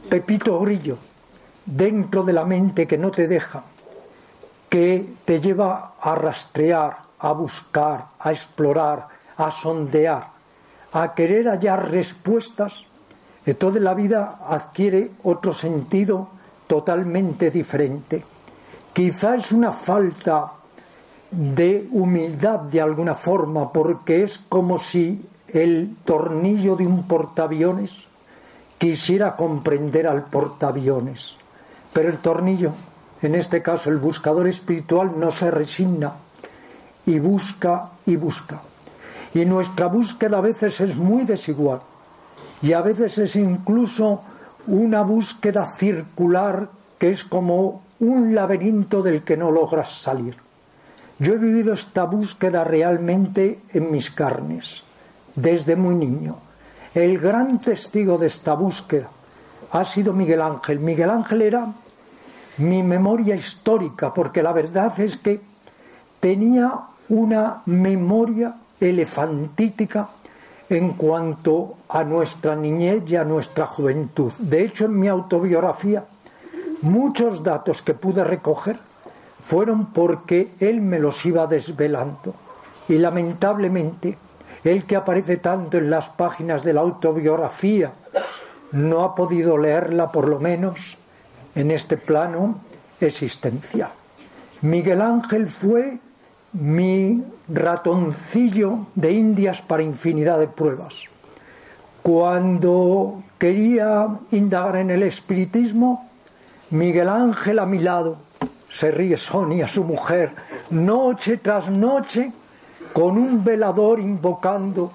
pepito 0.09 0.59
grillo 0.59 0.97
dentro 1.65 2.23
de 2.23 2.33
la 2.33 2.43
mente 2.43 2.87
que 2.87 2.97
no 2.97 3.11
te 3.11 3.27
deja, 3.27 3.63
que 4.71 5.15
te 5.25 5.41
lleva 5.41 5.95
a 5.99 6.15
rastrear, 6.15 6.97
a 7.19 7.33
buscar, 7.33 8.05
a 8.17 8.31
explorar, 8.31 9.05
a 9.35 9.51
sondear, 9.51 10.29
a 10.93 11.13
querer 11.13 11.49
hallar 11.49 11.91
respuestas, 11.91 12.85
entonces 13.45 13.81
la 13.81 13.93
vida 13.93 14.39
adquiere 14.45 15.11
otro 15.23 15.53
sentido 15.53 16.29
totalmente 16.67 17.51
diferente. 17.51 18.23
Quizá 18.93 19.35
es 19.35 19.51
una 19.51 19.73
falta 19.73 20.53
de 21.29 21.89
humildad 21.91 22.61
de 22.61 22.79
alguna 22.79 23.15
forma, 23.15 23.73
porque 23.73 24.23
es 24.23 24.37
como 24.47 24.77
si 24.77 25.21
el 25.49 25.97
tornillo 26.05 26.77
de 26.77 26.87
un 26.87 27.09
portaaviones 27.09 28.07
quisiera 28.77 29.35
comprender 29.35 30.07
al 30.07 30.23
portaaviones. 30.23 31.35
Pero 31.91 32.07
el 32.07 32.19
tornillo, 32.19 32.71
en 33.21 33.35
este 33.35 33.61
caso 33.61 33.89
el 33.89 33.97
buscador 33.97 34.47
espiritual, 34.47 35.19
no 35.19 35.31
se 35.31 35.51
resigna 35.51 36.13
y 37.05 37.19
busca 37.19 37.91
y 38.05 38.15
busca. 38.15 38.61
Y 39.33 39.45
nuestra 39.45 39.87
búsqueda 39.87 40.39
a 40.39 40.41
veces 40.41 40.81
es 40.81 40.97
muy 40.97 41.23
desigual 41.23 41.81
y 42.61 42.73
a 42.73 42.81
veces 42.81 43.17
es 43.17 43.35
incluso 43.35 44.21
una 44.67 45.01
búsqueda 45.03 45.65
circular 45.65 46.69
que 46.97 47.09
es 47.09 47.23
como 47.23 47.83
un 47.99 48.35
laberinto 48.35 49.01
del 49.01 49.23
que 49.23 49.37
no 49.37 49.51
logras 49.51 49.91
salir. 49.91 50.35
Yo 51.19 51.35
he 51.35 51.37
vivido 51.37 51.73
esta 51.73 52.05
búsqueda 52.05 52.63
realmente 52.63 53.59
en 53.73 53.91
mis 53.91 54.09
carnes, 54.11 54.83
desde 55.35 55.75
muy 55.75 55.95
niño. 55.95 56.37
El 56.93 57.19
gran 57.19 57.61
testigo 57.61 58.17
de 58.17 58.27
esta 58.27 58.53
búsqueda 58.53 59.09
ha 59.71 59.83
sido 59.85 60.13
Miguel 60.13 60.41
Ángel. 60.41 60.79
Miguel 60.79 61.09
Ángel 61.09 61.43
era 61.43 61.67
mi 62.57 62.83
memoria 62.83 63.35
histórica, 63.35 64.13
porque 64.13 64.43
la 64.43 64.53
verdad 64.53 64.99
es 64.99 65.17
que 65.17 65.41
tenía 66.19 66.71
una 67.09 67.61
memoria 67.65 68.55
elefantítica 68.79 70.09
en 70.69 70.93
cuanto 70.93 71.75
a 71.89 72.03
nuestra 72.03 72.55
niñez 72.55 73.03
y 73.07 73.17
a 73.17 73.25
nuestra 73.25 73.67
juventud. 73.67 74.31
De 74.39 74.63
hecho, 74.63 74.85
en 74.85 74.97
mi 74.97 75.09
autobiografía, 75.09 76.05
muchos 76.81 77.43
datos 77.43 77.81
que 77.81 77.93
pude 77.93 78.23
recoger 78.23 78.79
fueron 79.43 79.87
porque 79.87 80.53
él 80.59 80.81
me 80.81 80.99
los 80.99 81.25
iba 81.25 81.47
desvelando. 81.47 82.33
Y 82.87 82.97
lamentablemente, 82.97 84.17
el 84.63 84.85
que 84.85 84.95
aparece 84.95 85.37
tanto 85.37 85.77
en 85.77 85.89
las 85.89 86.09
páginas 86.09 86.63
de 86.63 86.73
la 86.73 86.81
autobiografía 86.81 87.93
no 88.71 89.03
ha 89.03 89.15
podido 89.15 89.57
leerla, 89.57 90.11
por 90.11 90.27
lo 90.27 90.39
menos, 90.39 91.00
en 91.55 91.71
este 91.71 91.97
plano 91.97 92.59
existencial. 92.99 93.91
Miguel 94.61 95.01
Ángel 95.01 95.47
fue 95.47 95.97
mi 96.53 97.23
ratoncillo 97.47 98.87
de 98.95 99.11
indias 99.13 99.61
para 99.61 99.83
infinidad 99.83 100.39
de 100.39 100.47
pruebas. 100.47 101.05
Cuando 102.03 103.23
quería 103.37 104.19
indagar 104.31 104.77
en 104.77 104.91
el 104.91 105.03
espiritismo, 105.03 106.09
Miguel 106.71 107.09
Ángel 107.09 107.59
a 107.59 107.65
mi 107.65 107.79
lado, 107.79 108.17
se 108.69 108.91
ríe 108.91 109.17
Sonia, 109.17 109.67
su 109.67 109.83
mujer, 109.83 110.31
noche 110.69 111.37
tras 111.37 111.69
noche, 111.69 112.31
con 112.93 113.17
un 113.17 113.43
velador 113.43 113.99
invocando 113.99 114.91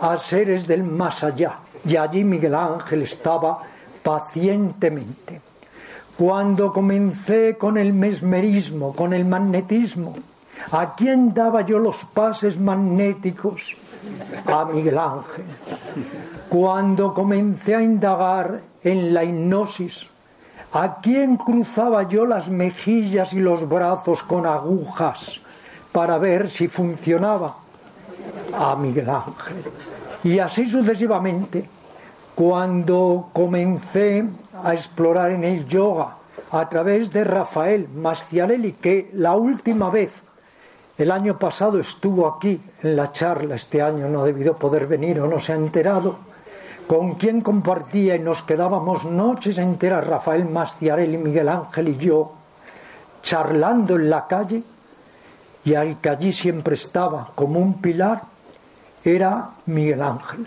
a 0.00 0.16
seres 0.16 0.66
del 0.66 0.82
más 0.82 1.24
allá. 1.24 1.58
Y 1.84 1.96
allí 1.96 2.24
Miguel 2.24 2.54
Ángel 2.54 3.02
estaba 3.02 3.62
pacientemente. 4.02 5.47
Cuando 6.18 6.72
comencé 6.72 7.56
con 7.56 7.78
el 7.78 7.92
mesmerismo, 7.92 8.92
con 8.92 9.14
el 9.14 9.24
magnetismo, 9.24 10.16
¿A 10.72 10.94
quién 10.94 11.32
daba 11.32 11.62
yo 11.62 11.78
los 11.78 12.04
pases 12.04 12.60
magnéticos? 12.60 13.76
A 14.46 14.64
Miguel 14.66 14.98
Ángel. 14.98 15.44
Cuando 16.48 17.14
comencé 17.14 17.74
a 17.74 17.82
indagar 17.82 18.60
en 18.82 19.14
la 19.14 19.24
hipnosis, 19.24 20.08
¿a 20.72 21.00
quién 21.00 21.36
cruzaba 21.36 22.08
yo 22.08 22.26
las 22.26 22.50
mejillas 22.50 23.32
y 23.32 23.40
los 23.40 23.68
brazos 23.68 24.22
con 24.22 24.46
agujas 24.46 25.40
para 25.92 26.18
ver 26.18 26.50
si 26.50 26.68
funcionaba? 26.68 27.56
A 28.52 28.76
Miguel 28.76 29.08
Ángel. 29.08 29.62
Y 30.24 30.38
así 30.38 30.68
sucesivamente. 30.68 31.77
Cuando 32.38 33.30
comencé 33.32 34.24
a 34.62 34.72
explorar 34.72 35.32
en 35.32 35.42
el 35.42 35.66
yoga 35.66 36.18
a 36.52 36.68
través 36.68 37.12
de 37.12 37.24
Rafael 37.24 37.88
Mastiarelli, 37.88 38.74
que 38.74 39.10
la 39.14 39.34
última 39.34 39.90
vez 39.90 40.22
El 40.98 41.10
año 41.10 41.36
pasado 41.36 41.80
estuvo 41.80 42.28
aquí 42.28 42.60
en 42.84 42.94
la 42.94 43.10
charla, 43.10 43.56
este 43.56 43.82
año 43.82 44.08
no 44.08 44.20
ha 44.20 44.24
debido 44.24 44.56
poder 44.56 44.86
venir 44.86 45.18
o 45.18 45.26
no 45.26 45.40
se 45.40 45.52
ha 45.52 45.56
enterado, 45.56 46.18
con 46.86 47.14
quien 47.16 47.40
compartía 47.40 48.14
y 48.14 48.20
nos 48.20 48.42
quedábamos 48.42 49.04
noches 49.04 49.58
enteras 49.58 50.06
Rafael 50.06 50.44
Mastiarelli, 50.44 51.18
Miguel 51.18 51.48
Ángel 51.48 51.88
y 51.88 51.96
yo, 51.96 52.34
charlando 53.20 53.96
en 53.96 54.10
la 54.10 54.28
calle, 54.28 54.62
y 55.64 55.74
al 55.74 56.00
que 56.00 56.08
allí 56.08 56.32
siempre 56.32 56.74
estaba 56.74 57.32
como 57.34 57.58
un 57.58 57.80
pilar, 57.80 58.22
era 59.02 59.50
Miguel 59.66 60.02
Ángel. 60.02 60.46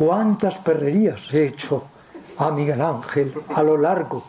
¿Cuántas 0.00 0.56
perrerías 0.60 1.34
he 1.34 1.44
hecho 1.44 1.84
a 2.38 2.50
Miguel 2.50 2.80
Ángel 2.80 3.34
a 3.54 3.62
lo 3.62 3.76
largo 3.76 4.24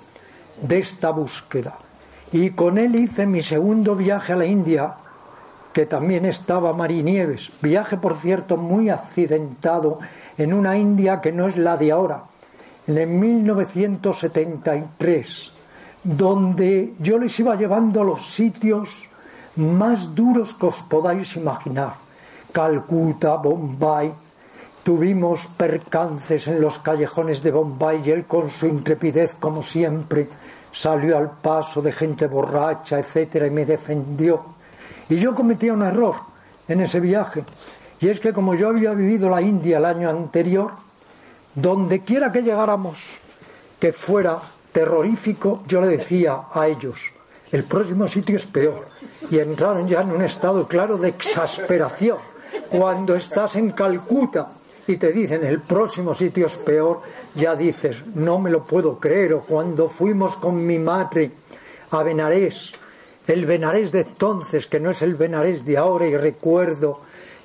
de 0.62 0.80
esta 0.80 1.12
búsqueda? 1.12 1.78
Y 2.34 2.50
con 2.50 2.78
él 2.78 2.94
hice 2.98 3.26
mi 3.26 3.42
segundo 3.42 3.96
viaje 3.96 4.34
a 4.34 4.36
la 4.36 4.46
India, 4.46 4.96
que 5.72 5.86
también 5.86 6.26
estaba 6.26 6.74
Marinieves. 6.74 7.54
Viaje, 7.62 7.96
por 7.96 8.18
cierto, 8.18 8.58
muy 8.58 8.90
accidentado 8.90 10.00
en 10.38 10.54
una 10.54 10.78
India 10.78 11.22
que 11.22 11.32
no 11.32 11.48
es 11.48 11.56
la 11.56 11.78
de 11.78 11.94
ahora, 11.94 12.26
en 12.86 13.20
1973, 13.22 15.54
donde 16.04 16.96
yo 17.00 17.18
les 17.18 17.40
iba 17.40 17.56
llevando 17.56 18.02
a 18.02 18.04
los 18.04 18.26
sitios 18.26 19.08
más 19.56 20.14
duros 20.14 20.54
que 20.54 20.66
os 20.66 20.84
podáis 20.84 21.38
imaginar. 21.38 21.94
Calcuta, 22.52 23.38
Bombay. 23.38 24.31
Tuvimos 24.84 25.48
percances 25.48 26.48
en 26.48 26.60
los 26.60 26.80
callejones 26.80 27.44
de 27.44 27.52
Bombay 27.52 28.02
y 28.04 28.12
él 28.12 28.26
con 28.26 28.50
su 28.50 28.66
intrepidez, 28.66 29.36
como 29.40 29.62
siempre, 29.62 30.28
salió 30.72 31.18
al 31.18 31.30
paso 31.30 31.84
de 31.84 31.92
gente 31.92 32.26
borracha, 32.26 32.98
etcétera, 32.98 33.46
y 33.46 33.52
me 33.52 33.66
defendió. 33.66 34.44
Y 35.08 35.18
yo 35.18 35.36
cometía 35.36 35.74
un 35.74 35.84
error 35.84 36.16
en 36.68 36.82
ese 36.82 37.00
viaje. 37.00 37.44
Y 38.00 38.10
es 38.10 38.20
que 38.20 38.34
como 38.34 38.56
yo 38.56 38.70
había 38.70 38.94
vivido 38.94 39.30
la 39.30 39.42
India 39.42 39.78
el 39.78 39.86
año 39.86 40.10
anterior, 40.10 40.72
donde 41.54 42.00
quiera 42.00 42.32
que 42.32 42.42
llegáramos 42.42 43.18
que 43.80 43.94
fuera 43.94 44.40
terrorífico, 44.72 45.62
yo 45.68 45.82
le 45.82 45.90
decía 45.90 46.44
a 46.52 46.68
ellos, 46.68 47.00
el 47.52 47.66
próximo 47.66 48.08
sitio 48.08 48.36
es 48.36 48.48
peor. 48.48 48.88
Y 49.30 49.38
entraron 49.38 49.88
ya 49.88 50.02
en 50.02 50.12
un 50.12 50.24
estado 50.24 50.68
claro 50.68 50.98
de 50.98 51.10
exasperación. 51.10 52.18
Cuando 52.70 53.16
estás 53.16 53.56
en 53.58 53.72
Calcuta 53.72 54.48
y 54.92 54.98
te 54.98 55.12
dicen 55.12 55.44
el 55.44 55.62
próximo 55.62 56.14
sitio 56.14 56.46
es 56.46 56.58
peor, 56.58 57.02
ya 57.36 57.56
dices, 57.56 58.04
no 58.16 58.40
me 58.40 58.50
lo 58.50 58.66
puedo 58.66 59.00
creer. 59.00 59.34
O 59.34 59.42
cuando 59.44 59.88
fuimos 59.90 60.36
con 60.38 60.66
mi 60.66 60.80
madre 60.80 61.32
a 61.92 62.04
Benarés, 62.04 62.74
el 63.28 63.46
Benarés 63.46 63.92
de 63.92 64.02
entonces, 64.02 64.68
que 64.68 64.80
no 64.80 64.90
es 64.90 65.02
el 65.02 65.16
Benarés 65.16 65.66
de 65.66 65.78
ahora, 65.78 66.08
y 66.08 66.18
recuerdo 66.18 67.02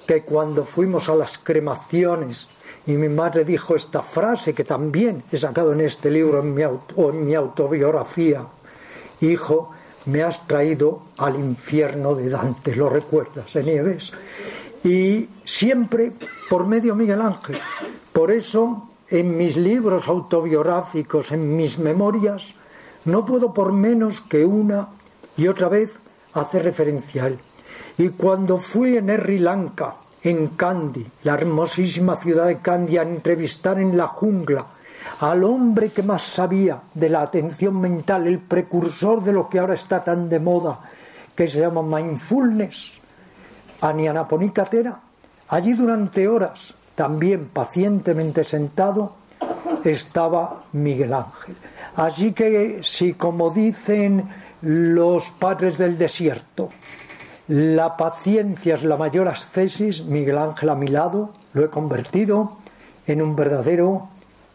que 0.07 0.23
cuando 0.23 0.65
fuimos 0.65 1.09
a 1.09 1.15
las 1.15 1.39
cremaciones 1.39 2.49
y 2.87 2.93
mi 2.93 3.09
madre 3.09 3.45
dijo 3.45 3.75
esta 3.75 4.03
frase 4.03 4.55
que 4.55 4.63
también 4.63 5.25
he 5.33 5.37
sacado 5.37 5.73
en 5.73 5.81
este 5.81 6.11
libro 6.11 6.41
en 6.41 6.55
mi, 6.55 6.63
auto, 6.63 7.11
en 7.11 7.27
mi 7.27 7.35
autobiografía, 7.35 8.47
hijo, 9.21 9.73
me 10.07 10.23
has 10.23 10.47
traído 10.47 11.03
al 11.19 11.35
infierno 11.35 12.15
de 12.15 12.31
Dante, 12.31 12.77
lo 12.77 12.89
recuerdas, 12.89 13.57
¿eh, 13.57 13.63
Nieves? 13.65 14.13
Y 14.85 15.29
siempre 15.45 16.13
por 16.49 16.67
medio 16.67 16.95
Miguel 16.95 17.21
Ángel. 17.21 17.59
Por 18.13 18.31
eso 18.31 18.89
en 19.09 19.37
mis 19.37 19.57
libros 19.57 20.09
autobiográficos, 20.09 21.33
en 21.33 21.57
mis 21.57 21.79
memorias, 21.79 22.55
no 23.05 23.25
puedo 23.25 23.55
por 23.55 23.73
menos 23.73 24.21
que 24.21 24.45
una 24.45 24.89
y 25.37 25.49
otra 25.49 25.69
vez 25.69 25.99
hacer 26.35 26.65
referencia 26.65 27.25
a 27.25 27.27
él. 27.29 27.39
Y 27.99 28.11
cuando 28.11 28.59
fui 28.59 28.97
en 28.97 29.09
Sri 29.09 29.39
Lanka, 29.39 29.97
en 30.23 30.49
Kandy, 30.49 31.07
la 31.23 31.35
hermosísima 31.35 32.17
ciudad 32.17 32.47
de 32.47 32.59
Kandy, 32.59 32.99
a 32.99 33.03
entrevistar 33.03 33.79
en 33.79 33.97
la 33.97 34.09
jungla 34.09 34.67
al 35.21 35.45
hombre 35.45 35.91
que 35.91 36.03
más 36.03 36.23
sabía 36.23 36.83
de 36.93 37.09
la 37.09 37.23
atención 37.23 37.81
mental, 37.81 38.27
el 38.27 38.41
precursor 38.41 39.23
de 39.23 39.33
lo 39.33 39.49
que 39.49 39.61
ahora 39.61 39.75
está 39.75 40.03
tan 40.03 40.29
de 40.29 40.41
moda, 40.41 40.81
que 41.35 41.47
se 41.47 41.61
llama 41.61 41.83
mindfulness, 41.83 42.96
Anianaponi 43.81 44.51
Catera, 44.51 45.01
allí 45.49 45.75
durante 45.75 46.29
horas, 46.29 46.75
también 46.95 47.49
pacientemente 47.53 48.45
sentado, 48.45 49.15
estaba 49.85 50.65
Miguel 50.73 51.13
Ángel. 51.13 51.57
Así 51.97 52.33
que 52.33 52.81
si 52.83 53.15
como 53.15 53.51
dicen 53.51 54.29
los 54.63 55.31
padres 55.31 55.79
del 55.79 55.99
desierto, 55.99 56.69
la 57.49 57.97
paciencia 57.97 58.75
es 58.75 58.83
la 58.83 58.97
mayor 58.97 59.29
ascesis, 59.29 60.05
Miguel 60.05 60.39
Ángel 60.39 60.71
a 60.71 60.75
mi 60.75 60.89
lado, 60.89 61.31
lo 61.53 61.65
he 61.65 61.71
convertido 61.71 62.57
en 63.07 63.23
un 63.23 63.37
verdadero 63.37 64.09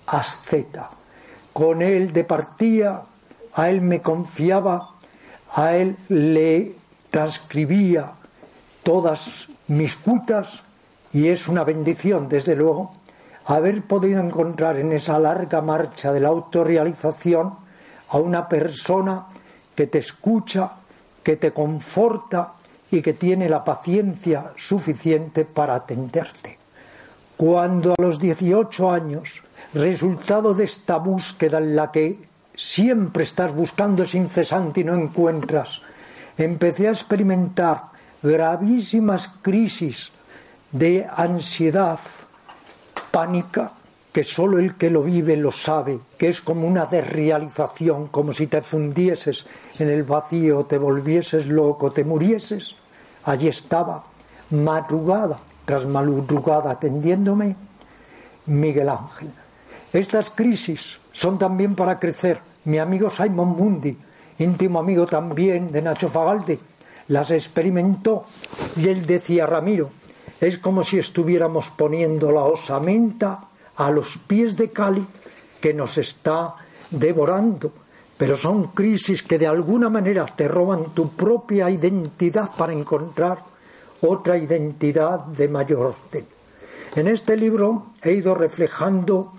asceta. 0.08 0.90
Con 1.54 1.82
él 1.82 2.12
departía, 2.12 3.04
a 3.54 3.70
él 3.70 3.82
me 3.82 4.02
confiaba, 4.02 4.90
a 5.54 5.76
él 5.76 5.98
le 6.10 6.76
transcribía 7.10 8.14
todas 8.84 9.50
mis 9.68 9.96
cuitas 9.96 10.64
y 11.14 11.28
es 11.28 11.48
una 11.48 11.64
bendición, 11.64 12.30
desde 12.30 12.56
luego, 12.56 12.94
haber 13.46 13.82
podido 13.84 14.22
encontrar 14.22 14.78
en 14.78 14.94
esa 14.94 15.20
larga 15.20 15.62
marcha 15.62 16.14
de 16.14 16.20
la 16.20 16.30
autorrealización 16.30 17.54
a 18.10 18.18
una 18.18 18.48
persona 18.48 19.28
que 19.76 19.88
te 19.88 20.00
escucha, 20.00 20.74
que 21.24 21.38
te 21.38 21.52
conforta 21.52 22.54
y 22.92 23.02
que 23.02 23.14
tiene 23.14 23.50
la 23.50 23.64
paciencia 23.64 24.52
suficiente 24.58 25.46
para 25.46 25.76
atenderte. 25.76 26.58
Cuando 27.38 27.94
a 27.94 28.02
los 28.02 28.20
18 28.20 28.92
años, 28.92 29.44
resultado 29.74 30.54
de 30.54 30.66
esta 30.66 30.98
búsqueda 30.98 31.58
en 31.58 31.76
la 31.76 31.92
que 31.92 32.20
siempre 32.56 33.24
estás 33.24 33.56
buscando 33.56 34.04
es 34.04 34.14
incesante 34.14 34.82
y 34.82 34.84
no 34.84 34.96
encuentras, 34.96 35.82
empecé 36.38 36.88
a 36.88 36.92
experimentar 36.92 37.91
gravísimas 38.22 39.28
crisis 39.42 40.12
de 40.72 41.08
ansiedad, 41.16 42.00
pánica, 43.12 43.74
que 44.14 44.24
solo 44.24 44.60
el 44.60 44.76
que 44.76 44.90
lo 44.90 45.04
vive 45.04 45.38
lo 45.38 45.52
sabe, 45.52 46.00
que 46.18 46.28
es 46.30 46.42
como 46.42 46.68
una 46.68 46.86
desrealización, 46.86 48.08
como 48.08 48.34
si 48.34 48.48
te 48.48 48.62
fundieses 48.62 49.46
en 49.80 49.90
el 49.90 50.04
vacío, 50.04 50.66
te 50.66 50.78
volvieses 50.78 51.48
loco, 51.48 51.92
te 51.92 52.04
murieses. 52.04 52.76
Allí 53.24 53.48
estaba, 53.48 54.04
madrugada 54.50 55.40
tras 55.66 55.86
madrugada, 55.86 56.72
atendiéndome, 56.72 57.56
Miguel 58.48 58.90
Ángel. 58.90 59.30
Estas 59.94 60.30
crisis 60.30 61.00
son 61.14 61.38
también 61.38 61.76
para 61.76 62.00
crecer. 62.00 62.40
Mi 62.66 62.78
amigo 62.78 63.10
Simon 63.10 63.50
Mundi, 63.50 63.98
íntimo 64.40 64.80
amigo 64.80 65.06
también 65.06 65.72
de 65.72 65.82
Nacho 65.82 66.10
Fagalde, 66.10 66.60
las 67.08 67.32
experimentó 67.32 68.26
y 68.76 68.88
él 68.88 69.06
decía, 69.06 69.46
Ramiro, 69.46 69.90
es 70.40 70.58
como 70.58 70.84
si 70.84 70.98
estuviéramos 70.98 71.70
poniendo 71.72 72.32
la 72.32 72.44
osamenta 72.44 73.46
a 73.76 73.92
los 73.92 74.18
pies 74.18 74.58
de 74.58 74.72
Cali 74.72 75.06
que 75.60 75.74
nos 75.74 75.98
está 75.98 76.56
devorando. 76.90 77.72
Pero 78.18 78.36
son 78.36 78.68
crisis 78.68 79.24
que 79.24 79.40
de 79.40 79.48
alguna 79.48 79.90
manera 79.90 80.26
te 80.26 80.48
roban 80.48 80.94
tu 80.94 81.10
propia 81.10 81.70
identidad 81.70 82.52
para 82.56 82.74
encontrar 82.74 83.40
otra 84.02 84.38
identidad 84.38 85.20
de 85.26 85.48
mayor 85.48 85.96
orden. 85.96 86.26
En 86.96 87.08
este 87.08 87.38
libro 87.38 87.94
he 88.02 88.14
ido 88.14 88.36
reflejando 88.36 89.34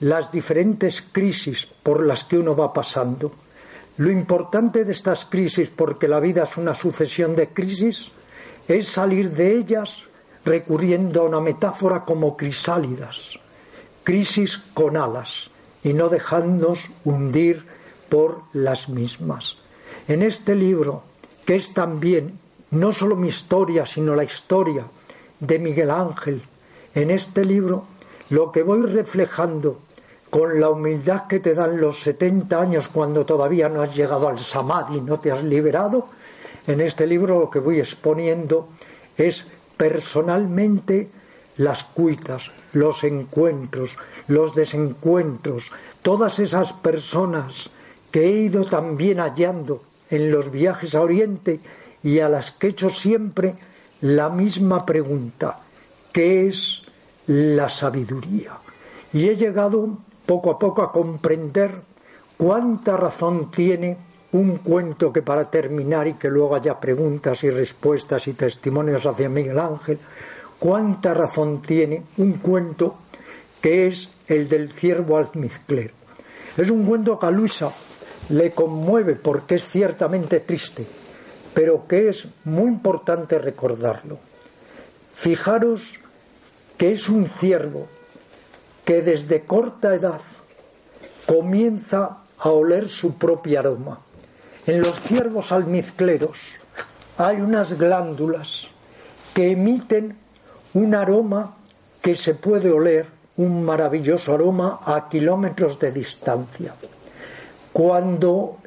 las 0.00 0.32
diferentes 0.32 1.02
crisis 1.02 1.66
por 1.66 2.04
las 2.04 2.24
que 2.24 2.38
uno 2.38 2.56
va 2.56 2.72
pasando. 2.72 3.30
Lo 3.96 4.10
importante 4.10 4.84
de 4.84 4.92
estas 4.92 5.24
crisis, 5.24 5.70
porque 5.70 6.08
la 6.08 6.18
vida 6.18 6.42
es 6.42 6.56
una 6.56 6.74
sucesión 6.74 7.36
de 7.36 7.48
crisis, 7.48 8.10
es 8.66 8.88
salir 8.88 9.30
de 9.30 9.56
ellas 9.56 10.04
recurriendo 10.44 11.22
a 11.22 11.24
una 11.24 11.40
metáfora 11.40 12.04
como 12.04 12.36
crisálidas, 12.36 13.38
crisis 14.02 14.58
con 14.74 14.96
alas, 14.96 15.50
y 15.84 15.92
no 15.92 16.08
dejándonos 16.08 16.90
hundir 17.04 17.64
por 18.08 18.42
las 18.52 18.88
mismas. 18.88 19.58
En 20.08 20.22
este 20.22 20.54
libro, 20.54 21.04
que 21.46 21.54
es 21.54 21.72
también 21.72 22.38
no 22.70 22.92
solo 22.92 23.16
mi 23.16 23.28
historia, 23.28 23.86
sino 23.86 24.14
la 24.14 24.24
historia 24.24 24.86
de 25.38 25.58
Miguel 25.58 25.90
Ángel, 25.90 26.42
en 26.94 27.10
este 27.10 27.44
libro 27.44 27.84
lo 28.30 28.50
que 28.50 28.62
voy 28.62 28.82
reflejando 28.82 29.80
con 30.34 30.58
la 30.58 30.68
humildad 30.68 31.28
que 31.28 31.38
te 31.38 31.54
dan 31.54 31.80
los 31.80 32.00
70 32.00 32.60
años 32.60 32.88
cuando 32.88 33.24
todavía 33.24 33.68
no 33.68 33.82
has 33.82 33.94
llegado 33.94 34.26
al 34.26 34.40
samadhi, 34.40 35.00
no 35.00 35.20
te 35.20 35.30
has 35.30 35.44
liberado, 35.44 36.08
en 36.66 36.80
este 36.80 37.06
libro 37.06 37.38
lo 37.38 37.48
que 37.48 37.60
voy 37.60 37.78
exponiendo 37.78 38.70
es 39.16 39.46
personalmente 39.76 41.08
las 41.58 41.84
cuitas, 41.84 42.50
los 42.72 43.04
encuentros, 43.04 43.96
los 44.26 44.56
desencuentros, 44.56 45.70
todas 46.02 46.40
esas 46.40 46.72
personas 46.72 47.70
que 48.10 48.24
he 48.24 48.32
ido 48.32 48.64
también 48.64 49.20
hallando 49.20 49.84
en 50.10 50.32
los 50.32 50.50
viajes 50.50 50.96
a 50.96 51.02
Oriente 51.02 51.60
y 52.02 52.18
a 52.18 52.28
las 52.28 52.50
que 52.50 52.66
he 52.66 52.70
hecho 52.70 52.90
siempre 52.90 53.54
la 54.00 54.30
misma 54.30 54.84
pregunta, 54.84 55.60
¿qué 56.12 56.48
es 56.48 56.86
la 57.28 57.68
sabiduría? 57.68 58.58
Y 59.12 59.28
he 59.28 59.36
llegado 59.36 59.98
poco 60.26 60.50
a 60.50 60.58
poco 60.58 60.82
a 60.82 60.92
comprender 60.92 61.80
cuánta 62.36 62.96
razón 62.96 63.50
tiene 63.50 63.96
un 64.32 64.56
cuento 64.58 65.12
que 65.12 65.22
para 65.22 65.50
terminar 65.50 66.08
y 66.08 66.14
que 66.14 66.28
luego 66.28 66.56
haya 66.56 66.80
preguntas 66.80 67.44
y 67.44 67.50
respuestas 67.50 68.26
y 68.26 68.32
testimonios 68.32 69.06
hacia 69.06 69.28
Miguel 69.28 69.60
Ángel, 69.60 69.98
cuánta 70.58 71.14
razón 71.14 71.62
tiene 71.62 72.02
un 72.16 72.34
cuento 72.34 72.96
que 73.60 73.86
es 73.86 74.14
el 74.26 74.48
del 74.48 74.72
ciervo 74.72 75.18
almizclero. 75.18 75.94
Es 76.56 76.70
un 76.70 76.84
cuento 76.84 77.18
que 77.18 77.26
a 77.26 77.30
Luisa 77.30 77.72
le 78.28 78.50
conmueve 78.50 79.14
porque 79.16 79.56
es 79.56 79.64
ciertamente 79.64 80.40
triste, 80.40 80.86
pero 81.52 81.86
que 81.86 82.08
es 82.08 82.28
muy 82.44 82.66
importante 82.66 83.38
recordarlo. 83.38 84.18
Fijaros 85.14 86.00
que 86.76 86.92
es 86.92 87.08
un 87.08 87.26
ciervo 87.26 87.86
que 88.84 89.02
desde 89.02 89.42
corta 89.42 89.94
edad 89.94 90.20
comienza 91.26 92.18
a 92.38 92.50
oler 92.50 92.88
su 92.88 93.16
propio 93.16 93.60
aroma. 93.60 94.00
En 94.66 94.80
los 94.80 95.00
ciervos 95.00 95.52
almizcleros 95.52 96.56
hay 97.18 97.40
unas 97.40 97.78
glándulas 97.78 98.68
que 99.32 99.52
emiten 99.52 100.16
un 100.74 100.94
aroma 100.94 101.56
que 102.02 102.14
se 102.14 102.34
puede 102.34 102.70
oler, 102.70 103.06
un 103.36 103.64
maravilloso 103.64 104.34
aroma 104.34 104.80
a 104.84 105.08
kilómetros 105.08 105.78
de 105.78 105.92
distancia. 105.92 106.74
Cuando 107.72 108.58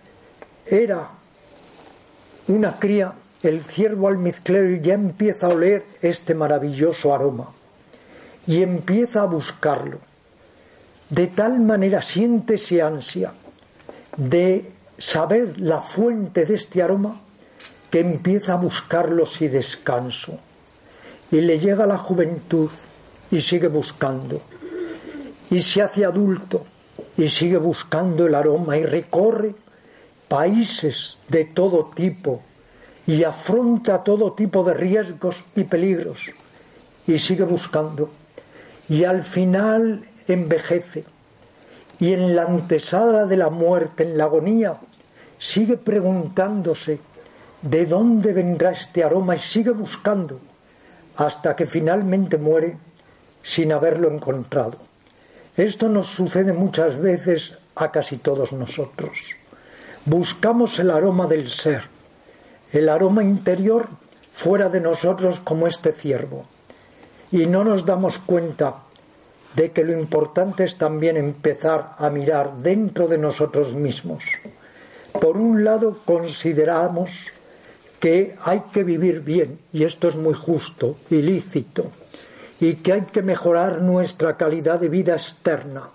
era 0.66 1.10
una 2.48 2.80
cría, 2.80 3.14
el 3.44 3.64
ciervo 3.64 4.08
almizclero 4.08 4.82
ya 4.82 4.96
empieza 4.96 5.48
a 5.48 5.50
oler 5.52 5.86
este 6.02 6.34
maravilloso 6.34 7.14
aroma 7.14 7.52
y 8.48 8.64
empieza 8.64 9.22
a 9.22 9.26
buscarlo. 9.26 10.07
De 11.10 11.28
tal 11.28 11.60
manera 11.60 12.02
siente 12.02 12.56
ese 12.56 12.82
ansia 12.82 13.34
de 14.18 14.72
saber 14.98 15.60
la 15.60 15.82
fuente 15.82 16.46
de 16.46 16.56
este 16.56 16.82
aroma 16.82 17.22
que 17.90 18.00
empieza 18.00 18.54
a 18.54 18.58
buscarlo 18.58 19.26
sin 19.26 19.52
descanso. 19.52 20.40
Y 21.32 21.42
le 21.42 21.60
llega 21.60 21.86
la 21.86 21.98
juventud 21.98 22.70
y 23.32 23.42
sigue 23.42 23.68
buscando. 23.68 24.42
Y 25.50 25.62
se 25.62 25.82
hace 25.82 26.04
adulto 26.04 26.66
y 27.18 27.30
sigue 27.30 27.58
buscando 27.58 28.28
el 28.28 28.36
aroma 28.36 28.78
y 28.78 28.84
recorre 28.84 29.56
países 30.28 31.20
de 31.30 31.46
todo 31.46 31.92
tipo 31.96 32.42
y 33.06 33.24
afronta 33.24 34.04
todo 34.04 34.34
tipo 34.34 34.64
de 34.64 34.74
riesgos 34.74 35.46
y 35.56 35.64
peligros 35.64 36.30
y 37.08 37.18
sigue 37.18 37.44
buscando 37.44 38.12
y 38.90 39.06
al 39.06 39.24
final 39.24 40.04
envejece 40.34 41.06
y 42.00 42.14
en 42.14 42.36
la 42.36 42.44
antesala 42.44 43.26
de 43.26 43.38
la 43.38 43.50
muerte, 43.50 44.04
en 44.04 44.18
la 44.18 44.26
agonía, 44.26 44.78
sigue 45.40 45.78
preguntándose 45.78 47.00
de 47.62 47.86
dónde 47.86 48.34
vendrá 48.34 48.72
este 48.72 49.04
aroma 49.04 49.36
y 49.36 49.40
sigue 49.40 49.72
buscando 49.72 50.40
hasta 51.16 51.56
que 51.56 51.66
finalmente 51.66 52.38
muere 52.38 52.78
sin 53.42 53.72
haberlo 53.72 54.12
encontrado. 54.12 54.78
Esto 55.56 55.90
nos 55.90 56.08
sucede 56.08 56.54
muchas 56.54 57.00
veces 57.00 57.58
a 57.76 57.92
casi 57.92 58.18
todos 58.18 58.54
nosotros. 58.54 59.36
Buscamos 60.06 60.78
el 60.80 60.92
aroma 60.92 61.26
del 61.26 61.50
ser, 61.50 61.84
el 62.72 62.90
aroma 62.90 63.24
interior 63.24 63.88
fuera 64.34 64.70
de 64.70 64.82
nosotros 64.82 65.40
como 65.40 65.66
este 65.66 65.92
ciervo, 65.92 66.46
y 67.32 67.48
no 67.48 67.64
nos 67.64 67.86
damos 67.86 68.20
cuenta 68.20 68.84
de 69.58 69.72
que 69.72 69.84
lo 69.84 69.92
importante 69.92 70.64
es 70.66 70.78
también 70.78 71.18
empezar 71.18 71.94
a 71.98 72.12
mirar 72.12 72.58
dentro 72.58 73.08
de 73.08 73.18
nosotros 73.18 73.74
mismos. 73.74 74.24
Por 75.20 75.36
un 75.36 75.64
lado, 75.64 75.98
consideramos 76.06 77.32
que 78.00 78.36
hay 78.44 78.66
que 78.72 78.84
vivir 78.84 79.22
bien, 79.22 79.58
y 79.74 79.84
esto 79.84 80.10
es 80.10 80.16
muy 80.16 80.36
justo 80.36 80.98
y 81.10 81.24
lícito, 81.24 81.92
y 82.60 82.76
que 82.76 82.94
hay 82.94 83.02
que 83.12 83.24
mejorar 83.24 83.82
nuestra 83.82 84.38
calidad 84.38 84.80
de 84.80 84.90
vida 84.90 85.14
externa. 85.14 85.90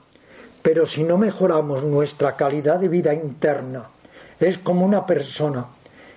Pero 0.61 0.85
si 0.85 1.05
no 1.05 1.17
mejoramos 1.17 1.85
nuestra 1.85 2.35
calidad 2.35 2.81
de 2.81 2.89
vida 2.89 3.15
interna, 3.15 3.85
es 4.41 4.59
como 4.59 4.85
una 4.85 5.07
persona 5.07 5.67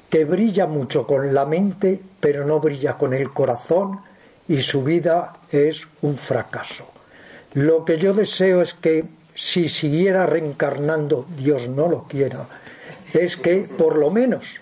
que 0.10 0.26
brilla 0.26 0.66
mucho 0.66 1.06
con 1.06 1.32
la 1.32 1.46
mente, 1.46 2.02
pero 2.20 2.44
no 2.44 2.60
brilla 2.60 2.98
con 2.98 3.14
el 3.14 3.32
corazón, 3.32 4.00
y 4.48 4.58
su 4.64 4.84
vida 4.84 5.42
es 5.52 5.88
un 6.02 6.18
fracaso. 6.18 6.95
Lo 7.56 7.86
que 7.86 7.98
yo 7.98 8.14
deseo 8.14 8.62
es 8.62 8.74
que 8.74 9.06
si 9.34 9.70
siguiera 9.70 10.26
reencarnando, 10.26 11.26
Dios 11.38 11.70
no 11.70 11.88
lo 11.88 12.04
quiera, 12.04 12.48
es 13.14 13.38
que 13.38 13.60
por 13.60 13.96
lo 13.96 14.12
menos 14.12 14.60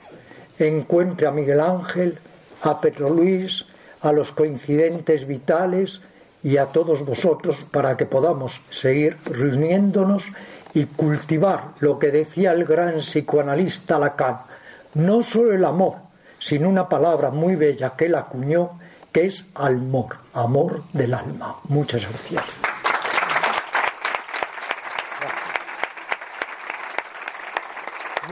encuentre 0.59 1.25
a 1.25 1.31
Miguel 1.31 1.59
Ángel, 1.59 2.19
a 2.61 2.79
Pedro 2.79 3.09
Luis, 3.09 3.65
a 4.01 4.11
los 4.11 4.31
coincidentes 4.31 5.25
vitales 5.25 6.03
y 6.43 6.57
a 6.57 6.67
todos 6.67 7.03
vosotros 7.03 7.65
para 7.71 7.97
que 7.97 8.05
podamos 8.05 8.61
seguir 8.69 9.17
reuniéndonos 9.25 10.31
y 10.75 10.85
cultivar 10.85 11.69
lo 11.79 11.97
que 11.97 12.11
decía 12.11 12.51
el 12.51 12.63
gran 12.63 12.97
psicoanalista 12.97 13.97
Lacan, 13.97 14.41
no 14.93 15.23
solo 15.23 15.51
el 15.51 15.65
amor, 15.65 15.95
sino 16.37 16.69
una 16.69 16.87
palabra 16.87 17.31
muy 17.31 17.55
bella 17.55 17.93
que 17.97 18.05
él 18.05 18.13
acuñó, 18.13 18.77
que 19.11 19.25
es 19.25 19.49
amor, 19.55 20.17
amor 20.33 20.83
del 20.93 21.15
alma. 21.15 21.57
Muchas 21.69 22.07
gracias. 22.07 22.72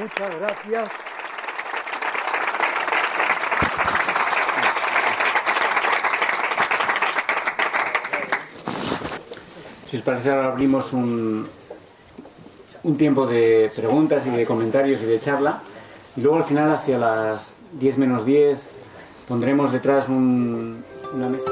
Muchas 0.02 0.40
gracias. 0.40 0.90
Si 9.88 9.98
os 9.98 10.04
parece, 10.04 10.32
ahora 10.32 10.48
abrimos 10.48 10.94
un, 10.94 11.48
un 12.84 12.98
tiempo 12.98 13.28
de 13.28 13.72
preguntas 13.76 14.26
y 14.28 14.30
de 14.30 14.46
comentarios 14.46 15.02
y 15.02 15.06
de 15.06 15.20
charla. 15.20 15.62
Y 16.16 16.22
luego 16.22 16.38
al 16.38 16.44
final, 16.44 16.72
hacia 16.72 16.98
las 16.98 17.56
10 17.74 17.98
menos 17.98 18.26
10, 18.26 18.60
pondremos 19.28 19.72
detrás 19.72 20.08
un- 20.10 20.84
una 21.14 21.28
mesa. 21.28 21.52